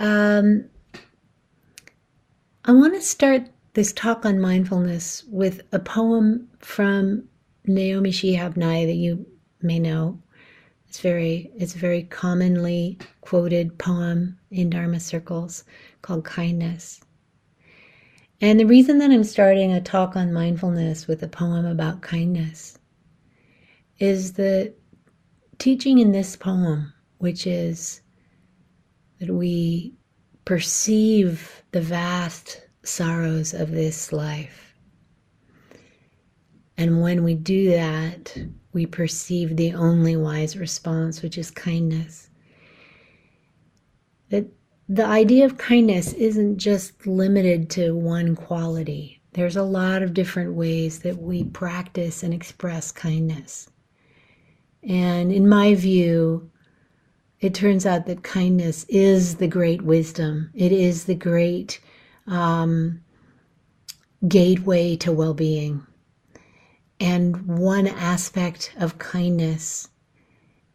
um, 0.00 0.64
I 2.64 2.72
want 2.72 2.94
to 2.94 3.02
start 3.02 3.42
this 3.74 3.92
talk 3.92 4.24
on 4.24 4.40
mindfulness 4.40 5.24
with 5.28 5.60
a 5.72 5.78
poem 5.78 6.48
from 6.58 7.24
Naomi 7.66 8.10
Shihab 8.10 8.56
Nye 8.56 8.86
that 8.86 8.94
you 8.94 9.26
may 9.60 9.78
know. 9.78 10.18
It's 10.88 11.00
very 11.00 11.52
it's 11.54 11.74
a 11.74 11.78
very 11.78 12.04
commonly 12.04 12.98
quoted 13.20 13.78
poem 13.78 14.38
in 14.50 14.70
Dharma 14.70 14.98
circles 14.98 15.64
called 16.02 16.24
Kindness. 16.24 17.00
And 18.40 18.58
the 18.58 18.66
reason 18.66 18.98
that 18.98 19.10
I'm 19.10 19.22
starting 19.22 19.70
a 19.70 19.82
talk 19.82 20.16
on 20.16 20.32
mindfulness 20.32 21.06
with 21.06 21.22
a 21.22 21.28
poem 21.28 21.66
about 21.66 22.00
kindness 22.00 22.78
is 23.98 24.32
the 24.32 24.72
teaching 25.58 25.98
in 25.98 26.12
this 26.12 26.36
poem, 26.36 26.94
which 27.18 27.46
is 27.46 27.99
that 29.20 29.32
we 29.32 29.94
perceive 30.44 31.62
the 31.72 31.80
vast 31.80 32.66
sorrows 32.82 33.54
of 33.54 33.70
this 33.70 34.12
life. 34.12 34.74
And 36.76 37.02
when 37.02 37.22
we 37.22 37.34
do 37.34 37.70
that, 37.70 38.36
we 38.72 38.86
perceive 38.86 39.56
the 39.56 39.74
only 39.74 40.16
wise 40.16 40.56
response, 40.56 41.22
which 41.22 41.36
is 41.36 41.50
kindness. 41.50 42.30
That 44.30 44.46
the 44.88 45.04
idea 45.04 45.44
of 45.44 45.58
kindness 45.58 46.14
isn't 46.14 46.56
just 46.56 47.06
limited 47.06 47.68
to 47.70 47.94
one 47.94 48.34
quality. 48.34 49.20
There's 49.32 49.56
a 49.56 49.62
lot 49.62 50.02
of 50.02 50.14
different 50.14 50.54
ways 50.54 51.00
that 51.00 51.18
we 51.18 51.44
practice 51.44 52.22
and 52.22 52.32
express 52.32 52.90
kindness. 52.90 53.68
And 54.82 55.30
in 55.30 55.48
my 55.48 55.74
view, 55.74 56.50
it 57.40 57.54
turns 57.54 57.86
out 57.86 58.06
that 58.06 58.22
kindness 58.22 58.84
is 58.88 59.36
the 59.36 59.48
great 59.48 59.82
wisdom. 59.82 60.50
It 60.54 60.72
is 60.72 61.04
the 61.04 61.14
great 61.14 61.80
um, 62.26 63.00
gateway 64.28 64.96
to 64.96 65.12
well 65.12 65.34
being. 65.34 65.86
And 67.00 67.46
one 67.46 67.86
aspect 67.86 68.74
of 68.78 68.98
kindness 68.98 69.88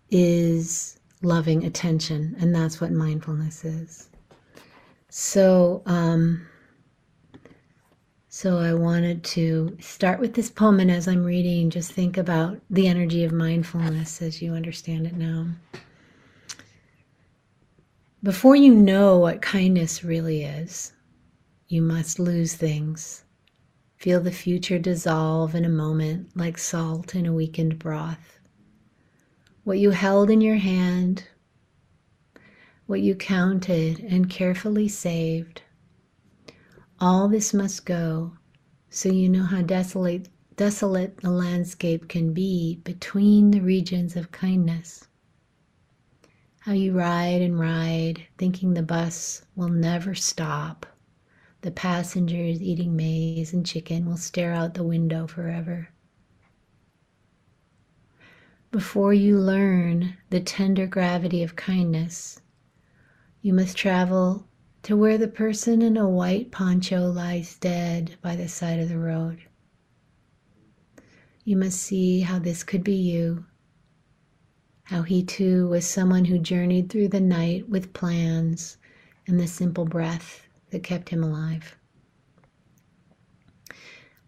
is 0.09 0.99
loving 1.21 1.63
attention, 1.63 2.35
and 2.39 2.53
that's 2.53 2.81
what 2.81 2.91
mindfulness 2.91 3.63
is. 3.63 4.09
So, 5.09 5.83
um, 5.85 6.47
so 8.27 8.57
I 8.57 8.73
wanted 8.73 9.23
to 9.25 9.77
start 9.79 10.19
with 10.19 10.33
this 10.33 10.49
poem, 10.49 10.79
and 10.79 10.89
as 10.89 11.07
I'm 11.07 11.23
reading, 11.23 11.69
just 11.69 11.91
think 11.91 12.17
about 12.17 12.59
the 12.71 12.87
energy 12.87 13.23
of 13.23 13.31
mindfulness 13.31 14.21
as 14.21 14.41
you 14.41 14.53
understand 14.53 15.05
it 15.05 15.15
now. 15.15 15.47
Before 18.23 18.55
you 18.55 18.73
know 18.73 19.19
what 19.19 19.41
kindness 19.41 20.03
really 20.03 20.43
is, 20.43 20.93
you 21.67 21.81
must 21.81 22.17
lose 22.17 22.55
things. 22.55 23.23
Feel 23.97 24.19
the 24.21 24.31
future 24.31 24.79
dissolve 24.79 25.53
in 25.53 25.65
a 25.65 25.69
moment 25.69 26.35
like 26.35 26.57
salt 26.57 27.13
in 27.13 27.25
a 27.25 27.33
weakened 27.33 27.77
broth. 27.77 28.39
What 29.63 29.79
you 29.79 29.91
held 29.91 30.29
in 30.29 30.41
your 30.41 30.57
hand, 30.57 31.25
what 32.87 33.01
you 33.01 33.15
counted 33.15 33.99
and 33.99 34.29
carefully 34.29 34.87
saved, 34.87 35.61
all 36.99 37.27
this 37.27 37.53
must 37.53 37.85
go 37.85 38.37
so 38.89 39.09
you 39.09 39.27
know 39.27 39.43
how 39.43 39.61
desolate, 39.61 40.29
desolate 40.55 41.17
the 41.17 41.29
landscape 41.29 42.07
can 42.07 42.33
be 42.33 42.77
between 42.83 43.51
the 43.51 43.59
regions 43.59 44.15
of 44.15 44.31
kindness. 44.31 45.07
How 46.65 46.71
you 46.71 46.93
ride 46.93 47.43
and 47.43 47.59
ride, 47.59 48.25
thinking 48.39 48.73
the 48.73 48.81
bus 48.81 49.45
will 49.55 49.69
never 49.69 50.15
stop. 50.15 50.87
The 51.61 51.69
passengers 51.69 52.59
eating 52.59 52.95
maize 52.95 53.53
and 53.53 53.63
chicken 53.63 54.07
will 54.07 54.17
stare 54.17 54.51
out 54.51 54.73
the 54.73 54.81
window 54.81 55.27
forever. 55.27 55.89
Before 58.71 59.13
you 59.13 59.37
learn 59.37 60.17
the 60.31 60.39
tender 60.39 60.87
gravity 60.87 61.43
of 61.43 61.55
kindness, 61.55 62.41
you 63.43 63.53
must 63.53 63.77
travel 63.77 64.47
to 64.81 64.97
where 64.97 65.19
the 65.19 65.27
person 65.27 65.83
in 65.83 65.97
a 65.97 66.09
white 66.09 66.49
poncho 66.49 67.11
lies 67.11 67.57
dead 67.59 68.15
by 68.23 68.35
the 68.35 68.47
side 68.47 68.79
of 68.79 68.89
the 68.89 68.97
road. 68.97 69.39
You 71.43 71.57
must 71.57 71.79
see 71.79 72.21
how 72.21 72.39
this 72.39 72.63
could 72.63 72.83
be 72.83 72.95
you, 72.95 73.45
how 74.85 75.03
he 75.03 75.23
too 75.23 75.67
was 75.67 75.85
someone 75.85 76.25
who 76.25 76.39
journeyed 76.39 76.89
through 76.89 77.09
the 77.09 77.19
night 77.19 77.69
with 77.69 77.93
plans 77.93 78.77
and 79.27 79.39
the 79.39 79.47
simple 79.47 79.85
breath 79.85 80.47
that 80.71 80.83
kept 80.83 81.09
him 81.09 81.23
alive. 81.23 81.75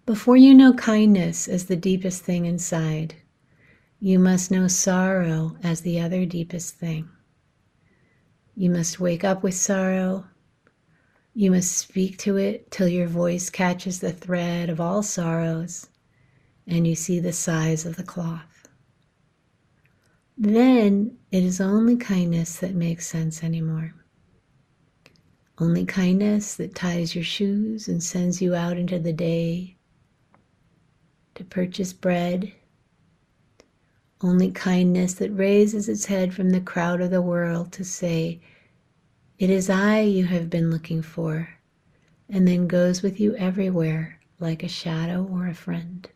Before 0.06 0.38
you 0.38 0.54
know 0.54 0.74
kindness 0.74 1.48
as 1.48 1.66
the 1.66 1.76
deepest 1.76 2.24
thing 2.24 2.46
inside, 2.46 3.16
you 4.00 4.20
must 4.20 4.52
know 4.52 4.68
sorrow 4.68 5.58
as 5.64 5.82
the 5.82 6.00
other 6.00 6.26
deepest 6.26 6.76
thing. 6.76 7.10
You 8.56 8.70
must 8.70 9.00
wake 9.00 9.24
up 9.24 9.44
with 9.44 9.56
sorrow 9.56 10.26
you 11.38 11.52
must 11.52 11.72
speak 11.72 12.18
to 12.18 12.36
it 12.38 12.72
till 12.72 12.88
your 12.88 13.06
voice 13.06 13.52
catches 13.52 14.00
the 14.00 14.12
thread 14.12 14.72
of 14.72 14.82
all 14.82 15.04
sorrows 15.04 15.86
and 16.66 16.88
you 16.88 16.96
see 16.96 17.20
the 17.20 17.32
size 17.32 17.86
of 17.86 17.96
the 17.96 18.02
cloth. 18.04 18.57
Then 20.38 21.18
it 21.32 21.44
is 21.44 21.60
only 21.60 21.96
kindness 21.96 22.58
that 22.58 22.76
makes 22.76 23.08
sense 23.08 23.44
anymore. 23.44 23.96
Only 25.58 25.84
kindness 25.84 26.54
that 26.56 26.76
ties 26.76 27.16
your 27.16 27.24
shoes 27.24 27.88
and 27.88 28.04
sends 28.04 28.40
you 28.40 28.54
out 28.54 28.78
into 28.78 29.00
the 29.00 29.14
day 29.14 29.78
to 31.34 31.44
purchase 31.44 31.92
bread. 31.92 32.54
Only 34.22 34.52
kindness 34.52 35.16
that 35.16 35.32
raises 35.32 35.90
its 35.90 36.06
head 36.06 36.36
from 36.36 36.52
the 36.52 36.62
crowd 36.62 37.02
of 37.02 37.10
the 37.10 37.22
world 37.22 37.72
to 37.74 37.84
say, 37.84 38.40
it 39.40 39.50
is 39.50 39.72
I 39.72 40.02
you 40.02 40.26
have 40.26 40.52
been 40.52 40.70
looking 40.70 41.02
for, 41.02 41.50
and 42.30 42.48
then 42.48 42.68
goes 42.68 43.02
with 43.02 43.20
you 43.20 43.36
everywhere 43.36 44.20
like 44.40 44.62
a 44.62 44.68
shadow 44.68 45.28
or 45.32 45.48
a 45.48 45.56
friend. 45.56 46.08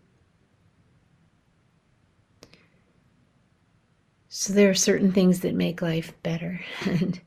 So 4.33 4.53
there 4.53 4.69
are 4.69 4.73
certain 4.73 5.11
things 5.11 5.41
that 5.41 5.55
make 5.55 5.81
life 5.81 6.13
better. 6.23 6.61
And 6.85 7.19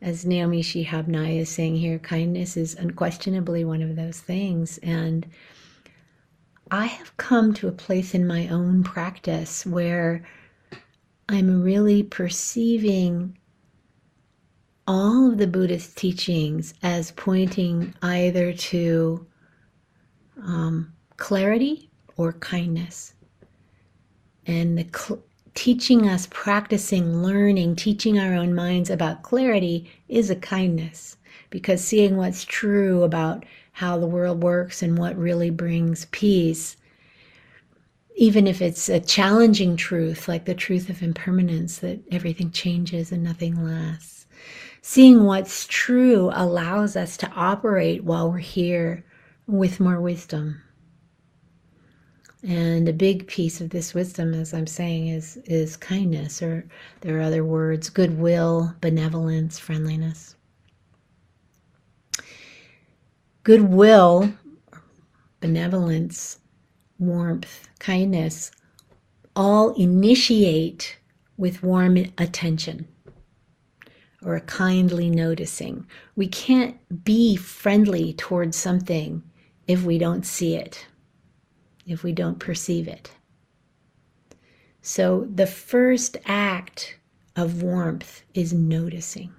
as 0.00 0.24
Naomi 0.24 0.62
Shihab 0.62 1.08
Nye 1.08 1.38
is 1.38 1.48
saying 1.48 1.74
here, 1.74 1.98
kindness 1.98 2.56
is 2.56 2.76
unquestionably 2.76 3.64
one 3.64 3.82
of 3.82 3.96
those 3.96 4.20
things. 4.20 4.78
And 4.78 5.26
I 6.70 6.86
have 6.86 7.16
come 7.16 7.52
to 7.54 7.66
a 7.66 7.72
place 7.72 8.14
in 8.14 8.28
my 8.28 8.46
own 8.46 8.84
practice 8.84 9.66
where 9.66 10.24
I'm 11.28 11.64
really 11.64 12.04
perceiving 12.04 13.36
all 14.86 15.32
of 15.32 15.38
the 15.38 15.48
Buddhist 15.48 15.96
teachings 15.96 16.74
as 16.80 17.10
pointing 17.10 17.92
either 18.02 18.52
to 18.52 19.26
um, 20.40 20.92
clarity 21.16 21.90
or 22.16 22.34
kindness. 22.34 23.14
And 24.46 24.78
the 24.78 24.86
cl- 24.96 25.24
teaching 25.56 26.08
us, 26.08 26.28
practicing, 26.30 27.22
learning, 27.22 27.74
teaching 27.74 28.20
our 28.20 28.34
own 28.34 28.54
minds 28.54 28.90
about 28.90 29.22
clarity 29.22 29.90
is 30.08 30.30
a 30.30 30.36
kindness 30.36 31.16
because 31.50 31.82
seeing 31.82 32.16
what's 32.16 32.44
true 32.44 33.02
about 33.02 33.44
how 33.72 33.98
the 33.98 34.06
world 34.06 34.40
works 34.42 34.82
and 34.82 34.96
what 34.96 35.18
really 35.18 35.50
brings 35.50 36.04
peace, 36.12 36.76
even 38.14 38.46
if 38.46 38.62
it's 38.62 38.88
a 38.88 39.00
challenging 39.00 39.76
truth, 39.76 40.28
like 40.28 40.44
the 40.44 40.54
truth 40.54 40.88
of 40.88 41.02
impermanence, 41.02 41.78
that 41.78 41.98
everything 42.12 42.52
changes 42.52 43.10
and 43.10 43.24
nothing 43.24 43.64
lasts 43.64 44.16
seeing 44.88 45.24
what's 45.24 45.66
true 45.66 46.30
allows 46.32 46.94
us 46.94 47.16
to 47.16 47.28
operate 47.32 48.04
while 48.04 48.30
we're 48.30 48.38
here 48.38 49.04
with 49.48 49.80
more 49.80 50.00
wisdom. 50.00 50.62
And 52.46 52.88
a 52.88 52.92
big 52.92 53.26
piece 53.26 53.60
of 53.60 53.70
this 53.70 53.92
wisdom, 53.92 54.32
as 54.32 54.54
I'm 54.54 54.68
saying, 54.68 55.08
is 55.08 55.36
is 55.46 55.76
kindness, 55.76 56.40
or 56.40 56.64
there 57.00 57.18
are 57.18 57.22
other 57.22 57.44
words: 57.44 57.90
goodwill, 57.90 58.74
benevolence, 58.80 59.58
friendliness. 59.58 60.36
Goodwill, 63.42 64.32
benevolence, 65.40 66.38
warmth, 67.00 67.68
kindness, 67.80 68.52
all 69.34 69.74
initiate 69.74 70.98
with 71.36 71.62
warm 71.64 71.96
attention 72.18 72.86
or 74.24 74.36
a 74.36 74.40
kindly 74.40 75.10
noticing. 75.10 75.86
We 76.16 76.28
can't 76.28 77.04
be 77.04 77.36
friendly 77.36 78.12
towards 78.14 78.56
something 78.56 79.22
if 79.66 79.84
we 79.84 79.98
don't 79.98 80.24
see 80.24 80.56
it, 80.56 80.86
if 81.86 82.02
we 82.02 82.12
don't 82.12 82.38
perceive 82.38 82.88
it. 82.88 83.10
So 84.82 85.26
the 85.34 85.46
first 85.46 86.16
act 86.26 86.98
of 87.34 87.62
warmth 87.62 88.22
is 88.34 88.52
noticing, 88.52 89.32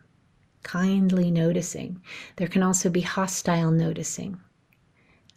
kindly 0.63 1.31
noticing. 1.31 2.01
There 2.35 2.47
can 2.47 2.63
also 2.63 2.89
be 2.89 3.01
hostile 3.01 3.71
noticing. 3.71 4.39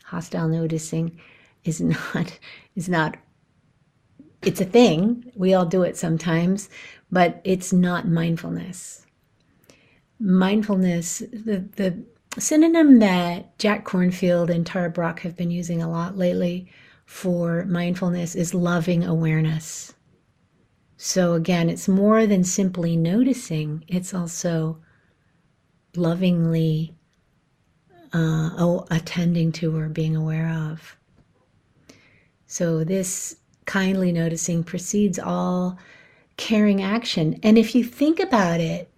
Hostile 0.05 0.49
noticing 0.49 1.21
is 1.65 1.81
not 2.15 2.39
is 2.75 2.89
not 2.89 3.17
it's 4.43 4.61
a 4.61 4.65
thing. 4.65 5.31
We 5.37 5.53
all 5.53 5.67
do 5.67 5.83
it 5.83 5.97
sometimes, 5.97 6.71
but 7.13 7.41
it's 7.45 7.73
not 7.73 8.09
mindfulness. 8.09 9.07
Mindfulness, 10.19 11.19
the 11.19 11.65
the 11.77 12.03
synonym 12.39 12.99
that 12.99 13.59
Jack 13.59 13.85
Kornfield 13.85 14.51
and 14.51 14.67
Tara 14.67 14.91
Brach 14.91 15.21
have 15.21 15.37
been 15.37 15.51
using 15.51 15.83
a 15.83 15.91
lot 15.91 16.17
lately 16.17 16.69
for 17.11 17.65
mindfulness 17.65 18.37
is 18.37 18.55
loving 18.55 19.03
awareness. 19.03 19.93
So 20.97 21.35
again, 21.35 21.69
it's 21.69 21.89
more 21.89 22.25
than 22.25 22.45
simply 22.45 22.97
noticing, 22.97 23.85
it's 23.89 24.15
also 24.15 24.79
lovingly 25.97 26.95
uh, 28.13 28.85
attending 28.93 29.51
to 29.53 29.77
or 29.77 29.89
being 29.89 30.15
aware 30.15 30.51
of. 30.51 30.97
So 32.47 32.85
this 32.85 33.37
kindly 33.65 34.13
noticing 34.13 34.63
precedes 34.63 35.19
all 35.19 35.79
caring 36.37 36.81
action. 36.81 37.41
And 37.43 37.59
if 37.59 37.75
you 37.75 37.83
think 37.83 38.21
about 38.21 38.61
it, 38.61 38.89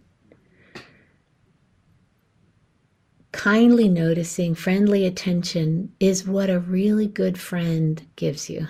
kindly 3.32 3.88
noticing, 3.88 4.54
friendly 4.54 5.06
attention 5.06 5.92
is 5.98 6.26
what 6.26 6.50
a 6.50 6.60
really 6.60 7.06
good 7.06 7.38
friend 7.38 8.06
gives 8.16 8.48
you. 8.48 8.68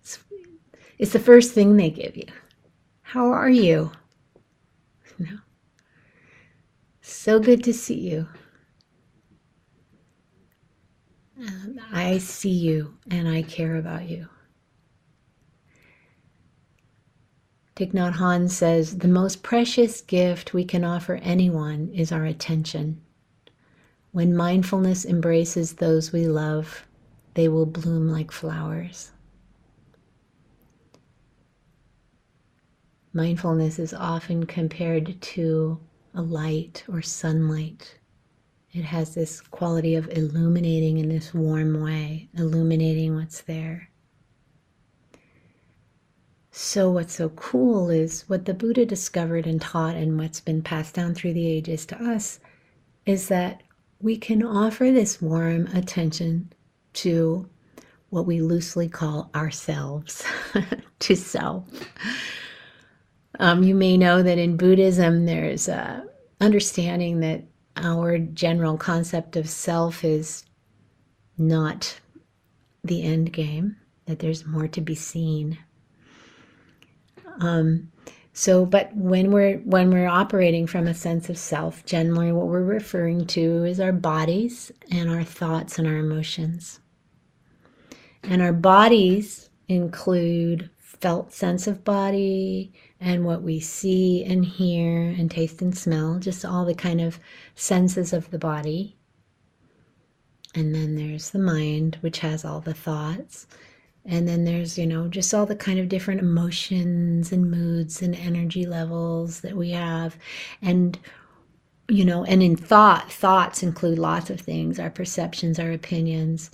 It's, 0.00 0.18
it's 0.98 1.12
the 1.12 1.18
first 1.18 1.52
thing 1.52 1.76
they 1.76 1.90
give 1.90 2.16
you. 2.16 2.26
How 3.02 3.30
are 3.30 3.50
you? 3.50 3.92
No. 5.16 5.38
So 7.02 7.38
good 7.38 7.62
to 7.64 7.72
see 7.72 8.00
you. 8.00 8.26
Um, 11.40 11.78
I 11.92 12.18
see 12.18 12.50
you 12.50 12.96
and 13.08 13.28
I 13.28 13.42
care 13.42 13.76
about 13.76 14.08
you. 14.08 14.28
Thich 17.76 17.92
Nhat 17.92 18.14
Hanh 18.14 18.50
says 18.50 18.98
the 18.98 19.08
most 19.08 19.42
precious 19.44 20.00
gift 20.00 20.54
we 20.54 20.64
can 20.64 20.84
offer 20.84 21.16
anyone 21.22 21.90
is 21.92 22.10
our 22.10 22.24
attention. 22.24 23.00
When 24.14 24.36
mindfulness 24.36 25.04
embraces 25.04 25.72
those 25.72 26.12
we 26.12 26.28
love, 26.28 26.86
they 27.34 27.48
will 27.48 27.66
bloom 27.66 28.08
like 28.08 28.30
flowers. 28.30 29.10
Mindfulness 33.12 33.80
is 33.80 33.92
often 33.92 34.46
compared 34.46 35.20
to 35.20 35.80
a 36.14 36.22
light 36.22 36.84
or 36.86 37.02
sunlight. 37.02 37.98
It 38.72 38.84
has 38.84 39.16
this 39.16 39.40
quality 39.40 39.96
of 39.96 40.08
illuminating 40.10 40.98
in 40.98 41.08
this 41.08 41.34
warm 41.34 41.82
way, 41.82 42.28
illuminating 42.34 43.16
what's 43.16 43.40
there. 43.40 43.90
So, 46.52 46.88
what's 46.88 47.16
so 47.16 47.30
cool 47.30 47.90
is 47.90 48.22
what 48.28 48.44
the 48.44 48.54
Buddha 48.54 48.86
discovered 48.86 49.48
and 49.48 49.60
taught, 49.60 49.96
and 49.96 50.16
what's 50.16 50.38
been 50.38 50.62
passed 50.62 50.94
down 50.94 51.16
through 51.16 51.32
the 51.32 51.48
ages 51.48 51.84
to 51.86 52.00
us 52.00 52.38
is 53.06 53.26
that 53.26 53.63
we 54.04 54.18
can 54.18 54.42
offer 54.42 54.90
this 54.90 55.22
warm 55.22 55.66
attention 55.68 56.52
to 56.92 57.48
what 58.10 58.26
we 58.26 58.42
loosely 58.42 58.86
call 58.86 59.30
ourselves, 59.34 60.22
to 60.98 61.16
self. 61.16 61.66
Um, 63.40 63.62
you 63.62 63.74
may 63.74 63.96
know 63.96 64.22
that 64.22 64.36
in 64.36 64.58
Buddhism, 64.58 65.24
there's 65.24 65.68
a 65.68 66.04
understanding 66.38 67.20
that 67.20 67.44
our 67.76 68.18
general 68.18 68.76
concept 68.76 69.36
of 69.36 69.48
self 69.48 70.04
is 70.04 70.44
not 71.38 71.98
the 72.84 73.02
end 73.02 73.32
game, 73.32 73.74
that 74.04 74.18
there's 74.18 74.44
more 74.44 74.68
to 74.68 74.82
be 74.82 74.94
seen. 74.94 75.56
Um, 77.40 77.90
so, 78.36 78.66
but 78.66 78.94
when 78.96 79.30
we're 79.30 79.58
when 79.58 79.92
we're 79.92 80.08
operating 80.08 80.66
from 80.66 80.88
a 80.88 80.94
sense 80.94 81.30
of 81.30 81.38
self, 81.38 81.86
generally 81.86 82.32
what 82.32 82.48
we're 82.48 82.64
referring 82.64 83.28
to 83.28 83.62
is 83.62 83.78
our 83.78 83.92
bodies 83.92 84.72
and 84.90 85.08
our 85.08 85.22
thoughts 85.22 85.78
and 85.78 85.86
our 85.86 85.98
emotions. 85.98 86.80
And 88.24 88.42
our 88.42 88.52
bodies 88.52 89.50
include 89.68 90.68
felt 90.78 91.32
sense 91.32 91.68
of 91.68 91.84
body, 91.84 92.72
and 92.98 93.24
what 93.24 93.42
we 93.42 93.60
see 93.60 94.24
and 94.24 94.44
hear 94.44 95.10
and 95.10 95.30
taste 95.30 95.62
and 95.62 95.76
smell, 95.76 96.18
just 96.18 96.44
all 96.44 96.64
the 96.64 96.74
kind 96.74 97.00
of 97.00 97.20
senses 97.54 98.12
of 98.12 98.28
the 98.32 98.38
body. 98.38 98.96
And 100.56 100.74
then 100.74 100.96
there's 100.96 101.30
the 101.30 101.38
mind, 101.38 101.98
which 102.00 102.18
has 102.18 102.44
all 102.44 102.60
the 102.60 102.74
thoughts. 102.74 103.46
And 104.06 104.28
then 104.28 104.44
there's, 104.44 104.76
you 104.78 104.86
know, 104.86 105.08
just 105.08 105.32
all 105.32 105.46
the 105.46 105.56
kind 105.56 105.78
of 105.78 105.88
different 105.88 106.20
emotions 106.20 107.32
and 107.32 107.50
moods 107.50 108.02
and 108.02 108.14
energy 108.14 108.66
levels 108.66 109.40
that 109.40 109.56
we 109.56 109.70
have. 109.70 110.16
And, 110.60 110.98
you 111.88 112.04
know, 112.04 112.24
and 112.24 112.42
in 112.42 112.56
thought, 112.56 113.10
thoughts 113.10 113.62
include 113.62 113.98
lots 113.98 114.28
of 114.28 114.40
things 114.40 114.78
our 114.78 114.90
perceptions, 114.90 115.58
our 115.58 115.72
opinions. 115.72 116.50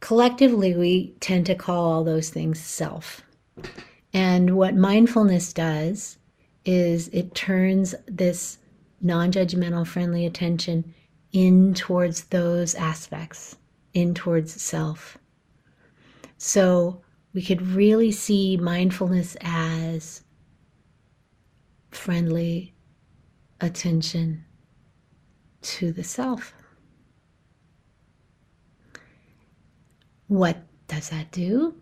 Collectively, 0.00 0.74
we 0.74 1.14
tend 1.20 1.46
to 1.46 1.54
call 1.54 1.92
all 1.92 2.04
those 2.04 2.30
things 2.30 2.58
self. 2.58 3.22
And 4.12 4.56
what 4.56 4.74
mindfulness 4.74 5.52
does 5.52 6.18
is 6.64 7.08
it 7.08 7.34
turns 7.34 7.94
this 8.06 8.58
non 9.00 9.32
judgmental, 9.32 9.86
friendly 9.86 10.26
attention 10.26 10.94
in 11.32 11.74
towards 11.74 12.24
those 12.24 12.74
aspects, 12.74 13.56
in 13.94 14.14
towards 14.14 14.60
self. 14.60 15.16
So 16.42 17.02
we 17.34 17.42
could 17.42 17.60
really 17.60 18.10
see 18.10 18.56
mindfulness 18.56 19.36
as 19.42 20.24
friendly 21.90 22.74
attention 23.60 24.46
to 25.60 25.92
the 25.92 26.02
self. 26.02 26.54
What 30.28 30.56
does 30.88 31.10
that 31.10 31.30
do? 31.30 31.74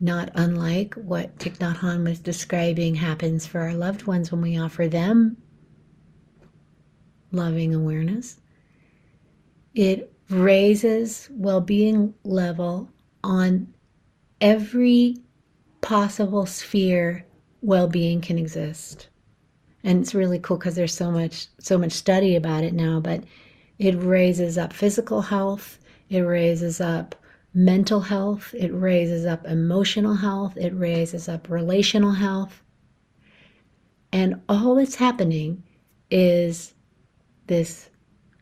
not 0.00 0.30
unlike 0.34 0.94
what 0.94 1.36
Thich 1.38 1.58
Nhat 1.58 1.76
Hanh 1.76 2.04
was 2.04 2.18
describing 2.18 2.94
happens 2.94 3.46
for 3.46 3.60
our 3.60 3.74
loved 3.74 4.06
ones 4.06 4.32
when 4.32 4.40
we 4.40 4.58
offer 4.58 4.88
them 4.88 5.36
loving 7.32 7.74
awareness. 7.74 8.40
It 9.74 10.12
raises 10.30 11.28
well 11.30 11.60
being 11.60 12.14
level 12.24 12.88
on 13.22 13.72
every 14.40 15.16
possible 15.80 16.46
sphere 16.46 17.24
well 17.62 17.88
being 17.88 18.20
can 18.20 18.38
exist. 18.38 19.08
And 19.82 20.00
it's 20.00 20.14
really 20.14 20.38
cool 20.38 20.58
because 20.58 20.74
there's 20.74 20.94
so 20.94 21.10
much 21.10 21.46
so 21.58 21.78
much 21.78 21.92
study 21.92 22.36
about 22.36 22.64
it 22.64 22.74
now, 22.74 23.00
but 23.00 23.24
it 23.78 23.92
raises 23.92 24.58
up 24.58 24.72
physical 24.72 25.22
health, 25.22 25.78
it 26.10 26.20
raises 26.20 26.80
up 26.80 27.14
mental 27.54 28.00
health, 28.00 28.54
it 28.54 28.68
raises 28.68 29.24
up 29.24 29.44
emotional 29.46 30.14
health, 30.14 30.56
it 30.56 30.70
raises 30.70 31.28
up 31.28 31.48
relational 31.48 32.12
health. 32.12 32.62
And 34.12 34.40
all 34.48 34.74
that's 34.74 34.96
happening 34.96 35.62
is 36.10 36.74
this 37.46 37.88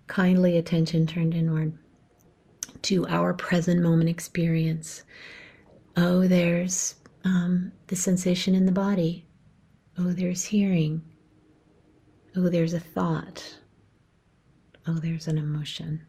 kindly 0.07 0.57
attention 0.57 1.07
turned 1.07 1.35
inward 1.35 1.73
to 2.83 3.07
our 3.09 3.35
present 3.35 3.81
moment 3.83 4.09
experience. 4.09 5.03
Oh, 6.01 6.29
there's 6.29 6.95
um, 7.25 7.73
the 7.89 7.97
sensation 7.97 8.55
in 8.55 8.67
the 8.67 8.73
body. 8.73 9.27
Oh, 9.99 10.13
there's 10.13 10.45
hearing. 10.45 11.03
Oh, 12.37 12.49
there's 12.49 12.73
a 12.73 12.81
thought. 12.81 13.59
Oh, 14.87 14.95
there's 14.95 15.27
an 15.27 15.39
emotion 15.39 16.07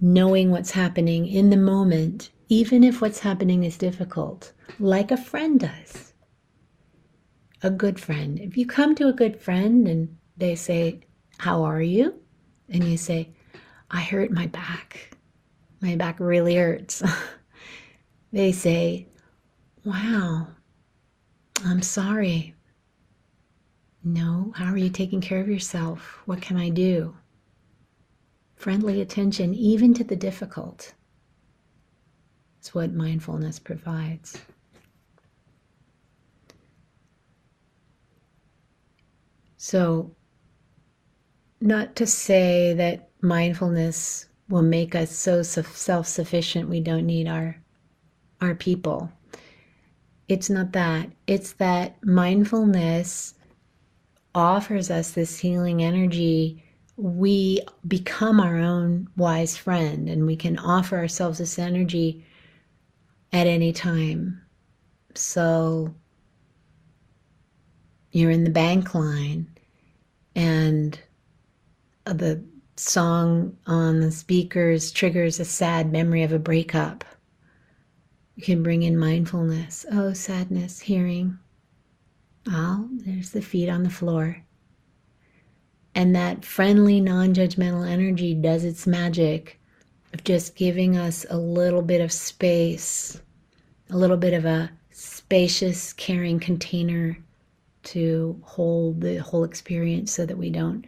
knowing 0.00 0.50
what's 0.50 0.70
happening 0.70 1.26
in 1.26 1.50
the 1.50 1.56
moment, 1.56 2.30
even 2.48 2.84
if 2.84 3.00
what's 3.00 3.20
happening 3.20 3.64
is 3.64 3.78
difficult, 3.78 4.52
like 4.78 5.10
a 5.10 5.16
friend 5.16 5.60
does. 5.60 6.12
A 7.62 7.70
good 7.70 7.98
friend. 7.98 8.38
If 8.38 8.56
you 8.56 8.66
come 8.66 8.94
to 8.96 9.08
a 9.08 9.12
good 9.12 9.40
friend 9.40 9.88
and 9.88 10.16
they 10.36 10.54
say, 10.54 11.00
How 11.38 11.64
are 11.64 11.80
you? 11.80 12.14
And 12.68 12.84
you 12.84 12.96
say, 12.96 13.30
I 13.90 14.00
hurt 14.00 14.30
my 14.30 14.46
back. 14.46 15.16
My 15.80 15.96
back 15.96 16.20
really 16.20 16.56
hurts. 16.56 17.02
they 18.32 18.52
say, 18.52 19.06
Wow, 19.84 20.48
I'm 21.64 21.82
sorry. 21.82 22.54
No, 24.04 24.52
how 24.56 24.72
are 24.72 24.76
you 24.76 24.90
taking 24.90 25.20
care 25.20 25.40
of 25.40 25.48
yourself? 25.48 26.22
What 26.26 26.40
can 26.40 26.56
I 26.56 26.68
do? 26.68 27.14
friendly 28.56 29.00
attention, 29.00 29.54
even 29.54 29.94
to 29.94 30.02
the 30.02 30.16
difficult. 30.16 30.94
It's 32.58 32.74
what 32.74 32.92
mindfulness 32.92 33.58
provides. 33.58 34.40
So, 39.58 40.14
not 41.60 41.96
to 41.96 42.06
say 42.06 42.74
that 42.74 43.10
mindfulness 43.20 44.26
will 44.48 44.62
make 44.62 44.94
us 44.94 45.10
so 45.10 45.42
self-sufficient 45.42 46.68
we 46.68 46.80
don't 46.80 47.06
need 47.06 47.26
our 47.28 47.56
our 48.40 48.54
people. 48.54 49.10
It's 50.28 50.50
not 50.50 50.72
that. 50.72 51.10
It's 51.26 51.52
that 51.54 52.04
mindfulness 52.04 53.34
offers 54.34 54.90
us 54.90 55.12
this 55.12 55.38
healing 55.38 55.82
energy. 55.82 56.62
We 56.96 57.60
become 57.86 58.40
our 58.40 58.56
own 58.58 59.08
wise 59.16 59.56
friend 59.56 60.08
and 60.08 60.26
we 60.26 60.36
can 60.36 60.58
offer 60.58 60.96
ourselves 60.96 61.38
this 61.38 61.58
energy 61.58 62.24
at 63.32 63.46
any 63.46 63.72
time. 63.72 64.40
So 65.14 65.94
you're 68.12 68.30
in 68.30 68.44
the 68.44 68.50
bank 68.50 68.94
line 68.94 69.46
and 70.34 70.98
the 72.04 72.42
song 72.76 73.56
on 73.66 74.00
the 74.00 74.12
speakers 74.12 74.92
triggers 74.92 75.40
a 75.40 75.44
sad 75.44 75.90
memory 75.90 76.22
of 76.22 76.32
a 76.32 76.38
breakup. 76.38 77.04
You 78.36 78.42
can 78.42 78.62
bring 78.62 78.82
in 78.82 78.98
mindfulness. 78.98 79.86
Oh, 79.90 80.12
sadness, 80.12 80.80
hearing. 80.80 81.38
Oh, 82.46 82.88
there's 82.92 83.30
the 83.30 83.40
feet 83.40 83.68
on 83.68 83.82
the 83.82 83.90
floor. 83.90 84.42
And 85.94 86.14
that 86.14 86.44
friendly, 86.44 87.00
non 87.00 87.32
judgmental 87.32 87.88
energy 87.88 88.34
does 88.34 88.62
its 88.62 88.86
magic 88.86 89.58
of 90.12 90.22
just 90.22 90.54
giving 90.54 90.98
us 90.98 91.24
a 91.30 91.38
little 91.38 91.80
bit 91.80 92.02
of 92.02 92.12
space, 92.12 93.20
a 93.88 93.96
little 93.96 94.18
bit 94.18 94.34
of 94.34 94.44
a 94.44 94.70
spacious, 94.90 95.94
caring 95.94 96.38
container 96.38 97.16
to 97.84 98.38
hold 98.44 99.00
the 99.00 99.16
whole 99.16 99.44
experience 99.44 100.12
so 100.12 100.26
that 100.26 100.36
we 100.36 100.50
don't 100.50 100.84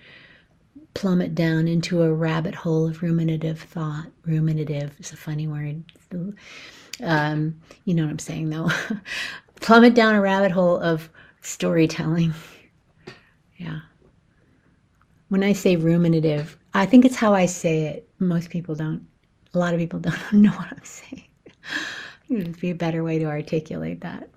plummet 0.92 1.34
down 1.34 1.66
into 1.66 2.02
a 2.02 2.12
rabbit 2.12 2.54
hole 2.54 2.86
of 2.88 3.02
ruminative 3.02 3.58
thought. 3.58 4.08
Ruminative 4.26 4.90
is 5.00 5.12
a 5.12 5.16
funny 5.16 5.46
word. 5.46 5.82
Um, 7.02 7.60
you 7.84 7.94
know 7.94 8.04
what 8.04 8.10
I'm 8.10 8.18
saying, 8.18 8.50
though. 8.50 8.70
plummet 9.60 9.94
down 9.94 10.14
a 10.14 10.20
rabbit 10.20 10.52
hole 10.52 10.78
of 10.78 11.08
storytelling. 11.42 12.34
Yeah. 13.60 13.80
When 15.30 15.42
I 15.42 15.52
say 15.52 15.74
ruminative, 15.74 16.56
I 16.74 16.86
think 16.86 17.04
it's 17.04 17.16
how 17.16 17.34
I 17.34 17.46
say 17.46 17.86
it. 17.86 18.08
Most 18.20 18.50
people 18.50 18.76
don't. 18.76 19.04
A 19.52 19.58
lot 19.58 19.74
of 19.74 19.80
people 19.80 19.98
don't 19.98 20.32
know 20.32 20.52
what 20.52 20.68
I'm 20.70 20.84
saying. 20.84 21.24
It 22.30 22.36
would 22.36 22.60
be 22.60 22.70
a 22.70 22.74
better 22.76 23.02
way 23.02 23.18
to 23.18 23.24
articulate 23.24 24.00
that. 24.02 24.30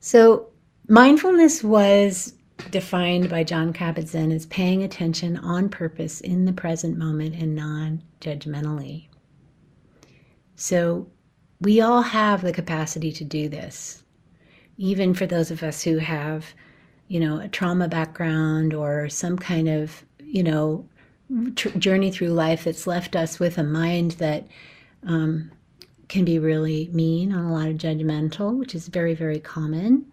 So, 0.00 0.48
mindfulness 0.88 1.62
was 1.62 2.34
defined 2.72 3.30
by 3.30 3.44
Jon 3.44 3.72
Kabat-Zinn 3.72 4.32
as 4.32 4.46
paying 4.46 4.82
attention 4.82 5.36
on 5.36 5.68
purpose 5.68 6.20
in 6.20 6.46
the 6.46 6.52
present 6.52 6.98
moment 6.98 7.36
and 7.36 7.54
non 7.54 8.02
judgmentally. 8.20 9.06
So, 10.62 11.08
we 11.60 11.80
all 11.80 12.02
have 12.02 12.40
the 12.40 12.52
capacity 12.52 13.10
to 13.10 13.24
do 13.24 13.48
this, 13.48 14.04
even 14.78 15.12
for 15.12 15.26
those 15.26 15.50
of 15.50 15.64
us 15.64 15.82
who 15.82 15.98
have, 15.98 16.54
you 17.08 17.18
know, 17.18 17.40
a 17.40 17.48
trauma 17.48 17.88
background 17.88 18.72
or 18.72 19.08
some 19.08 19.36
kind 19.36 19.68
of, 19.68 20.04
you 20.22 20.44
know, 20.44 20.88
tr- 21.56 21.70
journey 21.70 22.12
through 22.12 22.28
life 22.28 22.62
that's 22.62 22.86
left 22.86 23.16
us 23.16 23.40
with 23.40 23.58
a 23.58 23.64
mind 23.64 24.12
that 24.12 24.46
um, 25.04 25.50
can 26.06 26.24
be 26.24 26.38
really 26.38 26.88
mean 26.92 27.32
and 27.32 27.44
a 27.44 27.52
lot 27.52 27.66
of 27.66 27.74
judgmental, 27.74 28.56
which 28.56 28.72
is 28.72 28.86
very, 28.86 29.14
very 29.14 29.40
common. 29.40 30.06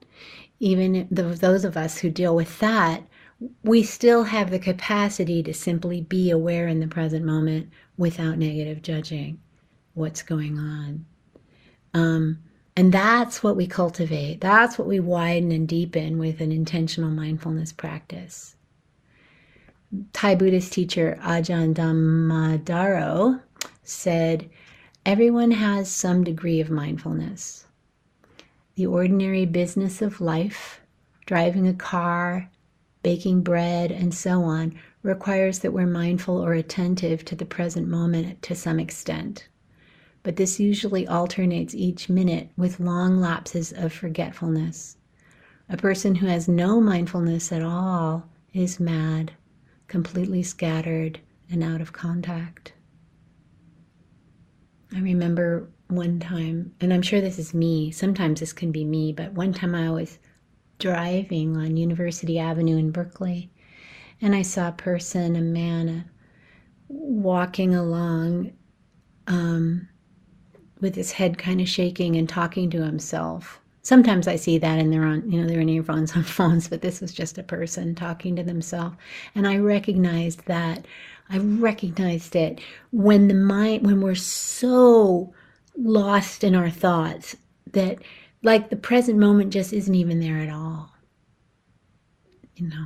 Even 0.59 1.07
those 1.11 1.63
of 1.63 1.77
us 1.77 1.99
who 1.99 2.09
deal 2.09 2.35
with 2.35 2.57
that, 2.57 3.03
we 3.61 3.83
still 3.83 4.23
have 4.23 4.49
the 4.49 4.57
capacity 4.57 5.43
to 5.43 5.53
simply 5.53 6.01
be 6.01 6.31
aware 6.31 6.67
in 6.67 6.79
the 6.79 6.87
present 6.87 7.23
moment 7.23 7.69
without 7.97 8.39
negative 8.39 8.81
judging 8.81 9.39
what's 9.99 10.23
going 10.23 10.57
on. 10.57 11.05
Um, 11.93 12.39
and 12.75 12.93
that's 12.93 13.43
what 13.43 13.55
we 13.55 13.67
cultivate. 13.67 14.41
That's 14.41 14.79
what 14.79 14.87
we 14.87 14.99
widen 14.99 15.51
and 15.51 15.67
deepen 15.67 16.17
with 16.17 16.39
an 16.39 16.51
intentional 16.51 17.09
mindfulness 17.09 17.73
practice. 17.73 18.55
Thai 20.13 20.35
Buddhist 20.35 20.71
teacher 20.71 21.19
Ajahn 21.21 21.73
Dhammadharo 21.73 23.41
said, 23.83 24.49
Everyone 25.05 25.51
has 25.51 25.91
some 25.91 26.23
degree 26.23 26.59
of 26.61 26.69
mindfulness 26.69 27.65
the 28.75 28.85
ordinary 28.85 29.45
business 29.45 30.01
of 30.01 30.21
life, 30.21 30.79
driving 31.25 31.67
a 31.67 31.73
car, 31.73 32.49
baking 33.03 33.41
bread, 33.41 33.91
and 33.91 34.13
so 34.13 34.43
on, 34.43 34.73
requires 35.03 35.59
that 35.59 35.73
we're 35.73 35.85
mindful 35.85 36.37
or 36.37 36.53
attentive 36.53 37.25
to 37.25 37.35
the 37.35 37.45
present 37.45 37.89
moment 37.89 38.41
to 38.41 38.55
some 38.55 38.79
extent. 38.79 39.49
But 40.23 40.35
this 40.35 40.59
usually 40.59 41.07
alternates 41.07 41.73
each 41.73 42.09
minute 42.09 42.49
with 42.57 42.79
long 42.79 43.19
lapses 43.19 43.71
of 43.71 43.93
forgetfulness. 43.93 44.97
A 45.69 45.77
person 45.77 46.15
who 46.15 46.27
has 46.27 46.47
no 46.47 46.81
mindfulness 46.81 47.51
at 47.51 47.61
all 47.61 48.27
is 48.53 48.79
mad, 48.79 49.31
completely 49.87 50.43
scattered, 50.43 51.19
and 51.49 51.63
out 51.63 51.81
of 51.81 51.93
contact. 51.93 52.73
I 54.93 54.99
remember 54.99 55.69
one 55.87 56.19
time, 56.19 56.73
and 56.81 56.93
I'm 56.93 57.01
sure 57.01 57.21
this 57.21 57.39
is 57.39 57.53
me, 57.53 57.91
sometimes 57.91 58.39
this 58.39 58.53
can 58.53 58.71
be 58.71 58.83
me, 58.83 59.13
but 59.13 59.33
one 59.33 59.53
time 59.53 59.75
I 59.75 59.89
was 59.89 60.19
driving 60.79 61.57
on 61.57 61.77
University 61.77 62.39
Avenue 62.39 62.77
in 62.77 62.91
Berkeley 62.91 63.51
and 64.21 64.35
I 64.35 64.41
saw 64.41 64.69
a 64.69 64.73
person, 64.73 65.35
a 65.35 65.41
man, 65.41 65.89
uh, 65.89 66.03
walking 66.89 67.75
along 67.75 68.51
um, 69.27 69.87
with 70.79 70.95
his 70.95 71.11
head 71.11 71.37
kind 71.37 71.61
of 71.61 71.67
shaking 71.67 72.15
and 72.15 72.27
talking 72.27 72.69
to 72.69 72.83
himself. 72.83 73.59
Sometimes 73.81 74.27
I 74.27 74.35
see 74.35 74.57
that 74.57 74.79
and 74.79 74.91
they're 74.91 75.05
on, 75.05 75.29
you 75.29 75.41
know, 75.41 75.47
they're 75.47 75.61
in 75.61 75.69
earphones 75.69 76.15
on 76.15 76.23
phones, 76.37 76.67
but 76.67 76.81
this 76.81 77.01
was 77.01 77.13
just 77.13 77.37
a 77.37 77.43
person 77.43 77.95
talking 77.95 78.35
to 78.35 78.43
themselves. 78.43 78.95
And 79.35 79.47
I 79.47 79.57
recognized 79.57 80.45
that. 80.45 80.85
I 81.29 81.37
recognized 81.37 82.35
it 82.35 82.59
when 82.91 83.27
the 83.27 83.35
mind, 83.35 83.85
when 83.85 84.01
we're 84.01 84.15
so 84.15 85.33
lost 85.77 86.43
in 86.43 86.55
our 86.55 86.69
thoughts 86.69 87.35
that 87.71 87.99
like 88.41 88.69
the 88.69 88.75
present 88.75 89.19
moment 89.19 89.53
just 89.53 89.73
isn't 89.73 89.95
even 89.95 90.19
there 90.19 90.37
at 90.37 90.49
all. 90.49 90.91
You 92.55 92.67
know, 92.67 92.85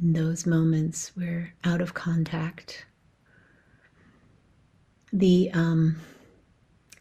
in 0.00 0.12
those 0.12 0.46
moments 0.46 1.12
we're 1.16 1.54
out 1.64 1.80
of 1.80 1.94
contact. 1.94 2.86
The 5.14 5.48
um, 5.54 5.94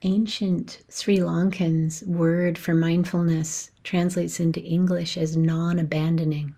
ancient 0.03 0.83
Sri 0.87 1.17
Lankans 1.17 2.05
word 2.05 2.59
for 2.59 2.75
mindfulness 2.75 3.71
translates 3.83 4.39
into 4.39 4.61
English 4.61 5.17
as 5.17 5.35
non 5.35 5.79
abandoning. 5.79 6.53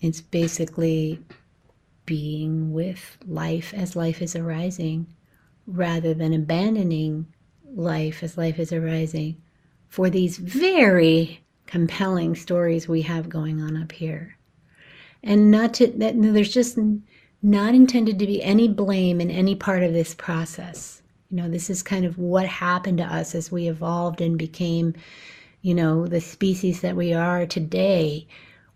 It's 0.00 0.20
basically 0.20 1.20
being 2.04 2.72
with 2.72 3.16
life 3.24 3.72
as 3.74 3.94
life 3.94 4.20
is 4.20 4.34
arising 4.34 5.06
rather 5.68 6.12
than 6.12 6.32
abandoning 6.32 7.26
life 7.76 8.24
as 8.24 8.36
life 8.36 8.58
is 8.58 8.72
arising 8.72 9.40
for 9.86 10.10
these 10.10 10.36
very 10.36 11.44
compelling 11.66 12.34
stories 12.34 12.88
we 12.88 13.02
have 13.02 13.28
going 13.28 13.62
on 13.62 13.76
up 13.76 13.92
here. 13.92 14.36
And 15.22 15.52
not 15.52 15.74
to, 15.74 15.86
that, 15.86 16.20
there's 16.20 16.52
just 16.52 16.76
not 17.44 17.74
intended 17.74 18.18
to 18.18 18.26
be 18.26 18.42
any 18.42 18.66
blame 18.66 19.20
in 19.20 19.30
any 19.30 19.54
part 19.54 19.82
of 19.82 19.92
this 19.92 20.14
process. 20.14 21.02
You 21.30 21.36
know, 21.36 21.48
this 21.48 21.70
is 21.70 21.82
kind 21.82 22.04
of 22.04 22.18
what 22.18 22.46
happened 22.46 22.98
to 22.98 23.04
us 23.04 23.34
as 23.34 23.52
we 23.52 23.68
evolved 23.68 24.20
and 24.20 24.38
became, 24.38 24.94
you 25.62 25.74
know, 25.74 26.06
the 26.06 26.20
species 26.20 26.80
that 26.80 26.96
we 26.96 27.12
are 27.12 27.46
today 27.46 28.26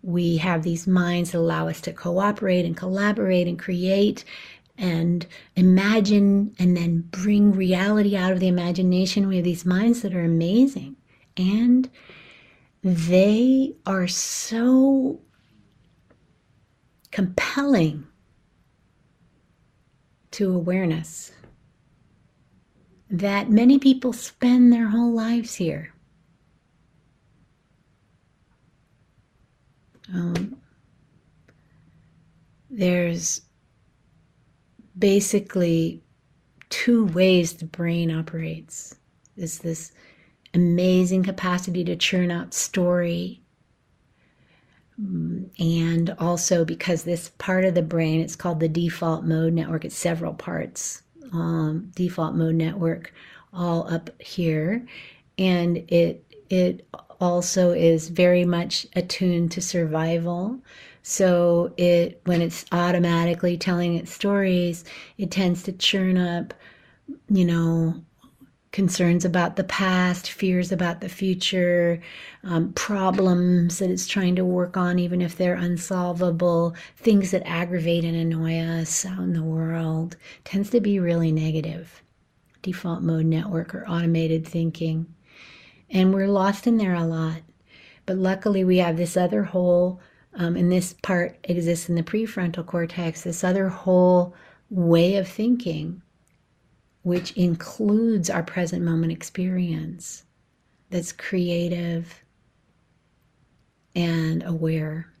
we 0.01 0.37
have 0.37 0.63
these 0.63 0.87
minds 0.87 1.31
that 1.31 1.39
allow 1.39 1.67
us 1.67 1.81
to 1.81 1.93
cooperate 1.93 2.65
and 2.65 2.77
collaborate 2.77 3.47
and 3.47 3.59
create 3.59 4.23
and 4.77 5.25
imagine 5.55 6.55
and 6.57 6.77
then 6.77 7.01
bring 7.11 7.51
reality 7.51 8.15
out 8.15 8.31
of 8.31 8.39
the 8.39 8.47
imagination. 8.47 9.27
We 9.27 9.35
have 9.35 9.45
these 9.45 9.65
minds 9.65 10.01
that 10.01 10.15
are 10.15 10.23
amazing. 10.23 10.95
And 11.35 11.89
they 12.81 13.75
are 13.85 14.07
so 14.07 15.19
compelling 17.11 18.07
to 20.39 20.55
awareness 20.55 21.33
that 23.09 23.49
many 23.49 23.77
people 23.77 24.13
spend 24.13 24.71
their 24.71 24.87
whole 24.87 25.11
lives 25.11 25.55
here. 25.55 25.93
Um, 30.13 30.55
there's 32.69 33.41
basically 34.97 36.01
two 36.69 37.07
ways 37.07 37.51
the 37.51 37.65
brain 37.65 38.09
operates. 38.09 38.95
Is 39.35 39.59
this 39.59 39.91
amazing 40.53 41.23
capacity 41.23 41.83
to 41.83 41.97
churn 41.97 42.31
out 42.31 42.53
story 42.53 43.41
and 45.57 46.15
also 46.19 46.65
because 46.65 47.03
this 47.03 47.29
part 47.37 47.65
of 47.65 47.73
the 47.73 47.81
brain, 47.81 48.21
it's 48.21 48.35
called 48.35 48.59
the 48.59 48.67
default 48.69 49.23
mode 49.23 49.53
network, 49.53 49.85
it's 49.85 49.95
several 49.95 50.33
parts. 50.33 51.03
Um, 51.31 51.91
default 51.95 52.35
mode 52.35 52.55
network 52.55 53.13
all 53.53 53.91
up 53.91 54.09
here 54.21 54.85
and 55.37 55.77
it 55.87 56.23
it 56.49 56.87
also 57.19 57.71
is 57.71 58.09
very 58.09 58.45
much 58.45 58.85
attuned 58.95 59.51
to 59.51 59.61
survival 59.61 60.59
so 61.01 61.73
it 61.77 62.21
when 62.25 62.41
it's 62.41 62.65
automatically 62.71 63.57
telling 63.57 63.95
its 63.95 64.11
stories 64.11 64.85
it 65.17 65.31
tends 65.31 65.63
to 65.63 65.71
churn 65.71 66.17
up 66.17 66.53
you 67.29 67.45
know 67.45 67.95
concerns 68.71 69.25
about 69.25 69.55
the 69.55 69.63
past, 69.63 70.31
fears 70.31 70.71
about 70.71 71.01
the 71.01 71.09
future, 71.09 71.99
um, 72.43 72.71
problems 72.73 73.79
that 73.79 73.89
it's 73.89 74.07
trying 74.07 74.35
to 74.35 74.45
work 74.45 74.77
on, 74.77 74.99
even 74.99 75.21
if 75.21 75.35
they're 75.35 75.55
unsolvable, 75.55 76.75
things 76.97 77.31
that 77.31 77.47
aggravate 77.47 78.03
and 78.03 78.15
annoy 78.15 78.59
us 78.59 79.05
out 79.05 79.19
in 79.19 79.33
the 79.33 79.43
world, 79.43 80.15
tends 80.43 80.69
to 80.69 80.79
be 80.79 80.99
really 80.99 81.31
negative. 81.31 82.03
Default 82.61 83.01
mode 83.01 83.25
network 83.25 83.73
or 83.73 83.87
automated 83.87 84.47
thinking. 84.47 85.07
And 85.89 86.13
we're 86.13 86.27
lost 86.27 86.67
in 86.67 86.77
there 86.77 86.93
a 86.93 87.05
lot. 87.05 87.41
But 88.05 88.17
luckily, 88.17 88.63
we 88.63 88.77
have 88.77 88.97
this 88.97 89.17
other 89.17 89.43
whole, 89.43 89.99
um, 90.35 90.55
and 90.55 90.71
this 90.71 90.93
part 91.01 91.37
exists 91.43 91.89
in 91.89 91.95
the 91.95 92.03
prefrontal 92.03 92.65
cortex, 92.65 93.21
this 93.21 93.43
other 93.43 93.69
whole 93.69 94.35
way 94.69 95.15
of 95.15 95.27
thinking 95.27 96.01
which 97.03 97.31
includes 97.31 98.29
our 98.29 98.43
present 98.43 98.83
moment 98.83 99.11
experience 99.11 100.23
that's 100.89 101.11
creative 101.11 102.23
and 103.95 104.43
aware. 104.43 105.11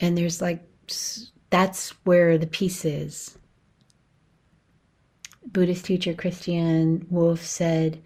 And 0.00 0.16
there's 0.16 0.40
like, 0.40 0.62
that's 1.50 1.90
where 2.04 2.38
the 2.38 2.46
peace 2.46 2.84
is. 2.84 3.38
Buddhist 5.46 5.84
teacher 5.84 6.14
Christiane 6.14 7.06
Wolf 7.10 7.42
said, 7.42 8.02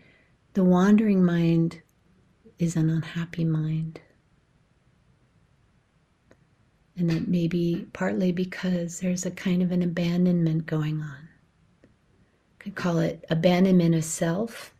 the 0.54 0.64
wandering 0.64 1.24
mind 1.24 1.80
is 2.58 2.76
an 2.76 2.90
unhappy 2.90 3.44
mind. 3.44 4.00
And 6.96 7.08
that 7.08 7.28
may 7.28 7.48
be 7.48 7.86
partly 7.92 8.30
because 8.30 9.00
there's 9.00 9.24
a 9.24 9.30
kind 9.30 9.62
of 9.62 9.72
an 9.72 9.82
abandonment 9.82 10.66
going 10.66 11.00
on 11.00 11.29
could 12.60 12.74
call 12.74 12.98
it 12.98 13.24
abandonment 13.30 13.94
of 13.94 14.04
self, 14.04 14.72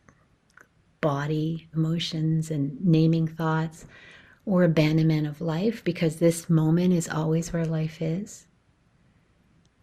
body, 1.01 1.67
emotions, 1.73 2.51
and 2.51 2.79
naming 2.85 3.27
thoughts, 3.27 3.85
or 4.45 4.63
abandonment 4.63 5.27
of 5.27 5.41
life 5.41 5.83
because 5.83 6.17
this 6.17 6.49
moment 6.49 6.93
is 6.93 7.09
always 7.09 7.51
where 7.51 7.65
life 7.65 8.01
is. 8.01 8.45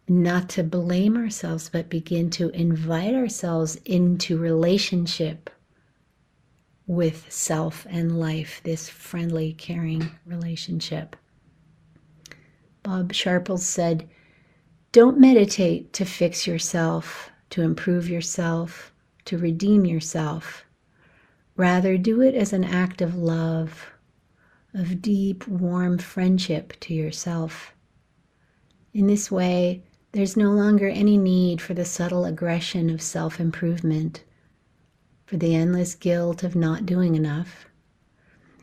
Not 0.08 0.48
to 0.50 0.62
blame 0.62 1.16
ourselves, 1.16 1.68
but 1.68 1.90
begin 1.90 2.30
to 2.30 2.50
invite 2.50 3.14
ourselves 3.14 3.76
into 3.84 4.38
relationship 4.38 5.50
with 6.86 7.30
self 7.30 7.86
and 7.90 8.18
life, 8.18 8.60
this 8.62 8.88
friendly, 8.88 9.52
caring 9.52 10.10
relationship. 10.24 11.16
Bob 12.82 13.12
Sharples 13.12 13.66
said, 13.66 14.08
Don't 14.92 15.18
meditate 15.18 15.92
to 15.94 16.04
fix 16.04 16.46
yourself 16.46 17.30
to 17.50 17.62
improve 17.62 18.08
yourself, 18.08 18.92
to 19.24 19.38
redeem 19.38 19.84
yourself. 19.84 20.64
Rather, 21.56 21.98
do 21.98 22.20
it 22.20 22.34
as 22.34 22.52
an 22.52 22.64
act 22.64 23.00
of 23.00 23.16
love, 23.16 23.86
of 24.74 25.02
deep, 25.02 25.46
warm 25.48 25.98
friendship 25.98 26.72
to 26.80 26.94
yourself. 26.94 27.74
In 28.94 29.06
this 29.06 29.30
way, 29.30 29.82
there's 30.12 30.36
no 30.36 30.50
longer 30.50 30.88
any 30.88 31.16
need 31.16 31.60
for 31.60 31.74
the 31.74 31.84
subtle 31.84 32.24
aggression 32.24 32.90
of 32.90 33.02
self 33.02 33.38
improvement, 33.40 34.24
for 35.26 35.36
the 35.36 35.54
endless 35.54 35.94
guilt 35.94 36.42
of 36.42 36.56
not 36.56 36.86
doing 36.86 37.14
enough. 37.14 37.66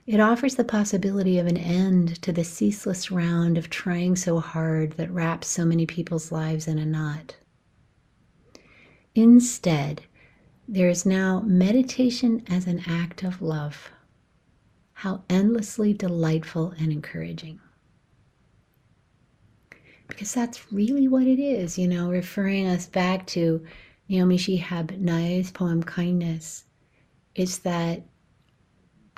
It 0.07 0.19
offers 0.19 0.55
the 0.55 0.63
possibility 0.63 1.39
of 1.39 1.47
an 1.47 1.57
end 1.57 2.21
to 2.21 2.31
the 2.31 2.43
ceaseless 2.43 3.11
round 3.11 3.57
of 3.57 3.69
trying 3.69 4.15
so 4.15 4.39
hard 4.39 4.93
that 4.93 5.11
wraps 5.11 5.47
so 5.47 5.65
many 5.65 5.85
people's 5.85 6.31
lives 6.31 6.67
in 6.67 6.77
a 6.77 6.85
knot. 6.85 7.35
Instead, 9.15 10.03
there 10.67 10.89
is 10.89 11.05
now 11.05 11.39
meditation 11.41 12.43
as 12.47 12.67
an 12.67 12.83
act 12.85 13.23
of 13.23 13.41
love. 13.41 13.89
How 14.91 15.23
endlessly 15.29 15.93
delightful 15.93 16.73
and 16.77 16.91
encouraging. 16.91 17.61
Because 20.07 20.33
that's 20.33 20.71
really 20.71 21.07
what 21.07 21.23
it 21.27 21.39
is, 21.39 21.77
you 21.77 21.87
know, 21.87 22.09
referring 22.09 22.67
us 22.67 22.87
back 22.87 23.25
to 23.27 23.65
Naomi 24.09 24.37
Shihab 24.37 24.99
Nye's 24.99 25.49
poem 25.49 25.81
Kindness. 25.81 26.65
It's 27.33 27.57
that 27.59 28.03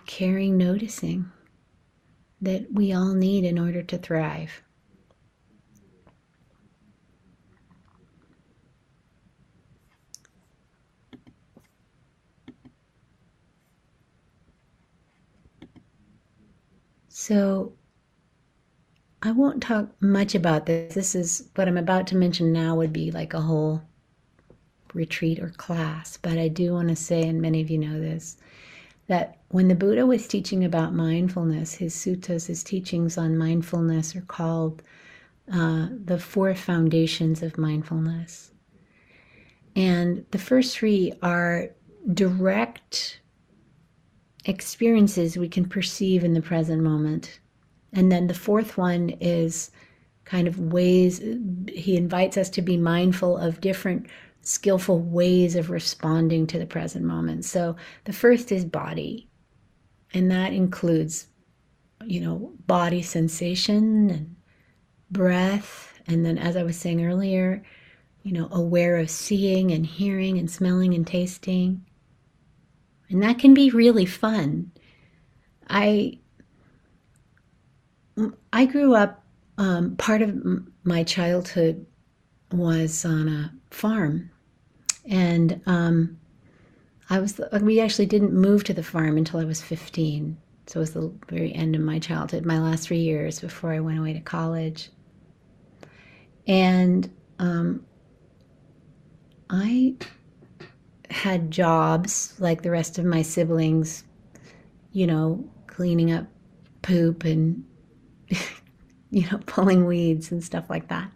caring 0.06 0.58
noticing 0.58 1.32
that 2.40 2.72
we 2.72 2.94
all 2.94 3.14
need 3.14 3.44
in 3.44 3.58
order 3.58 3.82
to 3.82 3.98
thrive. 3.98 4.62
So 17.20 17.74
I 19.24 19.32
won't 19.32 19.64
talk 19.64 19.90
much 20.00 20.36
about 20.36 20.68
this. 20.68 20.94
This 20.94 21.16
is 21.16 21.50
what 21.56 21.68
I'm 21.68 21.76
about 21.76 22.06
to 22.08 22.16
mention 22.16 22.54
now 22.54 22.76
would 22.76 22.94
be 22.94 23.10
like 23.10 23.34
a 23.34 23.42
whole 23.42 23.82
retreat 24.94 25.40
or 25.40 25.50
class, 25.50 26.18
but 26.18 26.38
I 26.38 26.48
do 26.48 26.74
want 26.74 26.90
to 26.90 26.96
say, 26.96 27.24
and 27.24 27.42
many 27.42 27.60
of 27.60 27.72
you 27.72 27.80
know 27.80 28.00
this, 28.00 28.38
that 29.08 29.40
when 29.50 29.68
the 29.68 29.74
Buddha 29.74 30.06
was 30.06 30.28
teaching 30.28 30.64
about 30.64 30.94
mindfulness, 30.94 31.74
his 31.74 31.96
suttas, 31.96 32.46
his 32.46 32.64
teachings 32.64 33.18
on 33.18 33.36
mindfulness 33.36 34.16
are 34.16 34.22
called 34.22 34.84
uh, 35.52 35.88
the 36.06 36.20
four 36.20 36.54
foundations 36.54 37.42
of 37.42 37.58
mindfulness. 37.58 38.52
And 39.76 40.24
the 40.30 40.38
first 40.38 40.78
three 40.78 41.14
are 41.24 41.70
direct 42.14 43.22
experiences 44.48 45.38
we 45.38 45.50
can 45.50 45.68
perceive 45.68 46.24
in 46.24 46.34
the 46.34 46.42
present 46.42 46.82
moment. 46.82 47.40
And 47.94 48.12
then 48.12 48.28
the 48.28 48.34
fourth 48.34 48.78
one 48.78 49.10
is 49.22 49.72
kind 50.26 50.48
of 50.48 50.60
ways 50.60 51.20
he 51.70 51.96
invites 51.96 52.38
us 52.38 52.50
to 52.50 52.62
be 52.62 52.78
mindful 52.78 53.38
of 53.38 53.62
different 53.62 54.08
skillful 54.42 55.00
ways 55.00 55.56
of 55.56 55.70
responding 55.70 56.48
to 56.48 56.60
the 56.60 56.66
present 56.66 57.06
moment. 57.06 57.46
So 57.46 57.76
the 58.06 58.14
first 58.14 58.52
is 58.52 58.66
body, 58.66 59.30
and 60.14 60.32
that 60.32 60.54
includes, 60.54 61.28
you 62.06 62.22
know, 62.22 62.54
body 62.66 63.02
sensation 63.02 64.10
and 64.10 64.36
breath. 65.12 66.00
And 66.08 66.26
then, 66.26 66.38
as 66.38 66.56
I 66.56 66.64
was 66.64 66.78
saying 66.78 67.06
earlier, 67.06 67.64
you 68.24 68.32
know, 68.32 68.48
aware 68.52 68.98
of 68.98 69.10
seeing 69.10 69.72
and 69.72 69.86
hearing 69.86 70.38
and 70.38 70.50
smelling 70.50 70.94
and 70.94 71.06
tasting. 71.06 71.86
And 73.10 73.24
that 73.24 73.40
can 73.40 73.54
be 73.54 73.70
really 73.70 74.06
fun. 74.06 74.72
I 75.70 76.20
I 78.52 78.66
grew 78.66 78.96
up 78.96 79.24
um, 79.58 79.96
part 79.96 80.22
of 80.22 80.36
my 80.84 81.04
childhood 81.04 81.86
was 82.52 83.06
on 83.06 83.28
a 83.28 83.54
farm. 83.70 84.32
And 85.10 85.62
um, 85.66 86.20
I 87.10 87.20
was 87.20 87.40
we 87.62 87.80
actually 87.80 88.08
didn't 88.08 88.34
move 88.34 88.64
to 88.66 88.74
the 88.74 88.84
farm 88.84 89.18
until 89.18 89.40
I 89.40 89.46
was 89.46 89.62
15 89.62 90.38
so 90.68 90.80
it 90.80 90.82
was 90.82 90.94
the 90.94 91.12
very 91.30 91.56
end 91.56 91.76
of 91.76 91.82
my 91.82 91.98
childhood 91.98 92.46
my 92.46 92.60
last 92.60 92.88
three 92.88 93.00
years 93.00 93.40
before 93.40 93.72
I 93.72 93.80
went 93.80 94.00
away 94.00 94.14
to 94.14 94.20
college. 94.20 94.90
And 96.46 97.10
um, 97.40 97.86
I 99.50 99.96
had 101.18 101.52
jobs 101.52 102.34
like 102.40 102.62
the 102.62 102.72
rest 102.72 102.98
of 102.98 103.06
my 103.06 103.22
siblings, 103.22 104.04
you 104.92 105.08
know, 105.08 105.44
cleaning 105.68 106.12
up 106.12 106.28
poop 106.82 107.24
and, 107.24 107.64
you 109.10 109.30
know, 109.30 109.40
pulling 109.46 109.86
weeds 109.86 110.32
and 110.32 110.44
stuff 110.44 110.70
like 110.70 110.88
that. 110.88 111.12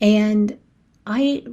And 0.00 0.58
I 1.06 1.44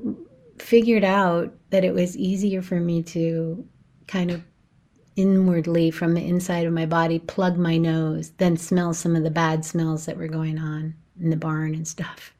figured 0.59 1.03
out 1.03 1.53
that 1.69 1.83
it 1.83 1.93
was 1.93 2.17
easier 2.17 2.61
for 2.61 2.79
me 2.79 3.03
to 3.03 3.67
kind 4.07 4.31
of 4.31 4.43
inwardly 5.15 5.91
from 5.91 6.13
the 6.13 6.25
inside 6.25 6.65
of 6.65 6.73
my 6.73 6.85
body 6.85 7.19
plug 7.19 7.57
my 7.57 7.77
nose 7.77 8.31
than 8.31 8.57
smell 8.57 8.93
some 8.93 9.15
of 9.15 9.23
the 9.23 9.29
bad 9.29 9.63
smells 9.63 10.05
that 10.05 10.17
were 10.17 10.27
going 10.27 10.59
on 10.59 10.93
in 11.19 11.29
the 11.29 11.37
barn 11.37 11.73
and 11.73 11.87
stuff. 11.87 12.33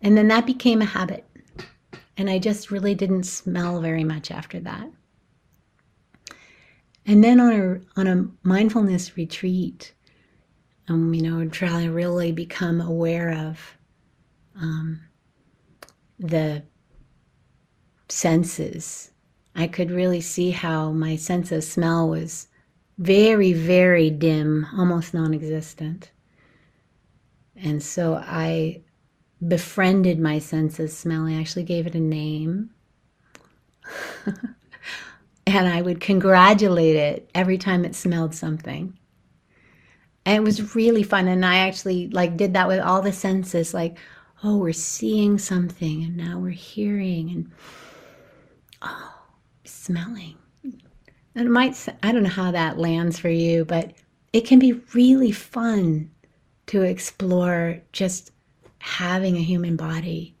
And 0.00 0.16
then 0.16 0.28
that 0.28 0.46
became 0.46 0.82
a 0.82 0.86
habit. 0.86 1.24
And 2.16 2.30
I 2.30 2.38
just 2.38 2.70
really 2.70 2.94
didn't 2.94 3.24
smell 3.24 3.80
very 3.80 4.04
much 4.04 4.30
after 4.30 4.60
that. 4.60 4.88
And 7.06 7.22
then 7.22 7.40
on 7.40 7.52
a, 7.52 8.00
on 8.00 8.06
a 8.06 8.28
mindfulness 8.46 9.16
retreat, 9.16 9.92
um, 10.88 11.12
you 11.12 11.22
know, 11.22 11.46
try 11.48 11.84
to 11.84 11.90
really 11.90 12.32
become 12.32 12.80
aware 12.80 13.32
of 13.32 13.76
um, 14.56 15.00
the 16.18 16.62
senses. 18.08 19.10
I 19.54 19.66
could 19.66 19.90
really 19.90 20.20
see 20.20 20.50
how 20.50 20.92
my 20.92 21.16
sense 21.16 21.52
of 21.52 21.64
smell 21.64 22.08
was 22.08 22.48
very, 22.98 23.52
very 23.52 24.10
dim, 24.10 24.66
almost 24.76 25.14
non 25.14 25.34
existent. 25.34 26.10
And 27.56 27.82
so 27.82 28.14
I 28.14 28.83
befriended 29.46 30.18
my 30.18 30.38
sense 30.38 30.78
of 30.78 30.90
smell. 30.90 31.26
I 31.26 31.34
actually 31.34 31.64
gave 31.64 31.86
it 31.86 31.94
a 31.94 32.00
name. 32.00 32.70
and 35.46 35.68
I 35.68 35.82
would 35.82 36.00
congratulate 36.00 36.96
it 36.96 37.30
every 37.34 37.58
time 37.58 37.84
it 37.84 37.94
smelled 37.94 38.34
something. 38.34 38.98
And 40.26 40.36
it 40.36 40.42
was 40.42 40.74
really 40.74 41.02
fun. 41.02 41.28
And 41.28 41.44
I 41.44 41.58
actually 41.58 42.08
like 42.08 42.36
did 42.36 42.54
that 42.54 42.68
with 42.68 42.80
all 42.80 43.02
the 43.02 43.12
senses, 43.12 43.74
like, 43.74 43.98
oh, 44.42 44.56
we're 44.56 44.72
seeing 44.72 45.38
something 45.38 46.04
and 46.04 46.16
now 46.16 46.38
we're 46.38 46.50
hearing 46.50 47.30
and 47.30 47.52
oh, 48.82 49.14
smelling. 49.64 50.36
And 50.62 51.46
it 51.46 51.50
might, 51.50 51.88
I 52.02 52.12
don't 52.12 52.22
know 52.22 52.28
how 52.28 52.52
that 52.52 52.78
lands 52.78 53.18
for 53.18 53.28
you, 53.28 53.64
but 53.64 53.92
it 54.32 54.46
can 54.46 54.58
be 54.58 54.72
really 54.94 55.32
fun 55.32 56.10
to 56.66 56.82
explore 56.82 57.80
just 57.92 58.30
having 58.84 59.34
a 59.38 59.42
human 59.42 59.76
body. 59.76 60.36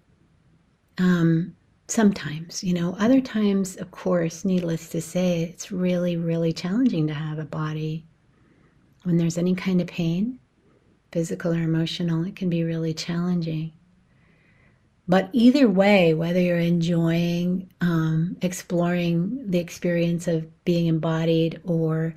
Um, 0.98 1.56
sometimes, 1.88 2.62
you 2.62 2.74
know, 2.74 2.94
other 2.98 3.22
times, 3.22 3.76
of 3.76 3.90
course, 3.90 4.44
needless 4.44 4.90
to 4.90 5.00
say, 5.00 5.44
it's 5.44 5.72
really, 5.72 6.18
really 6.18 6.52
challenging 6.52 7.06
to 7.06 7.14
have 7.14 7.38
a 7.38 7.46
body. 7.46 8.04
When 9.04 9.16
there's 9.16 9.38
any 9.38 9.54
kind 9.54 9.80
of 9.80 9.86
pain, 9.86 10.38
physical 11.10 11.54
or 11.54 11.62
emotional, 11.62 12.22
it 12.26 12.36
can 12.36 12.50
be 12.50 12.64
really 12.64 12.92
challenging. 12.92 13.72
But 15.08 15.30
either 15.32 15.66
way, 15.66 16.12
whether 16.12 16.40
you're 16.40 16.58
enjoying 16.58 17.70
um, 17.80 18.36
exploring 18.42 19.50
the 19.50 19.58
experience 19.58 20.28
of 20.28 20.64
being 20.66 20.86
embodied 20.86 21.62
or 21.64 22.14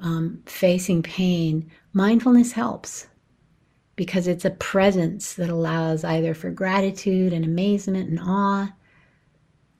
um, 0.00 0.40
facing 0.46 1.02
pain, 1.02 1.68
mindfulness 1.92 2.52
helps 2.52 3.08
because 3.98 4.26
it's 4.26 4.46
a 4.46 4.50
presence 4.50 5.34
that 5.34 5.50
allows 5.50 6.04
either 6.04 6.32
for 6.32 6.50
gratitude 6.50 7.34
and 7.34 7.44
amazement 7.44 8.08
and 8.08 8.18
awe 8.18 8.72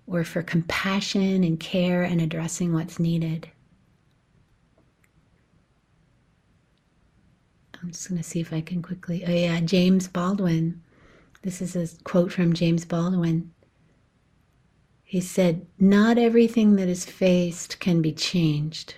or 0.07 0.24
for 0.24 0.42
compassion 0.42 1.42
and 1.42 1.59
care 1.59 2.02
and 2.02 2.20
addressing 2.20 2.74
what's 2.74 2.98
needed. 2.98 3.48
I'm 7.83 7.92
just 7.92 8.11
going 8.11 8.20
to 8.20 8.28
see 8.28 8.40
if 8.40 8.52
I 8.52 8.61
can 8.61 8.83
quickly. 8.83 9.24
Oh, 9.26 9.31
yeah, 9.31 9.61
James 9.61 10.09
Baldwin 10.09 10.83
this 11.42 11.62
is 11.62 11.76
a 11.76 12.02
quote 12.02 12.33
from 12.33 12.52
James 12.52 12.85
Baldwin. 12.85 13.52
He 15.04 15.20
said, 15.20 15.66
Not 15.78 16.18
everything 16.18 16.76
that 16.76 16.88
is 16.88 17.04
faced 17.04 17.78
can 17.81 18.02
be 18.02 18.12
changed, 18.12 18.94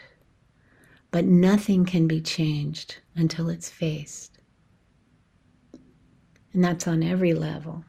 but 1.11 1.25
nothing 1.25 1.85
can 1.85 2.09
be 2.09 2.21
changed 2.21 2.97
until 3.15 3.49
it's 3.49 3.69
faced. 3.69 4.30
And 6.53 6.65
that's 6.65 6.89
on 6.89 7.03
every 7.03 7.35
level. 7.35 7.85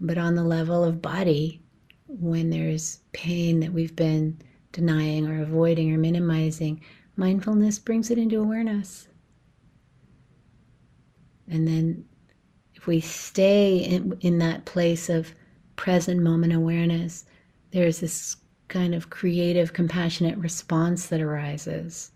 But 0.00 0.18
on 0.18 0.34
the 0.34 0.44
level 0.44 0.84
of 0.84 1.02
body, 1.02 1.62
when 2.06 2.50
there's 2.50 3.00
pain 3.12 3.60
that 3.60 3.72
we've 3.72 3.96
been 3.96 4.38
denying 4.72 5.26
or 5.26 5.42
avoiding 5.42 5.92
or 5.92 5.98
minimizing, 5.98 6.80
mindfulness 7.16 7.78
brings 7.78 8.10
it 8.10 8.18
into 8.18 8.40
awareness. 8.40 9.08
And 11.48 11.66
then 11.68 12.04
if 12.74 12.86
we 12.86 13.00
stay 13.00 13.78
in, 13.78 14.16
in 14.20 14.38
that 14.38 14.64
place 14.64 15.08
of 15.08 15.34
present 15.76 16.22
moment 16.22 16.52
awareness, 16.52 17.24
there's 17.70 18.00
this 18.00 18.36
kind 18.68 18.94
of 18.94 19.10
creative, 19.10 19.72
compassionate 19.72 20.38
response 20.38 21.06
that 21.06 21.20
arises. 21.20 22.12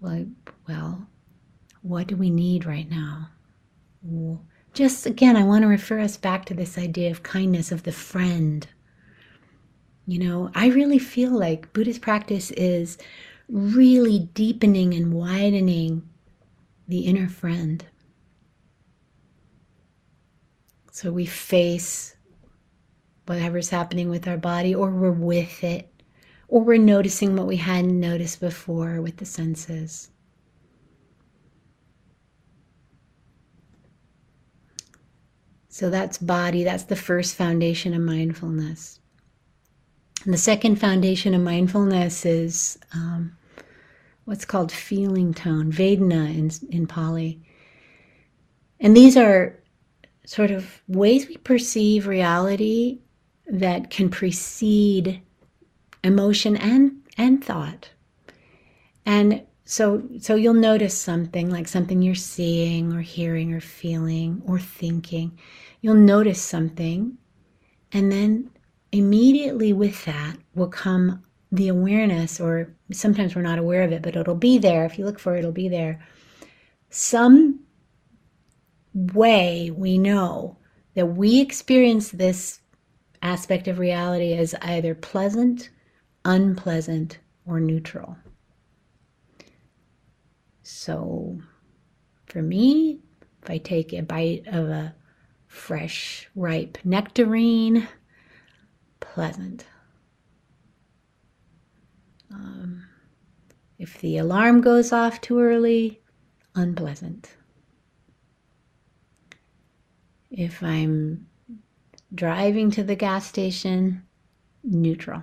Like, 0.00 0.26
well, 0.68 1.06
what 1.82 2.06
do 2.06 2.16
we 2.16 2.30
need 2.30 2.64
right 2.64 2.88
now? 2.88 3.28
Just 4.74 5.04
again, 5.04 5.36
I 5.36 5.44
want 5.44 5.62
to 5.62 5.68
refer 5.68 5.98
us 6.00 6.16
back 6.16 6.46
to 6.46 6.54
this 6.54 6.78
idea 6.78 7.10
of 7.10 7.22
kindness, 7.22 7.72
of 7.72 7.82
the 7.82 7.92
friend. 7.92 8.66
You 10.06 10.18
know, 10.18 10.50
I 10.54 10.68
really 10.68 10.98
feel 10.98 11.30
like 11.30 11.72
Buddhist 11.72 12.00
practice 12.00 12.50
is 12.52 12.96
really 13.48 14.30
deepening 14.34 14.94
and 14.94 15.12
widening 15.12 16.08
the 16.88 17.00
inner 17.00 17.28
friend. 17.28 17.84
So 20.90 21.12
we 21.12 21.26
face 21.26 22.16
whatever's 23.26 23.70
happening 23.70 24.08
with 24.08 24.26
our 24.26 24.38
body, 24.38 24.74
or 24.74 24.90
we're 24.90 25.10
with 25.10 25.62
it, 25.62 25.88
or 26.48 26.62
we're 26.62 26.78
noticing 26.78 27.36
what 27.36 27.46
we 27.46 27.56
hadn't 27.56 27.98
noticed 27.98 28.40
before 28.40 29.00
with 29.00 29.18
the 29.18 29.26
senses. 29.26 30.11
So 35.72 35.88
that's 35.88 36.18
body, 36.18 36.64
that's 36.64 36.82
the 36.82 36.96
first 36.96 37.34
foundation 37.34 37.94
of 37.94 38.02
mindfulness. 38.02 39.00
And 40.22 40.34
the 40.34 40.38
second 40.38 40.76
foundation 40.76 41.32
of 41.32 41.40
mindfulness 41.40 42.26
is 42.26 42.78
um, 42.92 43.34
what's 44.26 44.44
called 44.44 44.70
feeling 44.70 45.32
tone, 45.32 45.72
Vedana 45.72 46.28
in, 46.28 46.50
in 46.68 46.86
Pali. 46.86 47.40
And 48.80 48.94
these 48.94 49.16
are 49.16 49.58
sort 50.26 50.50
of 50.50 50.82
ways 50.88 51.26
we 51.26 51.38
perceive 51.38 52.06
reality 52.06 52.98
that 53.46 53.88
can 53.88 54.10
precede 54.10 55.22
emotion 56.04 56.54
and 56.54 57.00
and 57.16 57.42
thought. 57.42 57.88
And 59.06 59.42
so 59.64 60.02
so 60.18 60.34
you'll 60.34 60.54
notice 60.54 60.96
something 60.96 61.50
like 61.50 61.68
something 61.68 62.02
you're 62.02 62.14
seeing 62.14 62.92
or 62.92 63.00
hearing 63.00 63.52
or 63.52 63.60
feeling 63.60 64.42
or 64.46 64.58
thinking. 64.58 65.38
You'll 65.80 65.94
notice 65.94 66.40
something 66.40 67.16
and 67.92 68.10
then 68.10 68.50
immediately 68.92 69.72
with 69.72 70.04
that 70.04 70.36
will 70.54 70.68
come 70.68 71.22
the 71.50 71.68
awareness 71.68 72.40
or 72.40 72.74
sometimes 72.92 73.34
we're 73.34 73.42
not 73.42 73.58
aware 73.58 73.82
of 73.82 73.92
it 73.92 74.02
but 74.02 74.16
it'll 74.16 74.34
be 74.34 74.58
there 74.58 74.84
if 74.84 74.98
you 74.98 75.04
look 75.04 75.18
for 75.18 75.34
it 75.34 75.40
it'll 75.40 75.52
be 75.52 75.68
there 75.68 76.02
some 76.90 77.60
way 78.94 79.70
we 79.70 79.98
know 79.98 80.56
that 80.94 81.06
we 81.06 81.40
experience 81.40 82.10
this 82.10 82.60
aspect 83.22 83.68
of 83.68 83.78
reality 83.78 84.34
as 84.34 84.54
either 84.62 84.94
pleasant, 84.94 85.70
unpleasant, 86.24 87.18
or 87.46 87.60
neutral. 87.60 88.16
So 90.62 91.38
for 92.26 92.42
me, 92.42 93.00
if 93.42 93.50
I 93.50 93.58
take 93.58 93.92
a 93.92 94.02
bite 94.02 94.46
of 94.46 94.68
a 94.68 94.94
fresh, 95.46 96.28
ripe 96.34 96.78
nectarine, 96.84 97.88
pleasant. 99.00 99.66
Um, 102.32 102.84
if 103.78 103.98
the 104.00 104.18
alarm 104.18 104.60
goes 104.60 104.92
off 104.92 105.20
too 105.20 105.40
early, 105.40 106.00
unpleasant 106.54 107.34
if 110.32 110.62
I'm 110.62 111.26
driving 112.14 112.70
to 112.72 112.82
the 112.82 112.96
gas 112.96 113.26
station, 113.26 114.02
neutral. 114.64 115.22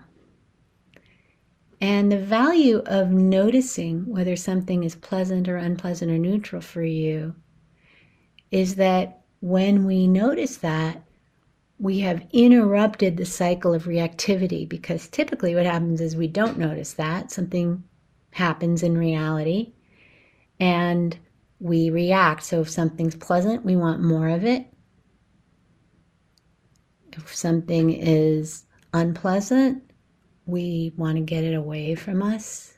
And 1.81 2.11
the 2.11 2.19
value 2.19 2.81
of 2.85 3.11
noticing 3.11 4.05
whether 4.05 4.35
something 4.35 4.83
is 4.83 4.95
pleasant 4.95 5.47
or 5.47 5.57
unpleasant 5.57 6.11
or 6.11 6.17
neutral 6.17 6.61
for 6.61 6.83
you 6.83 7.35
is 8.51 8.75
that 8.75 9.21
when 9.39 9.85
we 9.85 10.07
notice 10.07 10.57
that, 10.57 11.01
we 11.77 11.99
have 11.99 12.27
interrupted 12.33 13.15
the 13.15 13.25
cycle 13.25 13.73
of 13.73 13.85
reactivity 13.85 14.67
because 14.67 15.07
typically 15.07 15.55
what 15.55 15.65
happens 15.65 16.01
is 16.01 16.15
we 16.15 16.27
don't 16.27 16.57
notice 16.57 16.93
that. 16.93 17.31
Something 17.31 17.83
happens 18.31 18.83
in 18.83 18.97
reality 18.97 19.71
and 20.59 21.17
we 21.59 21.89
react. 21.89 22.43
So 22.43 22.59
if 22.61 22.69
something's 22.69 23.15
pleasant, 23.15 23.63
we 23.63 23.77
want 23.77 24.01
more 24.01 24.27
of 24.27 24.43
it 24.43 24.65
if 27.19 27.35
something 27.35 27.91
is 27.91 28.65
unpleasant, 28.93 29.83
we 30.49 30.93
want 30.97 31.17
to 31.17 31.21
get 31.21 31.43
it 31.43 31.53
away 31.53 31.95
from 31.95 32.21
us. 32.21 32.73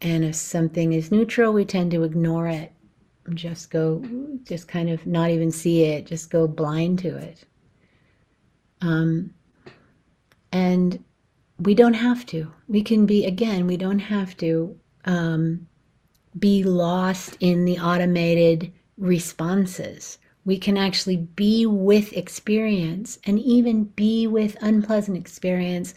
And 0.00 0.24
if 0.24 0.34
something 0.34 0.92
is 0.92 1.10
neutral, 1.12 1.52
we 1.52 1.64
tend 1.64 1.90
to 1.90 2.04
ignore 2.04 2.48
it. 2.48 2.72
Just 3.34 3.70
go, 3.70 4.02
just 4.44 4.66
kind 4.66 4.88
of 4.88 5.06
not 5.06 5.30
even 5.30 5.50
see 5.52 5.84
it, 5.84 6.06
just 6.06 6.30
go 6.30 6.48
blind 6.48 6.98
to 7.00 7.16
it. 7.16 7.44
Um, 8.80 9.34
and 10.52 11.04
we 11.58 11.74
don't 11.74 11.94
have 11.94 12.24
to. 12.26 12.50
We 12.66 12.82
can 12.82 13.06
be, 13.06 13.26
again, 13.26 13.66
we 13.66 13.76
don't 13.76 13.98
have 13.98 14.36
to 14.38 14.78
um, 15.04 15.66
be 16.38 16.64
lost 16.64 17.36
in 17.40 17.64
the 17.66 17.78
automated 17.78 18.72
responses. 18.96 20.18
We 20.44 20.58
can 20.58 20.76
actually 20.76 21.16
be 21.16 21.66
with 21.66 22.12
experience 22.14 23.18
and 23.24 23.38
even 23.38 23.84
be 23.84 24.26
with 24.26 24.56
unpleasant 24.62 25.16
experience 25.16 25.94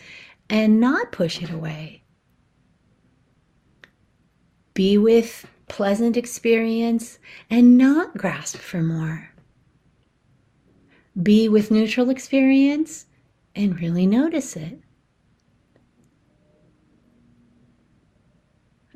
and 0.50 0.80
not 0.80 1.12
push 1.12 1.42
it 1.42 1.50
away. 1.50 2.04
Be 4.74 4.98
with 4.98 5.48
pleasant 5.68 6.18
experience 6.18 7.20
and 7.50 7.78
not 7.78 8.18
grasp 8.18 8.58
for 8.58 8.82
more. 8.82 9.30
Be 11.22 11.48
with 11.48 11.72
neutral 11.72 12.10
experience 12.10 13.06
and 13.56 13.80
really 13.80 14.08
notice 14.08 14.56
it. 14.56 14.80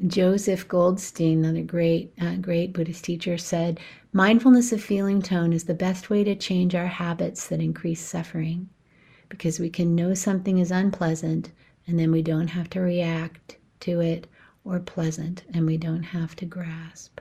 Joseph 0.05 0.67
Goldstein, 0.67 1.43
another 1.43 1.63
great, 1.63 2.13
uh, 2.21 2.35
great 2.35 2.71
Buddhist 2.71 3.03
teacher, 3.03 3.35
said, 3.35 3.79
Mindfulness 4.13 4.71
of 4.71 4.83
feeling 4.83 5.23
tone 5.23 5.51
is 5.51 5.63
the 5.63 5.73
best 5.73 6.11
way 6.11 6.23
to 6.23 6.35
change 6.35 6.75
our 6.75 6.85
habits 6.85 7.47
that 7.47 7.59
increase 7.59 8.01
suffering 8.01 8.69
because 9.27 9.59
we 9.59 9.71
can 9.71 9.95
know 9.95 10.13
something 10.13 10.59
is 10.59 10.69
unpleasant 10.69 11.51
and 11.87 11.97
then 11.97 12.11
we 12.11 12.21
don't 12.21 12.49
have 12.49 12.69
to 12.69 12.79
react 12.79 13.57
to 13.79 13.99
it 13.99 14.27
or 14.63 14.79
pleasant 14.79 15.43
and 15.53 15.65
we 15.65 15.77
don't 15.77 16.03
have 16.03 16.35
to 16.35 16.45
grasp 16.45 17.19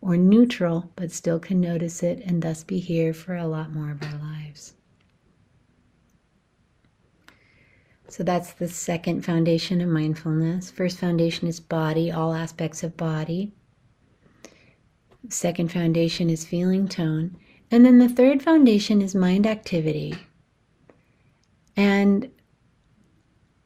or 0.00 0.16
neutral 0.16 0.90
but 0.96 1.12
still 1.12 1.38
can 1.38 1.60
notice 1.60 2.02
it 2.02 2.20
and 2.24 2.42
thus 2.42 2.64
be 2.64 2.78
here 2.78 3.14
for 3.14 3.36
a 3.36 3.46
lot 3.46 3.72
more 3.72 3.90
of 3.92 4.02
our 4.02 4.18
lives. 4.18 4.74
So 8.08 8.22
that's 8.22 8.52
the 8.52 8.68
second 8.68 9.24
foundation 9.24 9.80
of 9.80 9.88
mindfulness. 9.88 10.70
First 10.70 10.98
foundation 10.98 11.48
is 11.48 11.60
body, 11.60 12.10
all 12.10 12.32
aspects 12.32 12.82
of 12.82 12.96
body. 12.96 13.52
Second 15.28 15.72
foundation 15.72 16.30
is 16.30 16.44
feeling 16.44 16.88
tone. 16.88 17.36
And 17.70 17.84
then 17.84 17.98
the 17.98 18.08
third 18.08 18.42
foundation 18.42 19.02
is 19.02 19.14
mind 19.14 19.46
activity. 19.46 20.14
And 21.76 22.30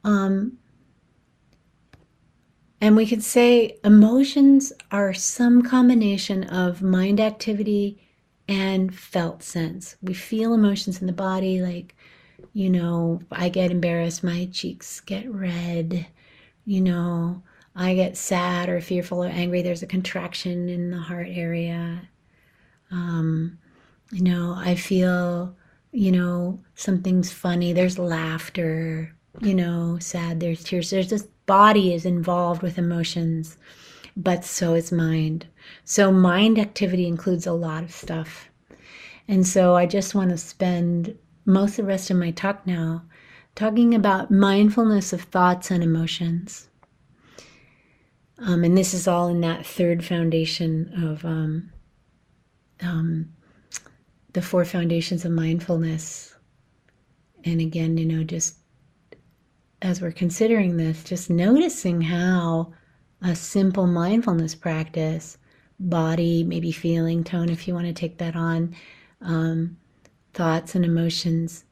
um, 0.02 0.58
and 2.80 2.96
we 2.96 3.06
could 3.06 3.22
say 3.22 3.78
emotions 3.84 4.72
are 4.90 5.12
some 5.12 5.62
combination 5.62 6.44
of 6.44 6.80
mind 6.80 7.20
activity 7.20 8.00
and 8.48 8.94
felt 8.94 9.42
sense. 9.42 9.96
We 10.02 10.14
feel 10.14 10.54
emotions 10.54 11.00
in 11.00 11.06
the 11.06 11.12
body, 11.12 11.60
like 11.60 11.94
you 12.52 12.70
know, 12.70 13.20
I 13.30 13.48
get 13.48 13.70
embarrassed, 13.70 14.24
my 14.24 14.48
cheeks 14.52 15.00
get 15.00 15.32
red, 15.32 16.06
you 16.64 16.80
know, 16.80 17.42
I 17.74 17.94
get 17.94 18.16
sad 18.16 18.68
or 18.68 18.80
fearful 18.80 19.24
or 19.24 19.28
angry, 19.28 19.62
there's 19.62 19.82
a 19.82 19.86
contraction 19.86 20.68
in 20.68 20.90
the 20.90 20.98
heart 20.98 21.28
area. 21.30 22.02
Um, 22.90 23.58
you 24.10 24.22
know, 24.22 24.54
I 24.56 24.74
feel, 24.74 25.54
you 25.92 26.12
know, 26.12 26.60
something's 26.74 27.32
funny, 27.32 27.72
there's 27.72 27.98
laughter, 27.98 29.14
you 29.40 29.54
know, 29.54 29.98
sad, 30.00 30.40
there's 30.40 30.64
tears. 30.64 30.90
There's 30.90 31.10
this 31.10 31.26
body 31.46 31.94
is 31.94 32.04
involved 32.04 32.62
with 32.62 32.78
emotions, 32.78 33.56
but 34.16 34.44
so 34.44 34.74
is 34.74 34.92
mind. 34.92 35.46
So 35.84 36.12
mind 36.12 36.58
activity 36.58 37.06
includes 37.06 37.46
a 37.46 37.52
lot 37.52 37.84
of 37.84 37.92
stuff. 37.92 38.48
And 39.28 39.46
so 39.46 39.76
I 39.76 39.86
just 39.86 40.14
want 40.14 40.30
to 40.30 40.36
spend 40.36 41.16
most 41.50 41.78
of 41.78 41.84
the 41.84 41.90
rest 41.90 42.10
of 42.10 42.16
my 42.16 42.30
talk 42.30 42.66
now 42.66 43.02
talking 43.54 43.94
about 43.94 44.30
mindfulness 44.30 45.12
of 45.12 45.22
thoughts 45.22 45.70
and 45.70 45.82
emotions. 45.82 46.68
Um, 48.38 48.64
and 48.64 48.76
this 48.76 48.94
is 48.94 49.06
all 49.06 49.28
in 49.28 49.40
that 49.42 49.66
third 49.66 50.04
foundation 50.04 50.92
of 51.04 51.24
um, 51.24 51.70
um, 52.80 53.30
the 54.32 54.40
four 54.40 54.64
foundations 54.64 55.24
of 55.24 55.32
mindfulness. 55.32 56.34
And 57.44 57.60
again, 57.60 57.98
you 57.98 58.06
know, 58.06 58.24
just 58.24 58.56
as 59.82 60.00
we're 60.00 60.12
considering 60.12 60.76
this, 60.76 61.04
just 61.04 61.28
noticing 61.28 62.00
how 62.00 62.72
a 63.22 63.34
simple 63.34 63.86
mindfulness 63.86 64.54
practice, 64.54 65.36
body, 65.78 66.44
maybe 66.44 66.72
feeling, 66.72 67.24
tone, 67.24 67.50
if 67.50 67.68
you 67.68 67.74
want 67.74 67.86
to 67.86 67.92
take 67.92 68.18
that 68.18 68.36
on, 68.36 68.74
um, 69.20 69.76
thoughts 70.34 70.74
and 70.74 70.84
emotions, 70.84 71.64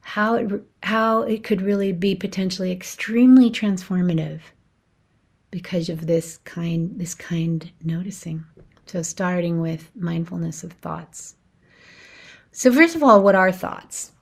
how 0.00 0.34
it, 0.34 0.62
how 0.82 1.22
it 1.22 1.42
could 1.42 1.62
really 1.62 1.92
be 1.92 2.14
potentially 2.14 2.70
extremely 2.70 3.50
transformative 3.50 4.40
because 5.50 5.88
of 5.88 6.06
this 6.06 6.38
kind 6.38 6.98
this 6.98 7.14
kind 7.14 7.70
noticing. 7.82 8.44
So 8.86 9.02
starting 9.02 9.60
with 9.60 9.90
mindfulness 9.96 10.62
of 10.62 10.72
thoughts. 10.72 11.34
So 12.52 12.72
first 12.72 12.94
of 12.94 13.02
all, 13.02 13.22
what 13.22 13.34
are 13.34 13.50
thoughts? 13.50 14.12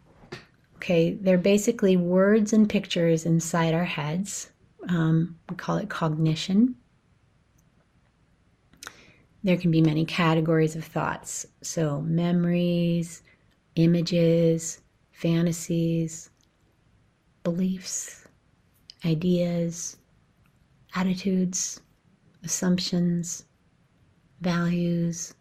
Okay, 0.76 1.14
they're 1.14 1.38
basically 1.38 1.96
words 1.96 2.52
and 2.52 2.68
pictures 2.68 3.26
inside 3.26 3.74
our 3.74 3.85
heads. 3.85 4.50
Um, 4.88 5.38
we 5.48 5.57
call 5.57 5.78
it 5.78 5.88
cognition. 5.88 6.76
There 9.42 9.57
can 9.57 9.70
be 9.70 9.83
many 9.83 10.04
categories 10.04 10.76
of 10.76 10.85
thoughts. 10.85 11.46
So 11.62 12.00
memories, 12.00 13.22
images, 13.76 14.80
fantasies, 15.12 16.30
beliefs, 17.42 18.26
ideas, 19.04 19.96
attitudes, 20.94 21.80
assumptions, 22.42 23.44
values, 24.40 25.34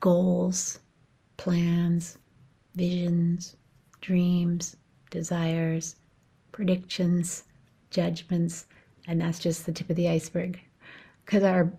goals, 0.00 0.80
plans, 1.36 2.18
visions, 2.74 3.56
dreams, 4.00 4.76
desires, 5.10 5.96
predictions, 6.52 7.44
judgments, 7.90 8.66
and 9.06 9.20
that's 9.20 9.38
just 9.38 9.66
the 9.66 9.72
tip 9.72 9.90
of 9.90 9.96
the 9.96 10.08
iceberg. 10.08 10.60
Because 11.24 11.42
our 11.42 11.72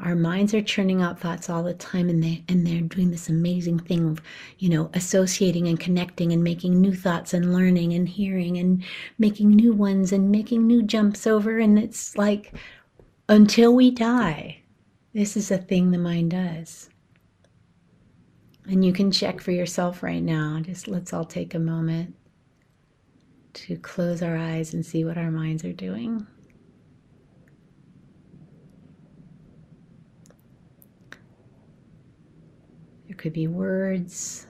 our 0.00 0.14
minds 0.14 0.54
are 0.54 0.62
churning 0.62 1.02
out 1.02 1.18
thoughts 1.18 1.50
all 1.50 1.62
the 1.62 1.74
time 1.74 2.08
and 2.08 2.22
they 2.22 2.44
and 2.48 2.66
they're 2.66 2.80
doing 2.80 3.10
this 3.10 3.28
amazing 3.28 3.78
thing 3.80 4.08
of 4.08 4.22
you 4.58 4.68
know 4.68 4.90
associating 4.94 5.66
and 5.66 5.80
connecting 5.80 6.32
and 6.32 6.44
making 6.44 6.80
new 6.80 6.94
thoughts 6.94 7.34
and 7.34 7.52
learning 7.52 7.92
and 7.94 8.08
hearing 8.08 8.58
and 8.58 8.84
making 9.18 9.50
new 9.50 9.72
ones 9.72 10.12
and 10.12 10.30
making 10.30 10.66
new 10.66 10.82
jumps 10.82 11.26
over. 11.26 11.58
And 11.58 11.78
it's 11.78 12.16
like 12.16 12.52
until 13.28 13.74
we 13.74 13.90
die 13.90 14.62
this 15.18 15.36
is 15.36 15.50
a 15.50 15.58
thing 15.58 15.90
the 15.90 15.98
mind 15.98 16.30
does. 16.30 16.90
And 18.66 18.84
you 18.84 18.92
can 18.92 19.10
check 19.10 19.40
for 19.40 19.50
yourself 19.50 20.02
right 20.02 20.22
now. 20.22 20.60
Just 20.60 20.86
let's 20.86 21.12
all 21.12 21.24
take 21.24 21.54
a 21.54 21.58
moment 21.58 22.14
to 23.54 23.76
close 23.76 24.22
our 24.22 24.36
eyes 24.36 24.74
and 24.74 24.84
see 24.84 25.04
what 25.04 25.18
our 25.18 25.30
minds 25.30 25.64
are 25.64 25.72
doing 25.72 26.26
could 33.18 33.32
be 33.32 33.46
words. 33.46 34.46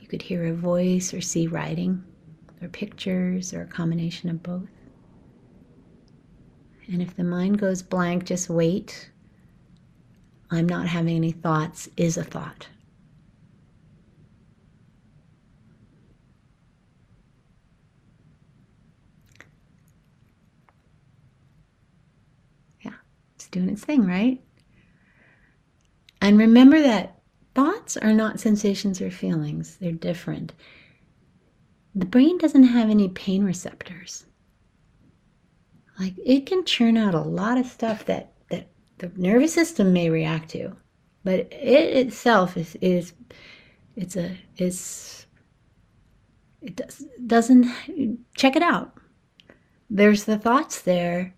You 0.00 0.08
could 0.08 0.22
hear 0.22 0.46
a 0.46 0.54
voice 0.54 1.14
or 1.14 1.20
see 1.20 1.46
writing 1.46 2.02
or 2.62 2.68
pictures 2.68 3.52
or 3.52 3.62
a 3.62 3.66
combination 3.66 4.30
of 4.30 4.42
both. 4.42 4.68
And 6.88 7.02
if 7.02 7.16
the 7.16 7.24
mind 7.24 7.58
goes 7.58 7.82
blank, 7.82 8.24
just 8.24 8.48
wait. 8.48 9.10
I'm 10.50 10.66
not 10.66 10.86
having 10.86 11.16
any 11.16 11.32
thoughts 11.32 11.88
is 11.96 12.16
a 12.16 12.24
thought. 12.24 12.68
Yeah, 22.80 22.92
it's 23.34 23.48
doing 23.48 23.68
its 23.68 23.84
thing, 23.84 24.06
right? 24.06 24.40
And 26.20 26.38
remember 26.38 26.80
that 26.80 27.15
Thoughts 27.56 27.96
are 27.96 28.12
not 28.12 28.38
sensations 28.38 29.00
or 29.00 29.10
feelings, 29.10 29.78
they're 29.78 29.90
different. 29.90 30.52
The 31.94 32.04
brain 32.04 32.36
doesn't 32.36 32.64
have 32.64 32.90
any 32.90 33.08
pain 33.08 33.44
receptors. 33.44 34.26
Like 35.98 36.12
it 36.22 36.44
can 36.44 36.66
churn 36.66 36.98
out 36.98 37.14
a 37.14 37.20
lot 37.22 37.56
of 37.56 37.64
stuff 37.64 38.04
that, 38.04 38.34
that 38.50 38.68
the 38.98 39.10
nervous 39.16 39.54
system 39.54 39.94
may 39.94 40.10
react 40.10 40.50
to, 40.50 40.76
but 41.24 41.50
it 41.50 41.96
itself 41.96 42.58
is, 42.58 42.76
is 42.82 43.14
it's 43.96 44.16
a 44.16 44.36
it's 44.58 45.26
it 46.60 46.76
does, 46.76 47.06
doesn't 47.26 48.18
check 48.36 48.54
it 48.54 48.62
out. 48.62 48.98
There's 49.88 50.24
the 50.24 50.36
thoughts 50.38 50.82
there 50.82 51.34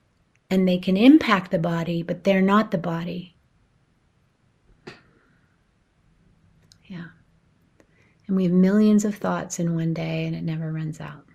and 0.50 0.66
they 0.66 0.78
can 0.78 0.96
impact 0.96 1.52
the 1.52 1.60
body, 1.60 2.02
but 2.02 2.24
they're 2.24 2.42
not 2.42 2.72
the 2.72 2.78
body. 2.78 3.36
And 8.28 8.36
we 8.36 8.44
have 8.44 8.52
millions 8.52 9.04
of 9.04 9.16
thoughts 9.16 9.58
in 9.58 9.74
one 9.74 9.94
day 9.94 10.26
and 10.26 10.36
it 10.36 10.44
never 10.44 10.70
runs 10.70 11.00
out. 11.00 11.26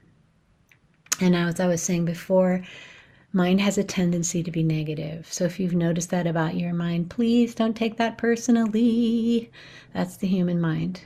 And 1.19 1.36
as 1.36 1.60
I 1.60 1.67
was 1.67 1.82
saying 1.82 2.06
before, 2.06 2.63
mind 3.34 3.60
has 3.62 3.77
a 3.77 3.84
tendency 3.84 4.43
to 4.43 4.51
be 4.51 4.63
negative. 4.63 5.27
So 5.32 5.43
if 5.43 5.60
you've 5.60 5.73
noticed 5.73 6.12
that 6.12 6.27
about 6.27 6.56
your 6.56 6.73
mind, 6.73 7.10
please 7.10 7.56
don't 7.56 7.75
take 7.75 7.97
that 7.97 8.17
personally. 8.17 9.51
That's 9.93 10.17
the 10.17 10.27
human 10.27 10.62
mind. 10.62 11.01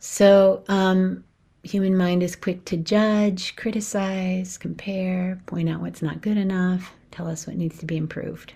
So, 0.00 0.64
um, 0.68 1.24
human 1.62 1.96
mind 1.96 2.22
is 2.22 2.34
quick 2.34 2.64
to 2.64 2.76
judge, 2.76 3.54
criticize, 3.54 4.56
compare, 4.56 5.40
point 5.46 5.68
out 5.68 5.82
what's 5.82 6.02
not 6.02 6.22
good 6.22 6.38
enough, 6.38 6.94
tell 7.10 7.28
us 7.28 7.46
what 7.46 7.56
needs 7.56 7.78
to 7.78 7.86
be 7.86 7.98
improved. 7.98 8.54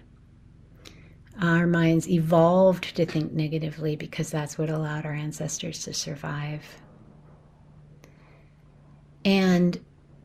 Our 1.40 1.66
minds 1.66 2.08
evolved 2.08 2.94
to 2.96 3.04
think 3.04 3.32
negatively 3.32 3.96
because 3.96 4.30
that's 4.30 4.56
what 4.56 4.70
allowed 4.70 5.04
our 5.04 5.12
ancestors 5.12 5.82
to 5.84 5.92
survive. 5.92 6.64
And 9.24 9.80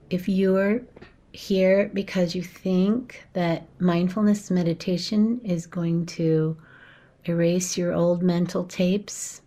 if 0.10 0.28
you're 0.28 0.82
here 1.32 1.90
because 1.94 2.36
you 2.36 2.44
think 2.44 3.26
that 3.34 3.68
mindfulness 3.80 4.52
meditation 4.52 5.40
is 5.44 5.68
going 5.68 6.06
to 6.06 6.58
erase 7.26 7.78
your 7.78 7.94
old 7.94 8.24
mental 8.24 8.64
tapes, 8.66 9.42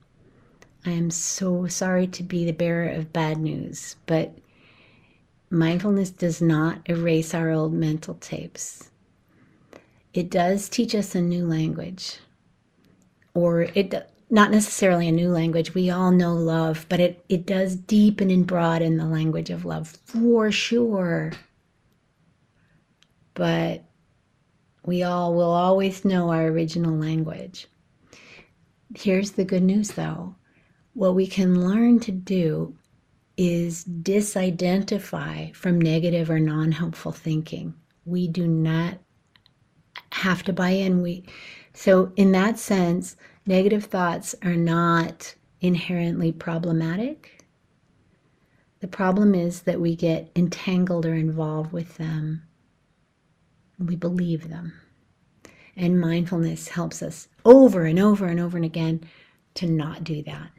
I 0.84 0.90
am 0.90 1.10
so 1.10 1.66
sorry 1.66 2.06
to 2.08 2.22
be 2.22 2.44
the 2.44 2.52
bearer 2.52 2.88
of 2.88 3.12
bad 3.12 3.38
news, 3.38 3.96
but 4.06 4.36
mindfulness 5.50 6.10
does 6.10 6.40
not 6.40 6.80
erase 6.88 7.34
our 7.34 7.50
old 7.50 7.72
mental 7.72 8.14
tapes. 8.14 8.91
It 10.14 10.30
does 10.30 10.68
teach 10.68 10.94
us 10.94 11.14
a 11.14 11.22
new 11.22 11.46
language, 11.46 12.18
or 13.34 13.62
it 13.62 13.94
not 14.30 14.50
necessarily 14.50 15.08
a 15.08 15.12
new 15.12 15.30
language. 15.30 15.74
We 15.74 15.90
all 15.90 16.10
know 16.10 16.34
love, 16.34 16.86
but 16.88 17.00
it, 17.00 17.24
it 17.28 17.46
does 17.46 17.76
deepen 17.76 18.30
and 18.30 18.46
broaden 18.46 18.96
the 18.96 19.06
language 19.06 19.50
of 19.50 19.64
love 19.64 19.88
for 19.88 20.50
sure. 20.50 21.32
But 23.34 23.84
we 24.84 25.02
all 25.02 25.34
will 25.34 25.52
always 25.52 26.04
know 26.04 26.30
our 26.30 26.46
original 26.46 26.94
language. 26.94 27.66
Here's 28.94 29.32
the 29.32 29.44
good 29.44 29.62
news 29.62 29.92
though 29.92 30.34
what 30.94 31.14
we 31.14 31.26
can 31.26 31.66
learn 31.66 32.00
to 32.00 32.12
do 32.12 32.76
is 33.36 33.84
disidentify 33.84 35.54
from 35.54 35.80
negative 35.80 36.30
or 36.30 36.38
non 36.38 36.72
helpful 36.72 37.12
thinking. 37.12 37.74
We 38.04 38.28
do 38.28 38.46
not 38.46 38.98
have 40.12 40.42
to 40.44 40.52
buy 40.52 40.70
in. 40.70 41.02
We 41.02 41.24
so 41.72 42.12
in 42.16 42.32
that 42.32 42.58
sense, 42.58 43.16
negative 43.46 43.84
thoughts 43.84 44.34
are 44.42 44.56
not 44.56 45.34
inherently 45.60 46.32
problematic. 46.32 47.44
The 48.80 48.88
problem 48.88 49.34
is 49.34 49.62
that 49.62 49.80
we 49.80 49.94
get 49.94 50.30
entangled 50.34 51.06
or 51.06 51.14
involved 51.14 51.72
with 51.72 51.96
them. 51.96 52.42
We 53.78 53.96
believe 53.96 54.48
them. 54.48 54.74
And 55.76 56.00
mindfulness 56.00 56.68
helps 56.68 57.02
us 57.02 57.28
over 57.44 57.84
and 57.84 57.98
over 57.98 58.26
and 58.26 58.40
over 58.40 58.56
and 58.56 58.66
again 58.66 59.04
to 59.54 59.66
not 59.66 60.04
do 60.04 60.22
that. 60.24 60.50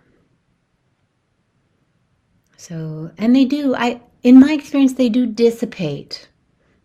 So, 2.58 3.12
and 3.17 3.36
they 3.36 3.46
do, 3.46 3.76
I, 3.76 4.02
in 4.24 4.39
my 4.39 4.54
experience, 4.54 4.93
they 4.93 5.10
do 5.10 5.26
dissipate 5.26 6.30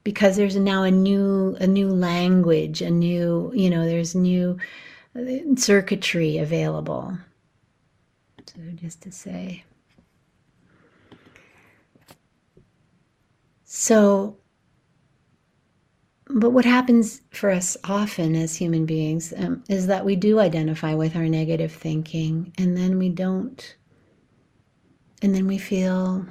because 0.09 0.37
there's 0.37 0.57
now 0.57 0.85
a 0.85 0.91
new, 0.91 1.55
a 1.61 1.67
new 1.67 1.91
language, 1.91 2.81
a 2.81 2.91
new, 2.91 3.53
you 3.55 3.69
know, 3.69 3.85
there's 3.85 4.15
new 4.15 4.57
uh, 5.15 5.21
circuitry 5.55 6.39
available. 6.39 7.19
So, 8.47 8.59
just 8.77 9.03
to 9.03 9.13
say. 9.13 9.65
So, 13.67 14.39
but 16.27 16.53
what 16.53 16.65
happens 16.65 17.21
for 17.29 17.51
us 17.51 17.77
often 17.85 18.35
as 18.35 18.57
human 18.57 18.87
beings 18.87 19.35
um, 19.37 19.63
is 19.69 19.89
that 19.89 20.07
we 20.07 20.17
do 20.17 20.41
identify 20.41 20.95
with 20.95 21.17
our 21.17 21.29
negative 21.29 21.71
thinking 21.71 22.51
and 22.57 22.75
then 22.75 22.97
we 22.97 23.11
don't 23.11 23.77
and 25.21 25.35
then 25.35 25.47
we 25.47 25.59
feel 25.59 26.25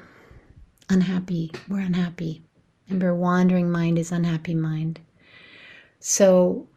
unhappy. 0.89 1.51
We're 1.69 1.81
unhappy. 1.81 2.46
Remember, 2.87 3.13
wandering 3.15 3.69
mind 3.69 3.99
is 3.99 4.11
unhappy 4.11 4.55
mind. 4.55 4.99
So 5.99 6.67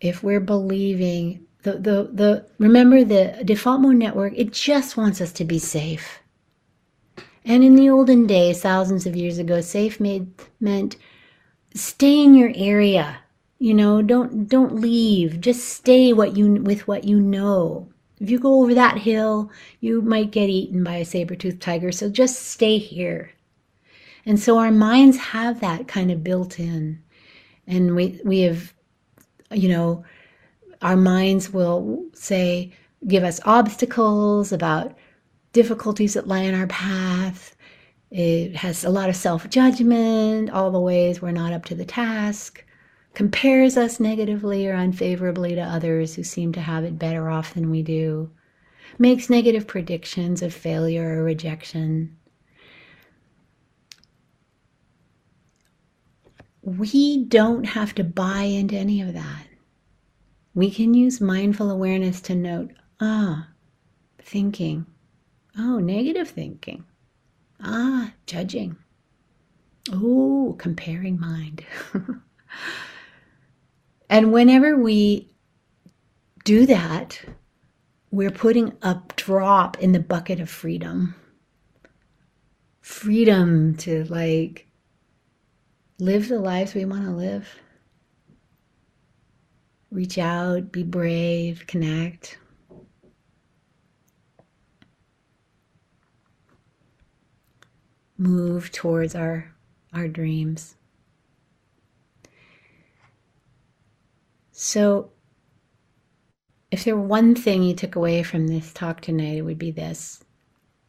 if 0.00 0.22
we're 0.22 0.40
believing 0.40 1.46
the, 1.62 1.72
the, 1.72 2.10
the 2.12 2.46
remember 2.58 3.04
the 3.04 3.40
default 3.44 3.80
mode 3.80 3.96
network, 3.96 4.34
it 4.36 4.52
just 4.52 4.96
wants 4.96 5.20
us 5.20 5.32
to 5.32 5.44
be 5.44 5.58
safe. 5.58 6.20
And 7.44 7.62
in 7.62 7.74
the 7.76 7.90
olden 7.90 8.26
days, 8.26 8.62
thousands 8.62 9.06
of 9.06 9.16
years 9.16 9.38
ago, 9.38 9.60
safe 9.60 10.00
made 10.00 10.32
meant 10.60 10.96
stay 11.74 12.22
in 12.22 12.34
your 12.34 12.52
area. 12.54 13.18
You 13.58 13.74
know, 13.74 14.02
don't 14.02 14.48
don't 14.48 14.76
leave. 14.76 15.40
Just 15.40 15.68
stay 15.68 16.12
what 16.12 16.36
you 16.36 16.54
with 16.54 16.86
what 16.86 17.04
you 17.04 17.20
know. 17.20 17.88
If 18.20 18.30
you 18.30 18.38
go 18.38 18.62
over 18.62 18.74
that 18.74 18.98
hill, 18.98 19.50
you 19.80 20.00
might 20.00 20.30
get 20.30 20.48
eaten 20.48 20.84
by 20.84 20.96
a 20.96 21.04
saber-toothed 21.04 21.60
tiger, 21.60 21.92
so 21.92 22.08
just 22.08 22.40
stay 22.40 22.78
here. 22.78 23.32
And 24.26 24.40
so 24.40 24.58
our 24.58 24.70
minds 24.70 25.16
have 25.16 25.60
that 25.60 25.88
kind 25.88 26.10
of 26.10 26.24
built 26.24 26.58
in. 26.58 27.02
And 27.66 27.94
we 27.94 28.20
we 28.24 28.40
have 28.40 28.72
you 29.52 29.68
know, 29.68 30.04
our 30.82 30.96
minds 30.96 31.52
will 31.52 32.04
say 32.14 32.72
give 33.06 33.24
us 33.24 33.40
obstacles 33.44 34.52
about 34.52 34.96
difficulties 35.52 36.14
that 36.14 36.26
lie 36.26 36.40
in 36.40 36.54
our 36.54 36.66
path. 36.66 37.56
It 38.10 38.56
has 38.56 38.84
a 38.84 38.90
lot 38.90 39.08
of 39.08 39.16
self-judgment, 39.16 40.50
all 40.50 40.70
the 40.70 40.80
ways 40.80 41.20
we're 41.20 41.30
not 41.32 41.52
up 41.52 41.64
to 41.66 41.74
the 41.74 41.84
task 41.84 42.64
compares 43.14 43.76
us 43.76 44.00
negatively 44.00 44.66
or 44.66 44.74
unfavorably 44.74 45.54
to 45.54 45.60
others 45.60 46.14
who 46.14 46.24
seem 46.24 46.52
to 46.52 46.60
have 46.60 46.84
it 46.84 46.98
better 46.98 47.30
off 47.30 47.54
than 47.54 47.70
we 47.70 47.82
do, 47.82 48.30
makes 48.98 49.30
negative 49.30 49.66
predictions 49.66 50.42
of 50.42 50.52
failure 50.52 51.20
or 51.20 51.22
rejection. 51.22 52.16
We 56.64 57.24
don't 57.24 57.64
have 57.64 57.94
to 57.96 58.04
buy 58.04 58.42
into 58.42 58.76
any 58.76 59.00
of 59.00 59.12
that. 59.12 59.46
We 60.54 60.70
can 60.70 60.94
use 60.94 61.20
mindful 61.20 61.70
awareness 61.70 62.20
to 62.22 62.34
note, 62.34 62.72
ah, 63.00 63.48
thinking. 64.18 64.86
Oh, 65.58 65.78
negative 65.78 66.28
thinking. 66.28 66.84
Ah, 67.60 68.12
judging. 68.26 68.76
Oh, 69.92 70.56
comparing 70.58 71.20
mind. 71.20 71.64
And 74.14 74.32
whenever 74.32 74.76
we 74.76 75.30
do 76.44 76.66
that, 76.66 77.20
we're 78.10 78.30
putting 78.30 78.74
a 78.82 79.00
drop 79.16 79.78
in 79.80 79.92
the 79.92 79.98
bucket 79.98 80.40
of 80.40 80.48
freedom. 80.48 81.14
Freedom 82.80 83.76
to 83.78 84.04
like 84.04 84.68
live 85.98 86.28
the 86.28 86.38
lives 86.38 86.74
we 86.74 86.84
want 86.84 87.04
to 87.04 87.10
live. 87.10 87.48
Reach 89.90 90.18
out, 90.18 90.72
be 90.72 90.82
brave, 90.82 91.64
connect. 91.66 92.38
Move 98.18 98.72
towards 98.72 99.14
our, 99.14 99.52
our 99.92 100.08
dreams. 100.08 100.76
So, 104.50 105.10
if 106.70 106.84
there 106.84 106.96
were 106.96 107.02
one 107.02 107.36
thing 107.36 107.62
you 107.62 107.74
took 107.74 107.94
away 107.94 108.24
from 108.24 108.48
this 108.48 108.72
talk 108.72 109.00
tonight, 109.00 109.38
it 109.38 109.42
would 109.42 109.58
be 109.58 109.70
this. 109.70 110.24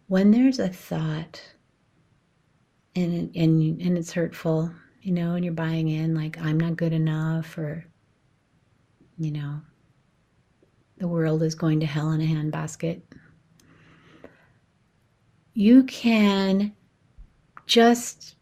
When 0.07 0.31
there's 0.31 0.59
a 0.59 0.69
thought 0.69 1.41
and, 2.95 3.35
and, 3.35 3.81
and 3.81 3.97
it's 3.97 4.13
hurtful, 4.13 4.71
you 5.05 5.11
know, 5.11 5.35
and 5.35 5.45
you're 5.45 5.53
buying 5.53 5.87
in 5.87 6.15
like, 6.15 6.35
I'm 6.41 6.59
not 6.59 6.77
good 6.77 6.91
enough, 6.91 7.59
or, 7.59 7.85
you 9.19 9.29
know, 9.29 9.61
the 10.97 11.07
world 11.07 11.43
is 11.43 11.53
going 11.53 11.79
to 11.81 11.85
hell 11.85 12.11
in 12.11 12.21
a 12.21 12.25
handbasket, 12.25 13.01
you 15.53 15.83
can 15.83 16.73
just 17.67 18.35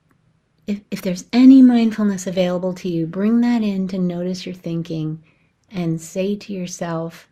if, 0.66 0.80
if 0.89 1.01
there's 1.01 1.26
any 1.34 1.61
mindfulness 1.61 2.28
available 2.28 2.74
to 2.76 2.88
you, 2.88 3.07
bring 3.07 3.41
that 3.41 3.61
in 3.61 3.89
to 3.89 3.97
notice 3.97 4.45
your 4.45 4.55
thinking 4.55 5.22
and 5.70 5.99
say 5.99 6.38
to 6.38 6.53
yourself, 6.53 7.28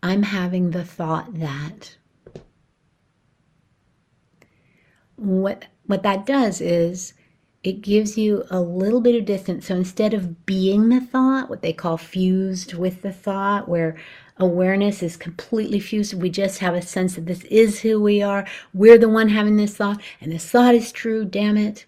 I'm 0.00 0.22
having 0.22 0.70
the 0.70 0.84
thought 0.84 1.40
that. 1.40 1.96
What, 5.16 5.64
what 5.86 6.04
that 6.04 6.24
does 6.24 6.60
is 6.60 7.14
it 7.64 7.82
gives 7.82 8.16
you 8.16 8.44
a 8.50 8.60
little 8.60 9.00
bit 9.00 9.16
of 9.16 9.24
distance. 9.24 9.66
So 9.66 9.74
instead 9.74 10.14
of 10.14 10.46
being 10.46 10.88
the 10.88 11.00
thought, 11.00 11.50
what 11.50 11.62
they 11.62 11.72
call 11.72 11.96
fused 11.96 12.74
with 12.74 13.02
the 13.02 13.12
thought, 13.12 13.68
where 13.68 13.96
awareness 14.36 15.02
is 15.02 15.16
completely 15.16 15.80
fused, 15.80 16.14
we 16.14 16.30
just 16.30 16.60
have 16.60 16.74
a 16.74 16.82
sense 16.82 17.16
that 17.16 17.26
this 17.26 17.42
is 17.44 17.80
who 17.80 18.00
we 18.00 18.22
are. 18.22 18.46
We're 18.72 18.98
the 18.98 19.08
one 19.08 19.28
having 19.28 19.56
this 19.56 19.76
thought, 19.76 20.00
and 20.20 20.30
this 20.30 20.48
thought 20.48 20.74
is 20.74 20.92
true, 20.92 21.24
damn 21.24 21.56
it. 21.56 21.84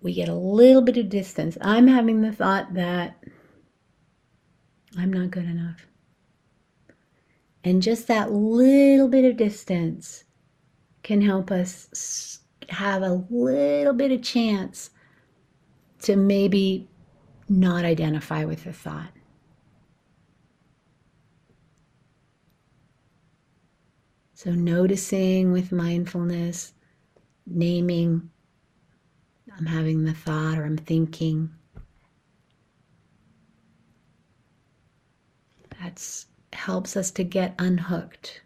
We 0.00 0.14
get 0.14 0.28
a 0.28 0.34
little 0.34 0.82
bit 0.82 0.98
of 0.98 1.08
distance. 1.08 1.58
I'm 1.60 1.88
having 1.88 2.20
the 2.20 2.32
thought 2.32 2.74
that 2.74 3.16
I'm 4.96 5.12
not 5.12 5.30
good 5.30 5.46
enough. 5.46 5.86
And 7.64 7.82
just 7.82 8.06
that 8.06 8.30
little 8.30 9.08
bit 9.08 9.24
of 9.24 9.36
distance 9.36 10.24
can 11.02 11.22
help 11.22 11.50
us 11.50 12.38
have 12.70 13.02
a 13.02 13.24
little 13.30 13.92
bit 13.92 14.12
of 14.12 14.22
chance 14.22 14.90
to 16.02 16.16
maybe 16.16 16.88
not 17.48 17.84
identify 17.84 18.44
with 18.44 18.64
the 18.64 18.72
thought. 18.72 19.10
So, 24.34 24.50
noticing 24.50 25.52
with 25.52 25.72
mindfulness, 25.72 26.74
naming, 27.46 28.30
I'm 29.56 29.66
having 29.66 30.04
the 30.04 30.12
thought 30.12 30.58
or 30.58 30.64
I'm 30.64 30.76
thinking. 30.76 31.50
That's 35.80 36.26
helps 36.52 36.96
us 36.96 37.10
to 37.12 37.24
get 37.24 37.54
unhooked. 37.58 38.42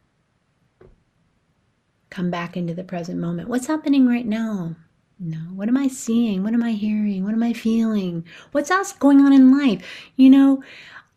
Come 2.11 2.31
back 2.31 2.57
into 2.57 2.75
the 2.75 2.85
present 2.85 3.19
moment. 3.19 3.49
What's 3.49 3.67
happening 3.67 4.07
right 4.07 4.27
now? 4.27 4.77
No. 5.19 5.39
What 5.39 5.69
am 5.69 5.77
I 5.77 5.89
seeing? 5.89 6.43
What 6.43 6.55
am 6.55 6.63
I 6.63 6.73
hearing? 6.73 7.25
What 7.25 7.35
am 7.35 7.43
I 7.43 7.53
feeling? 7.53 8.25
What's 8.53 8.71
else 8.71 8.93
going 8.93 9.21
on 9.21 9.33
in 9.33 9.57
life? 9.57 9.83
You 10.17 10.31
know, 10.31 10.63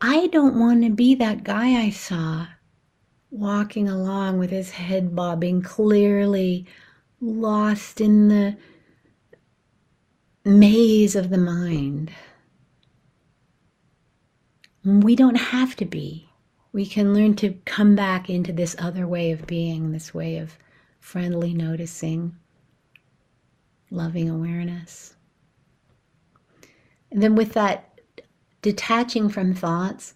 I 0.00 0.26
don't 0.28 0.58
want 0.58 0.82
to 0.84 0.90
be 0.90 1.14
that 1.16 1.44
guy 1.44 1.80
I 1.80 1.90
saw 1.90 2.46
walking 3.30 3.88
along 3.88 4.38
with 4.38 4.50
his 4.50 4.70
head 4.70 5.14
bobbing, 5.14 5.62
clearly 5.62 6.66
lost 7.20 8.00
in 8.00 8.28
the 8.28 8.56
maze 10.44 11.14
of 11.16 11.30
the 11.30 11.38
mind. 11.38 12.12
We 14.84 15.14
don't 15.14 15.36
have 15.36 15.76
to 15.76 15.84
be 15.84 16.28
we 16.72 16.86
can 16.86 17.14
learn 17.14 17.34
to 17.36 17.54
come 17.64 17.94
back 17.94 18.30
into 18.30 18.52
this 18.52 18.74
other 18.78 19.06
way 19.06 19.30
of 19.30 19.46
being, 19.46 19.92
this 19.92 20.14
way 20.14 20.38
of 20.38 20.56
friendly 21.02 21.52
noticing, 21.52 22.34
loving 23.90 24.30
awareness. 24.30 25.16
And 27.10 27.20
then 27.20 27.34
with 27.34 27.52
that 27.54 28.00
detaching 28.62 29.28
from 29.28 29.52
thoughts, 29.52 30.14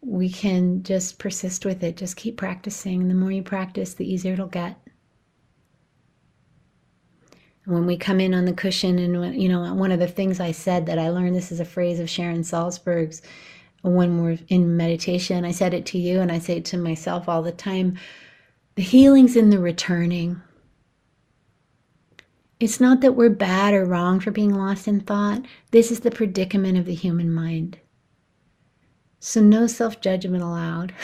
we 0.00 0.30
can 0.30 0.82
just 0.82 1.18
persist 1.18 1.66
with 1.66 1.84
it. 1.84 1.98
Just 1.98 2.16
keep 2.16 2.38
practicing. 2.38 3.06
The 3.06 3.14
more 3.14 3.30
you 3.30 3.42
practice, 3.42 3.92
the 3.94 4.10
easier 4.10 4.32
it'll 4.32 4.46
get. 4.46 4.76
And 7.64 7.74
when 7.74 7.86
we 7.86 7.98
come 7.98 8.18
in 8.18 8.32
on 8.32 8.46
the 8.46 8.54
cushion, 8.54 8.98
and 8.98 9.40
you 9.40 9.50
know, 9.50 9.74
one 9.74 9.92
of 9.92 10.00
the 10.00 10.08
things 10.08 10.40
I 10.40 10.50
said 10.50 10.86
that 10.86 10.98
I 10.98 11.10
learned 11.10 11.36
this 11.36 11.52
is 11.52 11.60
a 11.60 11.64
phrase 11.66 12.00
of 12.00 12.10
Sharon 12.10 12.40
Salzberg's 12.40 13.20
when 13.82 14.22
we're 14.22 14.38
in 14.48 14.78
meditation. 14.78 15.44
I 15.44 15.52
said 15.52 15.74
it 15.74 15.84
to 15.86 15.98
you 15.98 16.20
and 16.20 16.32
I 16.32 16.38
say 16.38 16.56
it 16.56 16.64
to 16.66 16.78
myself 16.78 17.28
all 17.28 17.42
the 17.42 17.52
time. 17.52 17.98
The 18.74 18.82
healing's 18.82 19.36
in 19.36 19.50
the 19.50 19.58
returning. 19.58 20.40
It's 22.58 22.80
not 22.80 23.00
that 23.00 23.16
we're 23.16 23.30
bad 23.30 23.74
or 23.74 23.84
wrong 23.84 24.20
for 24.20 24.30
being 24.30 24.54
lost 24.54 24.86
in 24.86 25.00
thought. 25.00 25.44
This 25.72 25.90
is 25.90 26.00
the 26.00 26.10
predicament 26.10 26.78
of 26.78 26.86
the 26.86 26.94
human 26.94 27.32
mind. 27.32 27.78
So, 29.18 29.40
no 29.40 29.66
self 29.66 30.00
judgment 30.00 30.42
allowed. 30.42 30.94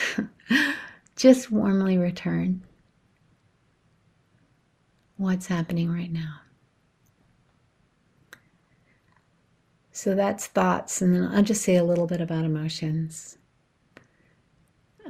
Just 1.15 1.51
warmly 1.51 1.97
return. 1.97 2.63
What's 5.17 5.47
happening 5.47 5.91
right 5.91 6.11
now? 6.11 6.39
So 9.91 10.15
that's 10.15 10.47
thoughts, 10.47 11.01
and 11.01 11.13
then 11.13 11.23
I'll 11.25 11.43
just 11.43 11.61
say 11.61 11.75
a 11.75 11.83
little 11.83 12.07
bit 12.07 12.21
about 12.21 12.45
emotions. 12.45 13.37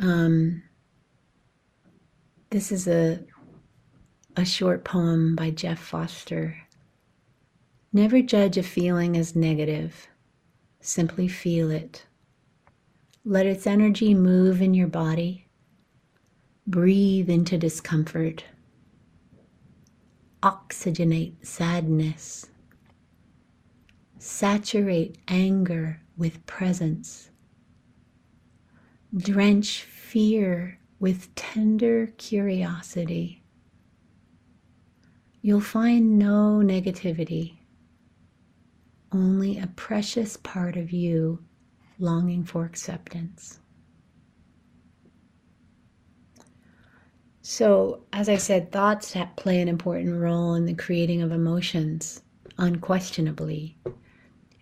Um, 0.01 0.63
this 2.49 2.71
is 2.71 2.87
a 2.87 3.19
a 4.35 4.45
short 4.45 4.83
poem 4.83 5.35
by 5.35 5.49
Jeff 5.49 5.79
Foster. 5.79 6.55
Never 7.91 8.21
judge 8.21 8.57
a 8.57 8.63
feeling 8.63 9.17
as 9.17 9.35
negative. 9.35 10.07
Simply 10.79 11.27
feel 11.27 11.69
it. 11.69 12.05
Let 13.25 13.45
its 13.45 13.67
energy 13.67 14.13
move 14.13 14.61
in 14.61 14.73
your 14.73 14.87
body. 14.87 15.47
Breathe 16.65 17.29
into 17.29 17.57
discomfort. 17.57 18.45
Oxygenate 20.41 21.45
sadness. 21.45 22.47
Saturate 24.19 25.17
anger 25.27 26.01
with 26.15 26.45
presence. 26.45 27.29
Drench 29.15 29.81
fear 29.81 30.78
with 30.99 31.33
tender 31.35 32.07
curiosity. 32.17 33.43
You'll 35.41 35.61
find 35.61 36.19
no 36.19 36.61
negativity, 36.63 37.57
only 39.11 39.57
a 39.57 39.67
precious 39.67 40.37
part 40.37 40.75
of 40.75 40.91
you 40.91 41.43
longing 41.99 42.43
for 42.43 42.65
acceptance. 42.65 43.59
So, 47.41 48.03
as 48.13 48.29
I 48.29 48.35
said, 48.35 48.71
thoughts 48.71 49.15
play 49.37 49.59
an 49.61 49.67
important 49.67 50.19
role 50.19 50.53
in 50.53 50.65
the 50.65 50.73
creating 50.73 51.21
of 51.21 51.31
emotions, 51.31 52.21
unquestionably 52.57 53.77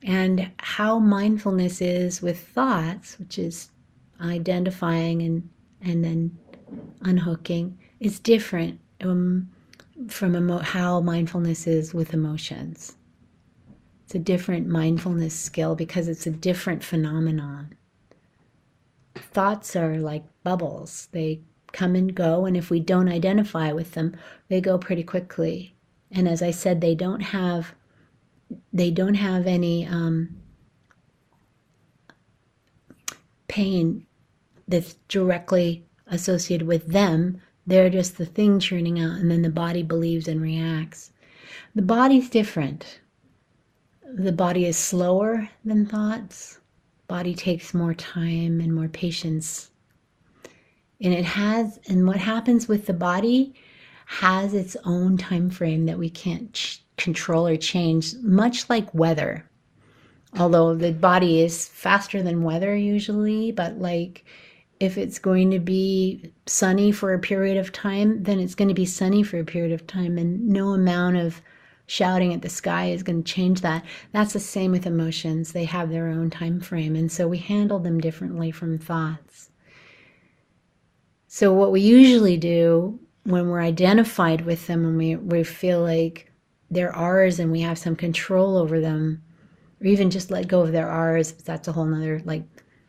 and 0.03 0.51
how 0.59 0.99
mindfulness 0.99 1.81
is 1.81 2.21
with 2.21 2.39
thoughts, 2.39 3.19
which 3.19 3.37
is 3.37 3.71
identifying 4.21 5.21
and 5.21 5.49
and 5.81 6.03
then 6.03 6.37
unhooking, 7.01 7.77
is 7.99 8.19
different 8.19 8.79
um, 9.01 9.49
from 10.07 10.35
emo- 10.35 10.59
how 10.59 11.01
mindfulness 11.01 11.67
is 11.67 11.93
with 11.93 12.13
emotions. 12.13 12.95
It's 14.05 14.15
a 14.15 14.19
different 14.19 14.67
mindfulness 14.67 15.37
skill 15.37 15.75
because 15.75 16.07
it's 16.07 16.25
a 16.25 16.31
different 16.31 16.83
phenomenon. 16.83 17.75
Thoughts 19.15 19.75
are 19.75 19.97
like 19.97 20.23
bubbles; 20.43 21.09
they 21.11 21.41
come 21.73 21.95
and 21.95 22.15
go, 22.15 22.45
and 22.45 22.55
if 22.55 22.69
we 22.69 22.79
don't 22.79 23.09
identify 23.09 23.71
with 23.71 23.93
them, 23.93 24.15
they 24.47 24.61
go 24.61 24.77
pretty 24.77 25.03
quickly. 25.03 25.75
And 26.11 26.27
as 26.27 26.41
I 26.41 26.51
said, 26.51 26.81
they 26.81 26.95
don't 26.95 27.19
have 27.19 27.75
they 28.71 28.91
don't 28.91 29.15
have 29.15 29.45
any 29.45 29.85
um, 29.85 30.37
pain 33.47 34.06
that's 34.67 34.95
directly 35.07 35.85
associated 36.07 36.67
with 36.67 36.87
them. 36.87 37.41
They're 37.65 37.89
just 37.89 38.17
the 38.17 38.25
thing 38.25 38.59
churning 38.59 38.99
out, 38.99 39.17
and 39.17 39.29
then 39.29 39.41
the 39.41 39.49
body 39.49 39.83
believes 39.83 40.27
and 40.27 40.41
reacts. 40.41 41.11
The 41.75 41.81
body's 41.81 42.29
different. 42.29 42.99
The 44.13 44.31
body 44.31 44.65
is 44.65 44.77
slower 44.77 45.49
than 45.65 45.85
thoughts. 45.85 46.59
Body 47.07 47.35
takes 47.35 47.73
more 47.73 47.93
time 47.93 48.59
and 48.61 48.73
more 48.73 48.87
patience. 48.87 49.69
And 51.01 51.13
it 51.13 51.25
has, 51.25 51.79
and 51.87 52.07
what 52.07 52.17
happens 52.17 52.67
with 52.67 52.85
the 52.85 52.93
body 52.93 53.53
has 54.05 54.53
its 54.53 54.77
own 54.85 55.17
time 55.17 55.49
frame 55.49 55.85
that 55.85 55.99
we 55.99 56.09
can't 56.09 56.51
ch- 56.53 56.81
control 56.95 57.45
or 57.45 57.57
change, 57.57 58.15
much 58.21 58.69
like 58.69 58.93
weather. 58.93 59.45
Although 60.39 60.75
the 60.75 60.93
body 60.93 61.41
is 61.41 61.67
faster 61.67 62.23
than 62.23 62.43
weather 62.43 62.75
usually, 62.75 63.51
but 63.51 63.77
like 63.77 64.25
if 64.79 64.97
it's 64.97 65.19
going 65.19 65.51
to 65.51 65.59
be 65.59 66.31
sunny 66.45 66.91
for 66.91 67.13
a 67.13 67.19
period 67.19 67.57
of 67.57 67.71
time, 67.71 68.23
then 68.23 68.39
it's 68.39 68.55
going 68.55 68.67
to 68.67 68.73
be 68.73 68.85
sunny 68.85 69.23
for 69.23 69.39
a 69.39 69.45
period 69.45 69.71
of 69.71 69.87
time, 69.87 70.17
and 70.17 70.47
no 70.47 70.69
amount 70.69 71.17
of 71.17 71.41
shouting 71.87 72.33
at 72.33 72.41
the 72.41 72.49
sky 72.49 72.87
is 72.87 73.01
going 73.01 73.23
to 73.23 73.33
change 73.33 73.61
that. 73.61 73.83
That's 74.11 74.33
the 74.33 74.39
same 74.39 74.71
with 74.71 74.85
emotions. 74.85 75.51
They 75.51 75.65
have 75.65 75.89
their 75.89 76.09
own 76.09 76.29
time 76.29 76.59
frame, 76.59 76.95
and 76.95 77.11
so 77.11 77.27
we 77.27 77.37
handle 77.37 77.79
them 77.79 77.99
differently 77.99 78.51
from 78.51 78.77
thoughts. 78.77 79.49
So 81.27 81.53
what 81.53 81.71
we 81.71 81.81
usually 81.81 82.37
do 82.37 82.99
when 83.23 83.49
we're 83.49 83.61
identified 83.61 84.41
with 84.41 84.67
them 84.67 84.85
and 84.85 84.97
we, 84.97 85.15
we 85.15 85.43
feel 85.43 85.81
like 85.81 86.31
they're 86.71 86.95
ours 86.95 87.39
and 87.39 87.51
we 87.51 87.61
have 87.61 87.77
some 87.77 87.95
control 87.95 88.57
over 88.57 88.79
them, 88.79 89.21
or 89.81 89.87
even 89.87 90.09
just 90.09 90.31
let 90.31 90.47
go 90.47 90.61
of 90.61 90.71
their 90.71 90.89
ours, 90.89 91.31
that's 91.31 91.67
a 91.67 91.71
whole 91.71 91.85
nother 91.85 92.21
like 92.25 92.43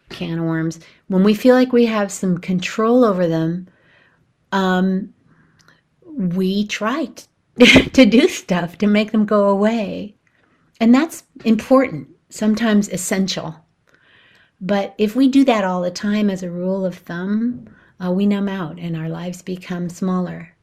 can 0.08 0.38
of 0.38 0.44
worms. 0.44 0.80
When 1.08 1.24
we 1.24 1.34
feel 1.34 1.54
like 1.54 1.72
we 1.72 1.86
have 1.86 2.10
some 2.12 2.38
control 2.38 3.04
over 3.04 3.26
them, 3.26 3.68
um, 4.52 5.14
we 6.04 6.66
try 6.66 7.06
t- 7.06 7.88
to 7.90 8.06
do 8.06 8.28
stuff 8.28 8.78
to 8.78 8.86
make 8.86 9.12
them 9.12 9.26
go 9.26 9.48
away. 9.48 10.14
And 10.80 10.94
that's 10.94 11.24
important, 11.44 12.08
sometimes 12.30 12.88
essential. 12.88 13.56
But 14.60 14.94
if 14.98 15.14
we 15.14 15.28
do 15.28 15.44
that 15.44 15.64
all 15.64 15.82
the 15.82 15.90
time 15.90 16.30
as 16.30 16.42
a 16.42 16.50
rule 16.50 16.84
of 16.84 16.96
thumb, 16.96 17.68
uh, 18.04 18.10
we 18.10 18.26
numb 18.26 18.48
out 18.48 18.78
and 18.78 18.96
our 18.96 19.08
lives 19.08 19.42
become 19.42 19.88
smaller. 19.88 20.54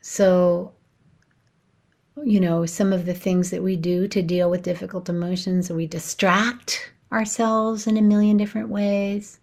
So, 0.00 0.75
you 2.24 2.40
know, 2.40 2.66
some 2.66 2.92
of 2.92 3.06
the 3.06 3.14
things 3.14 3.50
that 3.50 3.62
we 3.62 3.76
do 3.76 4.08
to 4.08 4.22
deal 4.22 4.50
with 4.50 4.62
difficult 4.62 5.08
emotions, 5.08 5.70
we 5.70 5.86
distract 5.86 6.90
ourselves 7.12 7.86
in 7.86 7.96
a 7.96 8.02
million 8.02 8.36
different 8.36 8.68
ways. 8.68 9.38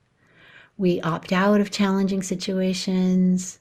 We 0.77 1.01
opt 1.01 1.31
out 1.31 1.61
of 1.61 1.71
challenging 1.71 2.23
situations 2.23 3.59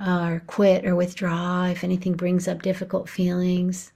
uh, 0.00 0.28
or 0.30 0.42
quit 0.46 0.86
or 0.86 0.94
withdraw 0.94 1.66
if 1.66 1.84
anything 1.84 2.14
brings 2.14 2.48
up 2.48 2.62
difficult 2.62 3.08
feelings. 3.08 3.92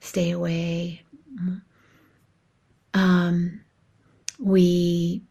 Stay 0.00 0.30
away. 0.30 1.02
Um, 2.92 3.60
we 4.38 5.22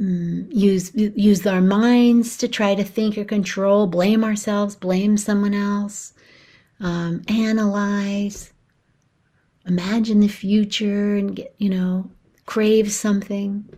mm, 0.00 0.46
use 0.50 0.90
use 0.94 1.46
our 1.46 1.60
minds 1.60 2.36
to 2.38 2.48
try 2.48 2.74
to 2.74 2.82
think 2.82 3.18
or 3.18 3.24
control, 3.24 3.86
blame 3.86 4.24
ourselves, 4.24 4.74
blame 4.74 5.16
someone 5.16 5.54
else, 5.54 6.14
um, 6.80 7.22
analyze, 7.28 8.52
imagine 9.66 10.20
the 10.20 10.28
future, 10.28 11.16
and 11.16 11.36
get 11.36 11.54
you 11.58 11.70
know 11.70 12.10
crave 12.46 12.90
something. 12.90 13.68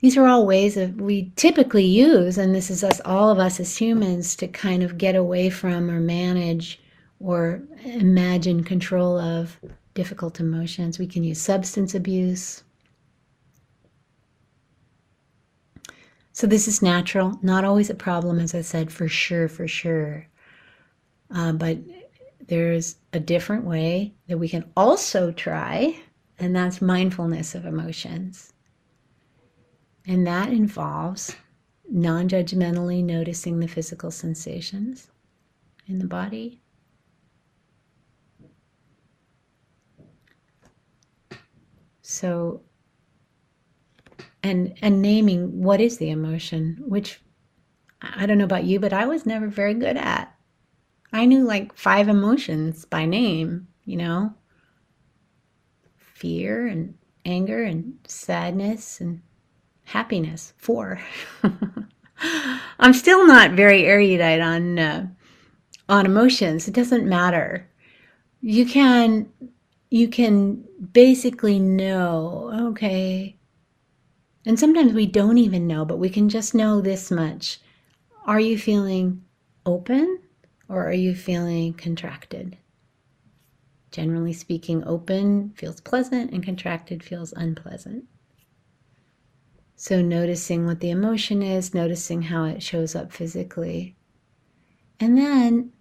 These 0.00 0.16
are 0.16 0.26
all 0.26 0.46
ways 0.46 0.76
that 0.76 0.94
we 0.94 1.32
typically 1.34 1.84
use, 1.84 2.38
and 2.38 2.54
this 2.54 2.70
is 2.70 2.84
us, 2.84 3.00
all 3.04 3.30
of 3.30 3.40
us 3.40 3.58
as 3.58 3.76
humans, 3.76 4.36
to 4.36 4.46
kind 4.46 4.84
of 4.84 4.96
get 4.96 5.16
away 5.16 5.50
from 5.50 5.90
or 5.90 5.98
manage 5.98 6.80
or 7.18 7.62
imagine 7.84 8.62
control 8.62 9.18
of 9.18 9.58
difficult 9.94 10.38
emotions. 10.38 11.00
We 11.00 11.08
can 11.08 11.24
use 11.24 11.40
substance 11.40 11.94
abuse. 11.96 12.62
So, 16.32 16.46
this 16.46 16.68
is 16.68 16.80
natural, 16.80 17.36
not 17.42 17.64
always 17.64 17.90
a 17.90 17.94
problem, 17.96 18.38
as 18.38 18.54
I 18.54 18.60
said, 18.60 18.92
for 18.92 19.08
sure, 19.08 19.48
for 19.48 19.66
sure. 19.66 20.28
Uh, 21.30 21.52
but 21.52 21.78
there's 22.46 22.96
a 23.12 23.20
different 23.20 23.64
way 23.64 24.14
that 24.28 24.38
we 24.38 24.48
can 24.48 24.70
also 24.76 25.30
try, 25.32 25.98
and 26.38 26.54
that's 26.56 26.80
mindfulness 26.80 27.54
of 27.54 27.66
emotions. 27.66 28.52
And 30.06 30.26
that 30.26 30.48
involves 30.48 31.36
non 31.90 32.28
judgmentally 32.28 33.04
noticing 33.04 33.60
the 33.60 33.68
physical 33.68 34.10
sensations 34.10 35.10
in 35.86 35.98
the 35.98 36.06
body 36.06 36.62
So, 42.10 42.62
and 44.42 44.74
and 44.80 45.02
naming 45.02 45.62
what 45.62 45.78
is 45.78 45.98
the 45.98 46.08
emotion, 46.08 46.82
which 46.86 47.20
I 48.00 48.24
don't 48.24 48.38
know 48.38 48.44
about 48.44 48.64
you, 48.64 48.80
but 48.80 48.94
I 48.94 49.04
was 49.04 49.26
never 49.26 49.46
very 49.46 49.74
good 49.74 49.98
at. 49.98 50.34
I 51.12 51.24
knew 51.24 51.44
like 51.44 51.74
five 51.74 52.08
emotions 52.08 52.84
by 52.84 53.06
name, 53.06 53.68
you 53.84 53.96
know, 53.96 54.34
fear 55.96 56.66
and 56.66 56.94
anger 57.24 57.62
and 57.62 57.98
sadness 58.06 59.00
and 59.00 59.22
happiness. 59.84 60.52
Four. 60.58 61.00
I'm 62.78 62.92
still 62.92 63.26
not 63.26 63.52
very 63.52 63.86
erudite 63.86 64.40
on 64.40 64.78
uh, 64.78 65.06
on 65.88 66.06
emotions. 66.06 66.68
It 66.68 66.74
doesn't 66.74 67.06
matter. 67.06 67.68
You 68.40 68.66
can 68.66 69.30
you 69.90 70.08
can 70.08 70.64
basically 70.92 71.58
know, 71.58 72.50
okay. 72.70 73.36
And 74.44 74.58
sometimes 74.58 74.92
we 74.92 75.06
don't 75.06 75.38
even 75.38 75.66
know, 75.66 75.84
but 75.84 75.98
we 75.98 76.10
can 76.10 76.28
just 76.28 76.54
know 76.54 76.80
this 76.80 77.10
much. 77.10 77.60
Are 78.26 78.40
you 78.40 78.58
feeling 78.58 79.24
open 79.64 80.20
or 80.68 80.86
are 80.86 80.92
you 80.92 81.14
feeling 81.14 81.74
contracted? 81.74 82.56
Generally 83.90 84.34
speaking, 84.34 84.84
open 84.84 85.50
feels 85.56 85.80
pleasant 85.80 86.30
and 86.32 86.44
contracted 86.44 87.02
feels 87.02 87.32
unpleasant. 87.32 88.04
So, 89.76 90.02
noticing 90.02 90.66
what 90.66 90.80
the 90.80 90.90
emotion 90.90 91.42
is, 91.42 91.72
noticing 91.72 92.22
how 92.22 92.44
it 92.44 92.62
shows 92.62 92.94
up 92.94 93.12
physically. 93.12 93.96
And 95.00 95.16
then 95.16 95.72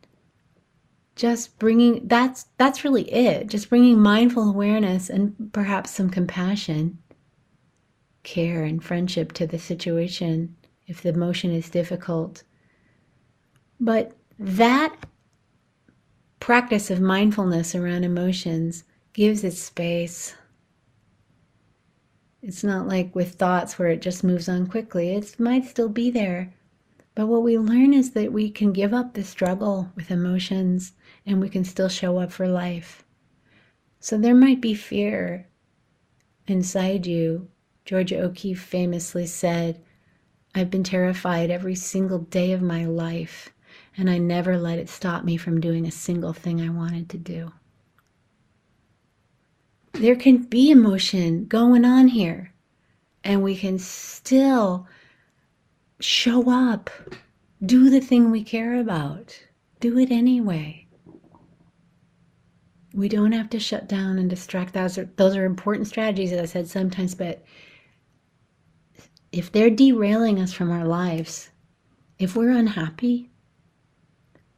just 1.17 1.57
bringing 1.57 2.07
that's 2.07 2.45
that's 2.57 2.83
really 2.83 3.11
it 3.11 3.47
just 3.47 3.69
bringing 3.69 3.99
mindful 3.99 4.47
awareness 4.47 5.09
and 5.09 5.51
perhaps 5.51 5.89
some 5.89 6.09
compassion 6.09 6.99
care 8.21 8.63
and 8.63 8.83
friendship 8.83 9.31
to 9.33 9.47
the 9.47 9.57
situation 9.57 10.55
if 10.85 11.01
the 11.01 11.09
emotion 11.09 11.51
is 11.51 11.71
difficult 11.71 12.43
but 13.79 14.15
that 14.39 14.95
practice 16.39 16.89
of 16.91 16.99
mindfulness 16.99 17.75
around 17.75 18.03
emotions 18.03 18.83
gives 19.13 19.43
it 19.43 19.53
space 19.53 20.35
it's 22.41 22.63
not 22.63 22.87
like 22.87 23.13
with 23.15 23.33
thoughts 23.35 23.79
where 23.79 23.89
it 23.89 24.01
just 24.01 24.23
moves 24.23 24.47
on 24.47 24.67
quickly 24.67 25.15
it 25.15 25.39
might 25.39 25.65
still 25.65 25.89
be 25.89 26.11
there 26.11 26.53
but 27.17 27.25
what 27.25 27.41
we 27.41 27.57
learn 27.57 27.95
is 27.95 28.11
that 28.11 28.31
we 28.31 28.51
can 28.51 28.71
give 28.71 28.93
up 28.93 29.15
the 29.15 29.23
struggle 29.23 29.91
with 29.95 30.11
emotions 30.11 30.93
and 31.25 31.41
we 31.41 31.49
can 31.49 31.65
still 31.65 31.89
show 31.89 32.19
up 32.19 32.31
for 32.31 32.47
life. 32.47 33.03
So 33.99 34.19
there 34.19 34.35
might 34.35 34.61
be 34.61 34.75
fear 34.75 35.47
inside 36.45 37.07
you. 37.07 37.49
Georgia 37.85 38.21
O'Keeffe 38.21 38.61
famously 38.61 39.25
said, 39.25 39.83
I've 40.53 40.69
been 40.69 40.83
terrified 40.83 41.49
every 41.49 41.73
single 41.73 42.19
day 42.19 42.51
of 42.51 42.61
my 42.61 42.85
life, 42.85 43.49
and 43.97 44.09
I 44.09 44.19
never 44.19 44.57
let 44.57 44.77
it 44.77 44.89
stop 44.89 45.23
me 45.23 45.37
from 45.37 45.59
doing 45.59 45.87
a 45.87 45.91
single 45.91 46.33
thing 46.33 46.61
I 46.61 46.69
wanted 46.69 47.09
to 47.09 47.17
do. 47.17 47.51
There 49.93 50.15
can 50.15 50.43
be 50.43 50.69
emotion 50.69 51.45
going 51.45 51.83
on 51.83 52.07
here, 52.07 52.53
and 53.23 53.41
we 53.41 53.55
can 53.57 53.79
still 53.79 54.87
show 55.99 56.51
up, 56.51 56.91
do 57.65 57.89
the 57.89 57.99
thing 57.99 58.29
we 58.29 58.43
care 58.43 58.79
about, 58.79 59.39
do 59.79 59.97
it 59.97 60.11
anyway. 60.11 60.85
We 62.93 63.09
don't 63.09 63.31
have 63.31 63.49
to 63.51 63.59
shut 63.59 63.89
down 63.89 64.19
and 64.19 64.29
distract. 64.29 64.73
Those 64.73 64.99
are, 64.99 65.09
those 65.15 65.35
are 65.35 65.45
important 65.45 65.87
strategies, 65.87 66.31
as 66.31 66.39
I 66.39 66.45
said 66.45 66.67
sometimes, 66.67 67.15
but 67.15 67.43
if 69.31 69.51
they're 69.51 69.71
derailing 69.71 70.39
us 70.39 70.53
from 70.53 70.71
our 70.71 70.85
lives, 70.85 71.49
if 72.19 72.35
we're 72.35 72.51
unhappy, 72.51 73.31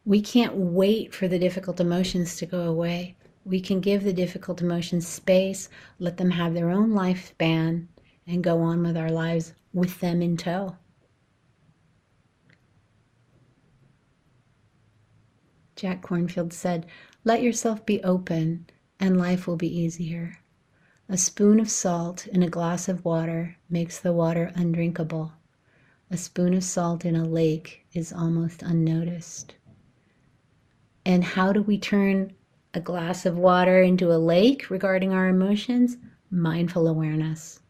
we 0.09 0.19
can't 0.19 0.55
wait 0.55 1.13
for 1.13 1.27
the 1.27 1.37
difficult 1.37 1.79
emotions 1.79 2.35
to 2.35 2.47
go 2.47 2.61
away. 2.61 3.15
We 3.45 3.61
can 3.61 3.79
give 3.79 4.03
the 4.03 4.11
difficult 4.11 4.59
emotions 4.59 5.07
space, 5.07 5.69
let 5.99 6.17
them 6.17 6.31
have 6.31 6.55
their 6.55 6.71
own 6.71 6.93
lifespan, 6.93 7.85
and 8.25 8.43
go 8.43 8.59
on 8.61 8.81
with 8.81 8.97
our 8.97 9.11
lives 9.11 9.53
with 9.71 9.99
them 9.99 10.23
in 10.23 10.35
tow. 10.35 10.77
Jack 15.75 16.01
Kornfield 16.01 16.53
said, 16.53 16.87
Let 17.23 17.43
yourself 17.43 17.85
be 17.85 18.03
open, 18.03 18.65
and 18.99 19.15
life 19.15 19.45
will 19.45 19.57
be 19.57 19.79
easier. 19.79 20.39
A 21.07 21.17
spoon 21.17 21.59
of 21.59 21.69
salt 21.69 22.25
in 22.25 22.41
a 22.41 22.49
glass 22.49 22.89
of 22.89 23.05
water 23.05 23.57
makes 23.69 23.99
the 23.99 24.11
water 24.11 24.51
undrinkable. 24.55 25.33
A 26.09 26.17
spoon 26.17 26.55
of 26.55 26.63
salt 26.63 27.05
in 27.05 27.15
a 27.15 27.27
lake 27.27 27.85
is 27.93 28.11
almost 28.11 28.63
unnoticed. 28.63 29.53
And 31.09 31.23
how 31.23 31.51
do 31.51 31.63
we 31.63 31.79
turn 31.79 32.33
a 32.75 32.79
glass 32.79 33.25
of 33.25 33.35
water 33.35 33.81
into 33.81 34.11
a 34.11 34.21
lake 34.21 34.69
regarding 34.69 35.11
our 35.11 35.27
emotions? 35.27 35.97
Mindful 36.29 36.87
awareness, 36.87 37.61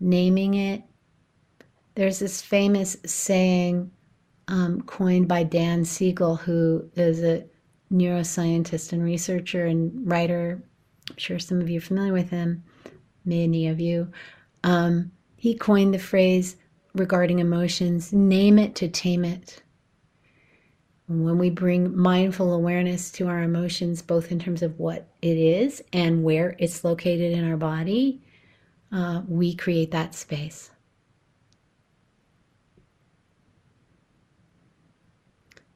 naming 0.00 0.54
it. 0.54 0.82
There's 1.94 2.18
this 2.18 2.42
famous 2.42 2.96
saying 3.06 3.88
um, 4.48 4.80
coined 4.82 5.28
by 5.28 5.44
Dan 5.44 5.84
Siegel, 5.84 6.34
who 6.34 6.90
is 6.96 7.22
a 7.22 7.44
neuroscientist 7.92 8.92
and 8.92 9.04
researcher 9.04 9.64
and 9.64 9.92
writer. 10.04 10.60
I'm 11.08 11.16
sure 11.18 11.38
some 11.38 11.60
of 11.60 11.70
you 11.70 11.78
are 11.78 11.82
familiar 11.82 12.12
with 12.12 12.30
him, 12.30 12.64
many 13.24 13.68
of 13.68 13.78
you. 13.78 14.10
Um, 14.64 15.12
he 15.36 15.54
coined 15.54 15.94
the 15.94 16.00
phrase 16.00 16.56
regarding 16.96 17.38
emotions 17.38 18.12
name 18.12 18.58
it 18.58 18.74
to 18.74 18.88
tame 18.88 19.24
it. 19.24 19.61
When 21.20 21.36
we 21.36 21.50
bring 21.50 21.94
mindful 21.94 22.54
awareness 22.54 23.10
to 23.12 23.28
our 23.28 23.42
emotions, 23.42 24.00
both 24.00 24.32
in 24.32 24.38
terms 24.38 24.62
of 24.62 24.78
what 24.78 25.08
it 25.20 25.36
is 25.36 25.82
and 25.92 26.24
where 26.24 26.56
it's 26.58 26.84
located 26.84 27.32
in 27.32 27.46
our 27.46 27.58
body, 27.58 28.22
uh, 28.90 29.20
we 29.28 29.54
create 29.54 29.90
that 29.90 30.14
space. 30.14 30.70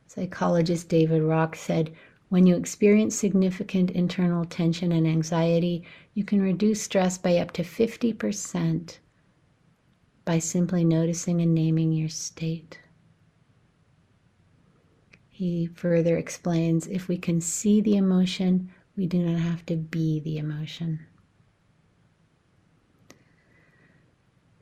Psychologist 0.07 0.89
David 0.89 1.21
Rock 1.21 1.55
said, 1.55 1.93
When 2.31 2.47
you 2.47 2.57
experience 2.57 3.15
significant 3.15 3.91
internal 3.91 4.47
tension 4.47 4.91
and 4.91 5.07
anxiety, 5.07 5.85
you 6.15 6.25
can 6.25 6.41
reduce 6.41 6.81
stress 6.81 7.19
by 7.19 7.37
up 7.37 7.53
to 7.53 7.63
50% 7.63 8.99
by 10.25 10.39
simply 10.39 10.83
noticing 10.83 11.43
and 11.43 11.55
naming 11.55 11.93
your 11.93 12.09
state. 12.09 12.79
He 15.37 15.67
further 15.67 16.17
explains 16.17 16.87
if 16.87 17.09
we 17.09 17.19
can 17.19 17.43
see 17.43 17.83
the 17.83 17.99
emotion, 17.99 18.71
we 18.97 19.07
do 19.07 19.19
not 19.19 19.39
have 19.39 19.67
to 19.67 19.77
be 19.77 20.19
the 20.19 20.39
emotion. 20.39 21.01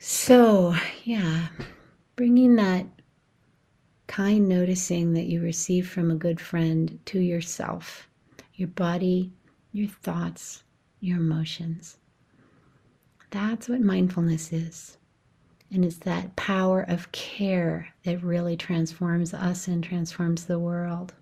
So, 0.00 0.74
yeah, 1.04 1.46
bringing 2.16 2.56
that 2.56 2.86
kind 4.08 4.48
noticing 4.48 5.12
that 5.12 5.26
you 5.26 5.40
receive 5.40 5.88
from 5.88 6.10
a 6.10 6.16
good 6.16 6.40
friend 6.40 6.98
to 7.06 7.20
yourself, 7.20 8.08
your 8.54 8.66
body, 8.66 9.32
your 9.70 9.86
thoughts, 9.86 10.64
your 10.98 11.18
emotions. 11.18 11.98
That's 13.30 13.68
what 13.68 13.80
mindfulness 13.80 14.52
is. 14.52 14.98
And 15.74 15.84
it's 15.84 15.96
that 15.96 16.36
power 16.36 16.82
of 16.82 17.10
care 17.10 17.88
that 18.04 18.22
really 18.22 18.56
transforms 18.56 19.34
us 19.34 19.66
and 19.66 19.82
transforms 19.82 20.44
the 20.44 20.60
world. 20.60 21.12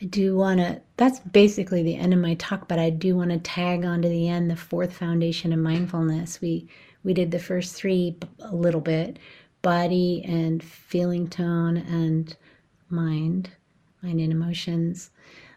I 0.00 0.06
do 0.06 0.34
want 0.34 0.60
to, 0.60 0.80
that's 0.96 1.20
basically 1.20 1.82
the 1.82 1.96
end 1.96 2.14
of 2.14 2.18
my 2.18 2.36
talk, 2.36 2.68
but 2.68 2.78
I 2.78 2.88
do 2.88 3.14
want 3.14 3.32
to 3.32 3.38
tag 3.38 3.84
on 3.84 4.00
to 4.00 4.08
the 4.08 4.28
end 4.28 4.50
the 4.50 4.56
fourth 4.56 4.94
foundation 4.94 5.52
of 5.52 5.58
mindfulness. 5.58 6.40
We, 6.40 6.68
we 7.04 7.12
did 7.12 7.32
the 7.32 7.38
first 7.38 7.74
three 7.74 8.16
a 8.38 8.54
little 8.56 8.80
bit 8.80 9.18
body 9.60 10.24
and 10.26 10.62
feeling 10.62 11.28
tone 11.28 11.76
and 11.76 12.34
mind, 12.88 13.50
mind 14.00 14.20
and 14.20 14.32
emotions. 14.32 15.10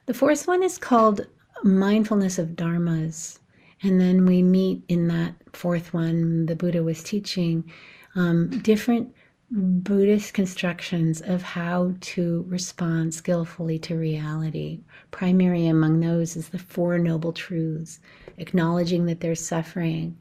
The 0.07 0.13
fourth 0.13 0.45
one 0.45 0.61
is 0.61 0.77
called 0.77 1.25
mindfulness 1.63 2.37
of 2.37 2.49
dharmas. 2.49 3.39
And 3.83 3.99
then 3.99 4.25
we 4.25 4.41
meet 4.41 4.83
in 4.87 5.07
that 5.09 5.35
fourth 5.51 5.93
one, 5.93 6.45
the 6.45 6.55
Buddha 6.55 6.81
was 6.83 7.03
teaching 7.03 7.69
um, 8.15 8.49
different 8.61 9.13
Buddhist 9.51 10.33
constructions 10.33 11.21
of 11.21 11.43
how 11.43 11.93
to 11.99 12.43
respond 12.47 13.13
skillfully 13.13 13.77
to 13.79 13.95
reality. 13.95 14.79
Primary 15.11 15.67
among 15.67 15.99
those 15.99 16.35
is 16.35 16.49
the 16.49 16.57
Four 16.57 16.97
Noble 16.97 17.33
Truths, 17.33 17.99
acknowledging 18.37 19.05
that 19.05 19.19
there's 19.19 19.45
suffering. 19.45 20.17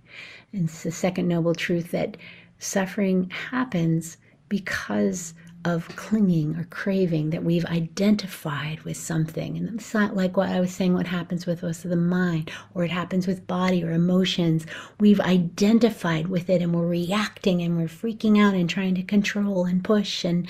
And 0.52 0.64
it's 0.64 0.82
the 0.82 0.90
second 0.90 1.28
noble 1.28 1.54
truth 1.54 1.92
that 1.92 2.18
suffering 2.58 3.30
happens 3.30 4.18
because 4.50 5.32
of 5.64 5.88
clinging 5.96 6.56
or 6.56 6.64
craving 6.64 7.30
that 7.30 7.44
we've 7.44 7.64
identified 7.66 8.80
with 8.80 8.96
something. 8.96 9.56
And 9.56 9.68
it's 9.74 9.94
not 9.94 10.16
like 10.16 10.36
what 10.36 10.48
I 10.48 10.60
was 10.60 10.74
saying, 10.74 10.94
what 10.94 11.06
happens 11.06 11.46
with 11.46 11.62
us, 11.62 11.84
of 11.84 11.90
the 11.90 11.96
mind, 11.96 12.50
or 12.74 12.84
it 12.84 12.90
happens 12.90 13.26
with 13.26 13.46
body 13.46 13.84
or 13.84 13.92
emotions. 13.92 14.66
We've 14.98 15.20
identified 15.20 16.28
with 16.28 16.50
it 16.50 16.62
and 16.62 16.74
we're 16.74 16.86
reacting 16.86 17.62
and 17.62 17.76
we're 17.76 17.84
freaking 17.86 18.40
out 18.40 18.54
and 18.54 18.68
trying 18.68 18.94
to 18.96 19.02
control 19.02 19.64
and 19.64 19.84
push 19.84 20.24
and 20.24 20.48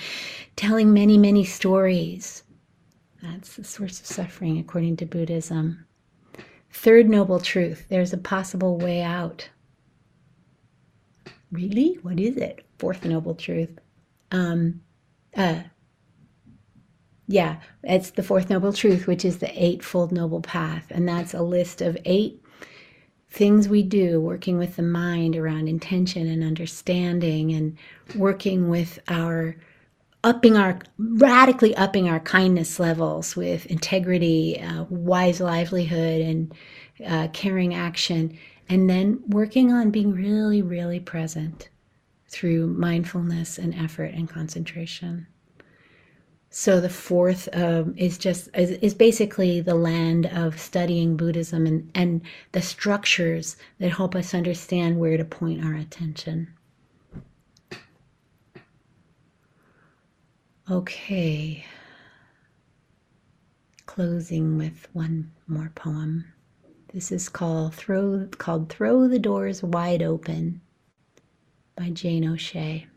telling 0.55 0.93
many, 0.93 1.17
many 1.17 1.45
stories. 1.45 2.43
That's 3.21 3.55
the 3.55 3.63
source 3.63 3.99
of 3.99 4.05
suffering 4.07 4.57
according 4.57 4.97
to 4.97 5.05
Buddhism. 5.05 5.85
Third 6.71 7.07
noble 7.07 7.39
truth 7.39 7.85
there's 7.89 8.13
a 8.13 8.17
possible 8.17 8.77
way 8.77 9.01
out. 9.01 9.47
Really? 11.51 11.99
What 12.01 12.19
is 12.19 12.35
it? 12.35 12.65
Fourth 12.79 13.05
noble 13.05 13.35
truth. 13.35 13.77
Um, 14.31 14.81
uh, 15.35 15.63
yeah, 17.27 17.57
it's 17.83 18.11
the 18.11 18.23
fourth 18.23 18.49
noble 18.49 18.73
truth, 18.73 19.07
which 19.07 19.23
is 19.25 19.39
the 19.39 19.63
eightfold 19.63 20.11
noble 20.11 20.41
path. 20.41 20.87
And 20.89 21.07
that's 21.07 21.33
a 21.33 21.41
list 21.41 21.81
of 21.81 21.97
eight 22.05 22.43
things 23.33 23.67
we 23.67 23.81
do 23.81 24.21
working 24.21 24.59
with 24.59 24.75
the 24.75 24.83
mind 24.83 25.35
around 25.35 25.67
intention 25.67 26.27
and 26.27 26.43
understanding 26.43 27.51
and 27.51 27.75
working 28.15 28.69
with 28.69 28.99
our 29.07 29.55
upping 30.23 30.55
our 30.55 30.77
radically 30.99 31.75
upping 31.75 32.07
our 32.07 32.19
kindness 32.19 32.79
levels 32.79 33.35
with 33.35 33.65
integrity 33.65 34.61
uh, 34.61 34.83
wise 34.83 35.41
livelihood 35.41 36.21
and 36.21 36.53
uh, 37.07 37.27
caring 37.33 37.73
action 37.73 38.37
and 38.69 38.87
then 38.87 39.19
working 39.27 39.71
on 39.73 39.89
being 39.89 40.13
really 40.13 40.61
really 40.61 40.99
present 40.99 41.69
through 42.33 42.65
mindfulness 42.65 43.59
and 43.59 43.75
effort 43.75 44.11
and 44.13 44.27
concentration. 44.27 45.27
So 46.49 46.81
the 46.81 46.89
fourth 46.89 47.47
um, 47.53 47.93
is 47.95 48.17
just 48.17 48.49
is, 48.55 48.71
is, 48.71 48.93
basically 48.93 49.61
the 49.61 49.75
land 49.75 50.25
of 50.27 50.59
studying 50.59 51.15
Buddhism 51.15 51.65
and, 51.65 51.89
and 51.95 52.21
the 52.51 52.61
structures 52.61 53.55
that 53.79 53.89
help 53.89 54.15
us 54.15 54.33
understand 54.33 54.99
where 54.99 55.17
to 55.17 55.25
point 55.25 55.63
our 55.63 55.73
attention. 55.73 56.47
Okay. 60.69 61.65
Closing 63.85 64.57
with 64.57 64.87
one 64.93 65.31
more 65.47 65.71
poem. 65.75 66.25
This 66.93 67.11
is 67.11 67.29
called 67.29 67.73
Throw 67.73 68.27
called 68.37 68.69
Throw 68.69 69.07
the 69.07 69.19
Doors 69.19 69.63
Wide 69.63 70.03
Open 70.03 70.61
by 71.75 71.89
Jane 71.89 72.27
O'Shea. 72.27 72.87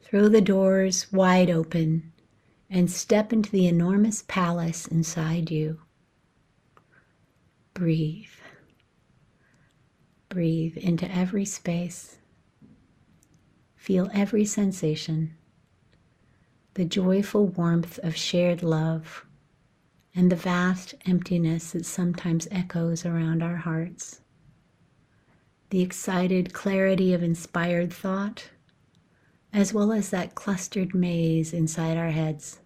Throw 0.00 0.28
the 0.28 0.40
doors 0.40 1.12
wide 1.12 1.50
open 1.50 2.12
and 2.70 2.90
step 2.90 3.32
into 3.32 3.50
the 3.50 3.66
enormous 3.66 4.24
palace 4.26 4.86
inside 4.86 5.50
you. 5.50 5.80
Breathe. 7.74 8.26
Breathe 10.28 10.76
into 10.76 11.10
every 11.10 11.44
space. 11.44 12.16
Feel 13.76 14.10
every 14.14 14.46
sensation, 14.46 15.34
the 16.72 16.86
joyful 16.86 17.48
warmth 17.48 17.98
of 18.02 18.16
shared 18.16 18.62
love, 18.62 19.26
and 20.14 20.32
the 20.32 20.36
vast 20.36 20.94
emptiness 21.06 21.72
that 21.72 21.84
sometimes 21.84 22.48
echoes 22.50 23.04
around 23.04 23.42
our 23.42 23.56
hearts 23.56 24.22
the 25.74 25.82
excited 25.82 26.52
clarity 26.52 27.12
of 27.12 27.20
inspired 27.20 27.92
thought, 27.92 28.48
as 29.52 29.74
well 29.74 29.90
as 29.90 30.10
that 30.10 30.36
clustered 30.36 30.94
maze 30.94 31.52
inside 31.52 31.96
our 31.96 32.12
heads. 32.12 32.60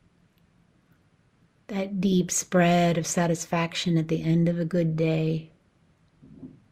That 1.68 2.02
deep 2.02 2.30
spread 2.30 2.98
of 2.98 3.06
satisfaction 3.06 3.96
at 3.96 4.08
the 4.08 4.22
end 4.22 4.46
of 4.46 4.58
a 4.58 4.66
good 4.66 4.94
day, 4.94 5.52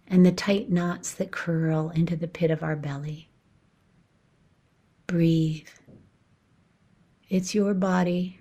and 0.06 0.26
the 0.26 0.30
tight 0.30 0.68
knots 0.70 1.14
that 1.14 1.30
curl 1.30 1.88
into 1.88 2.16
the 2.16 2.28
pit 2.28 2.50
of 2.50 2.62
our 2.62 2.76
belly. 2.76 3.30
Breathe. 5.06 5.68
It's 7.30 7.54
your 7.54 7.72
body. 7.72 8.40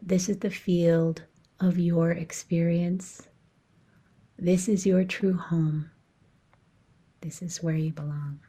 This 0.00 0.30
is 0.30 0.38
the 0.38 0.48
field 0.48 1.24
of 1.60 1.78
your 1.78 2.10
experience. 2.10 3.28
This 4.38 4.66
is 4.66 4.86
your 4.86 5.04
true 5.04 5.36
home. 5.36 5.90
This 7.20 7.42
is 7.42 7.62
where 7.62 7.74
you 7.74 7.92
belong. 7.92 8.40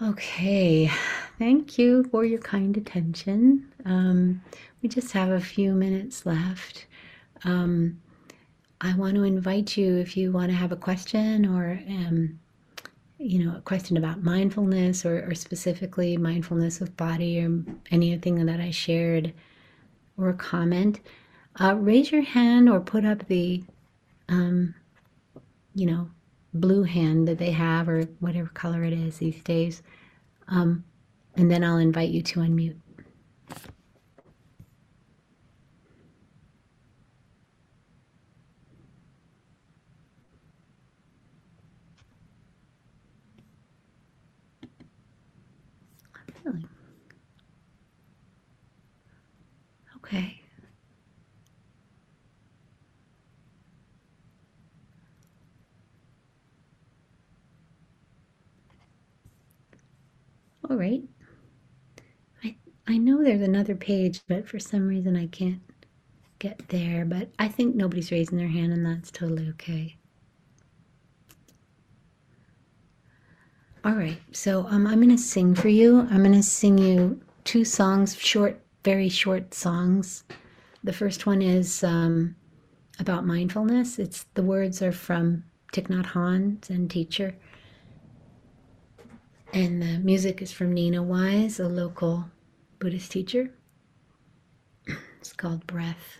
Okay, 0.00 0.90
thank 1.38 1.76
you 1.76 2.04
for 2.04 2.24
your 2.24 2.38
kind 2.38 2.76
attention. 2.76 3.72
Um, 3.84 4.42
we 4.80 4.88
just 4.88 5.12
have 5.12 5.30
a 5.30 5.40
few 5.40 5.72
minutes 5.72 6.24
left. 6.24 6.86
Um, 7.44 8.00
I 8.80 8.94
want 8.94 9.16
to 9.16 9.24
invite 9.24 9.76
you 9.76 9.96
if 9.96 10.16
you 10.16 10.30
want 10.30 10.50
to 10.50 10.56
have 10.56 10.70
a 10.70 10.76
question 10.76 11.46
or, 11.46 11.80
um, 11.88 12.38
you 13.18 13.44
know, 13.44 13.56
a 13.56 13.60
question 13.60 13.96
about 13.96 14.22
mindfulness 14.22 15.04
or, 15.04 15.28
or 15.28 15.34
specifically 15.34 16.16
mindfulness 16.16 16.80
of 16.80 16.96
body 16.96 17.40
or 17.40 17.64
anything 17.90 18.46
that 18.46 18.60
I 18.60 18.70
shared 18.70 19.34
or 20.16 20.28
a 20.28 20.34
comment 20.34 21.00
uh, 21.60 21.74
raise 21.76 22.10
your 22.12 22.22
hand 22.22 22.68
or 22.68 22.80
put 22.80 23.04
up 23.04 23.26
the, 23.28 23.62
um, 24.28 24.74
you 25.74 25.86
know, 25.86 26.10
blue 26.54 26.82
hand 26.84 27.28
that 27.28 27.38
they 27.38 27.50
have 27.52 27.88
or 27.88 28.02
whatever 28.20 28.48
color 28.48 28.84
it 28.84 28.92
is 28.92 29.18
these 29.18 29.42
days. 29.42 29.82
Um, 30.48 30.84
and 31.36 31.50
then 31.50 31.64
I'll 31.64 31.78
invite 31.78 32.10
you 32.10 32.22
to 32.22 32.40
unmute. 32.40 32.76
Okay. 49.96 50.37
All 60.70 60.76
right. 60.76 61.02
I 62.44 62.56
I 62.86 62.98
know 62.98 63.22
there's 63.22 63.42
another 63.42 63.74
page, 63.74 64.22
but 64.28 64.46
for 64.48 64.58
some 64.58 64.86
reason 64.86 65.16
I 65.16 65.26
can't 65.26 65.60
get 66.38 66.68
there. 66.68 67.04
But 67.04 67.30
I 67.38 67.48
think 67.48 67.74
nobody's 67.74 68.12
raising 68.12 68.38
their 68.38 68.48
hand, 68.48 68.72
and 68.72 68.84
that's 68.84 69.10
totally 69.10 69.48
okay. 69.50 69.96
All 73.84 73.94
right. 73.94 74.20
So 74.32 74.66
um, 74.68 74.86
I'm 74.86 75.00
going 75.00 75.16
to 75.16 75.22
sing 75.22 75.54
for 75.54 75.68
you. 75.68 76.00
I'm 76.10 76.22
going 76.22 76.32
to 76.32 76.42
sing 76.42 76.78
you 76.78 77.20
two 77.44 77.64
songs, 77.64 78.16
short, 78.16 78.60
very 78.84 79.08
short 79.08 79.54
songs. 79.54 80.24
The 80.84 80.92
first 80.92 81.26
one 81.26 81.40
is 81.40 81.82
um, 81.82 82.36
about 82.98 83.24
mindfulness. 83.24 83.98
It's 83.98 84.26
the 84.34 84.42
words 84.42 84.82
are 84.82 84.92
from 84.92 85.44
Thich 85.72 85.86
Nhat 85.88 86.06
Hanh, 86.06 86.64
Zen 86.64 86.88
teacher. 86.88 87.34
And 89.52 89.82
the 89.82 89.98
music 89.98 90.42
is 90.42 90.52
from 90.52 90.74
Nina 90.74 91.02
Wise, 91.02 91.58
a 91.58 91.68
local 91.68 92.26
Buddhist 92.78 93.10
teacher. 93.12 93.50
It's 95.20 95.32
called 95.32 95.66
Breath. 95.66 96.18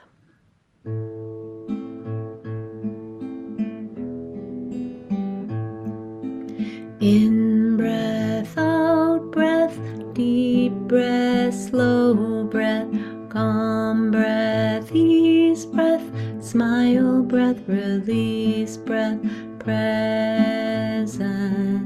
In 7.01 7.77
breath, 7.77 8.59
out 8.59 9.31
breath, 9.31 9.79
deep 10.15 10.73
breath, 10.73 11.55
slow 11.55 12.45
breath, 12.45 12.89
calm 13.29 14.11
breath, 14.11 14.91
ease 14.93 15.65
breath, 15.67 16.03
smile 16.43 17.23
breath, 17.23 17.61
release 17.69 18.77
breath, 18.79 19.21
present 19.61 21.78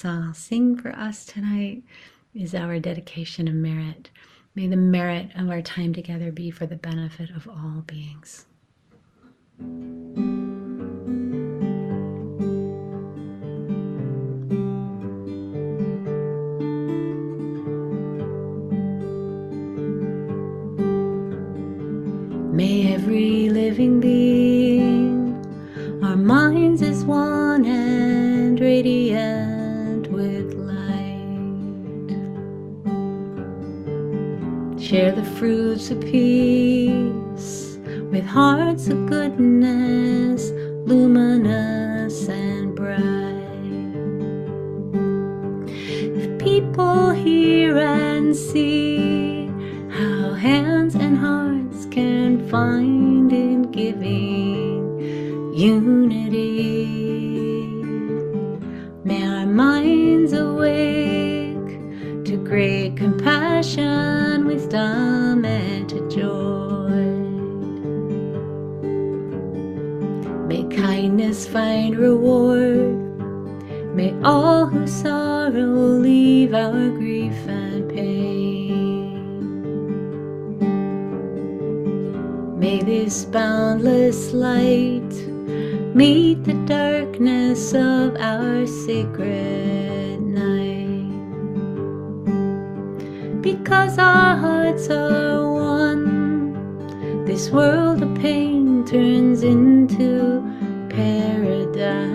song 0.00 0.22
I'll 0.22 0.30
uh, 0.30 0.32
sing 0.32 0.76
for 0.76 0.92
us 0.92 1.26
tonight 1.26 1.82
is 2.34 2.54
our 2.54 2.78
dedication 2.78 3.46
of 3.48 3.54
merit. 3.54 4.08
May 4.54 4.66
the 4.66 4.76
merit 4.76 5.28
of 5.36 5.50
our 5.50 5.60
time 5.60 5.92
together 5.92 6.32
be 6.32 6.50
for 6.50 6.64
the 6.64 6.76
benefit 6.76 7.28
of 7.36 7.46
all 7.46 7.84
beings. 7.86 8.46
May 22.54 22.94
every 22.94 23.50
living 23.50 24.00
being, 24.00 25.44
our 26.02 26.16
minds 26.16 26.80
as 26.80 27.04
one 27.04 27.66
and 27.66 28.58
radiant 28.58 29.49
share 34.90 35.12
the 35.12 35.24
fruits 35.38 35.92
of 35.92 36.00
peace 36.00 37.78
with 38.10 38.26
hearts 38.26 38.88
of 38.88 39.06
goodness, 39.06 40.50
luminous 40.84 42.28
and 42.28 42.74
bright. 42.74 42.98
If 45.68 46.40
people 46.40 47.10
hear 47.10 47.78
and 47.78 48.34
see 48.34 49.46
how 49.90 50.32
hands 50.32 50.96
and 50.96 51.16
hearts 51.16 51.86
can 51.92 52.48
find 52.48 53.32
in 53.32 53.70
giving 53.70 55.54
unity, 55.54 55.89
wisdom, 64.70 65.44
and 65.44 65.90
joy. 66.10 66.90
May 70.46 70.64
kindness 70.76 71.46
find 71.46 71.96
reward. 71.96 72.96
May 73.94 74.14
all 74.22 74.66
who 74.66 74.86
sorrow 74.86 75.98
leave 75.98 76.54
our 76.54 76.90
grief 76.90 77.34
and 77.48 77.88
pain. 77.90 79.10
May 82.58 82.82
this 82.82 83.24
boundless 83.24 84.32
light 84.32 85.10
meet 85.94 86.44
the 86.44 86.54
darkness 86.66 87.74
of 87.74 88.16
our 88.16 88.66
sacred 88.66 89.89
Because 93.70 93.98
our 93.98 94.36
hearts 94.36 94.90
are 94.90 95.48
one, 95.48 97.24
this 97.24 97.50
world 97.50 98.02
of 98.02 98.12
pain 98.16 98.84
turns 98.84 99.44
into 99.44 100.42
paradise. 100.88 102.10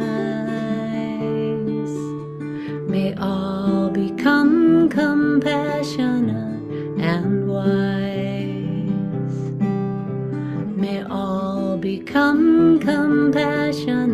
May 2.89 3.13
all 3.15 3.89
become 3.89 4.89
compassionate 4.89 6.59
and 6.99 7.47
wise. 7.47 9.39
May 10.75 11.03
all 11.03 11.77
become 11.77 12.79
compassionate 12.81 14.04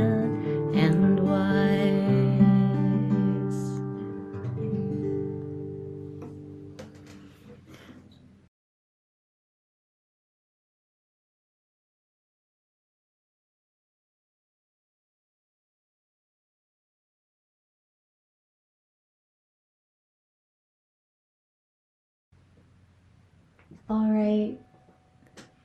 All 23.92 24.10
right. 24.10 24.58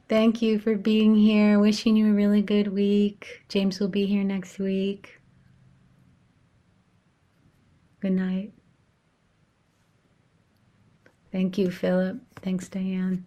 Thank 0.08 0.42
you 0.42 0.58
for 0.58 0.74
being 0.74 1.14
here. 1.14 1.60
Wishing 1.60 1.94
you 1.94 2.10
a 2.10 2.12
really 2.12 2.42
good 2.42 2.66
week. 2.66 3.44
James 3.48 3.78
will 3.78 3.86
be 3.86 4.04
here 4.04 4.24
next 4.24 4.58
week. 4.58 5.20
Good 8.00 8.14
night. 8.14 8.52
Thank 11.30 11.56
you, 11.56 11.70
Philip. 11.70 12.18
Thanks, 12.42 12.68
Diane. 12.68 13.24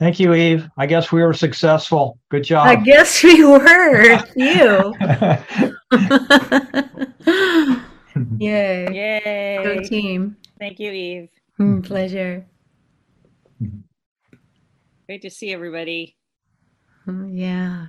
Thank 0.00 0.18
you, 0.18 0.34
Eve. 0.34 0.68
I 0.76 0.86
guess 0.86 1.12
we 1.12 1.22
were 1.22 1.32
successful. 1.32 2.18
Good 2.28 2.42
job. 2.42 2.66
I 2.66 2.74
guess 2.74 3.22
we 3.22 3.44
were. 3.44 4.20
You. 4.34 4.96
Yay. 8.40 8.88
Yay. 8.90 9.60
Go 9.62 9.80
team. 9.84 10.36
Thank 10.58 10.80
you, 10.80 10.90
Eve. 10.90 11.28
Mm, 11.60 11.84
pleasure. 11.84 12.44
Great 15.12 15.20
to 15.20 15.30
see 15.30 15.52
everybody. 15.52 16.16
Mm, 17.06 17.36
Yeah. 17.38 17.88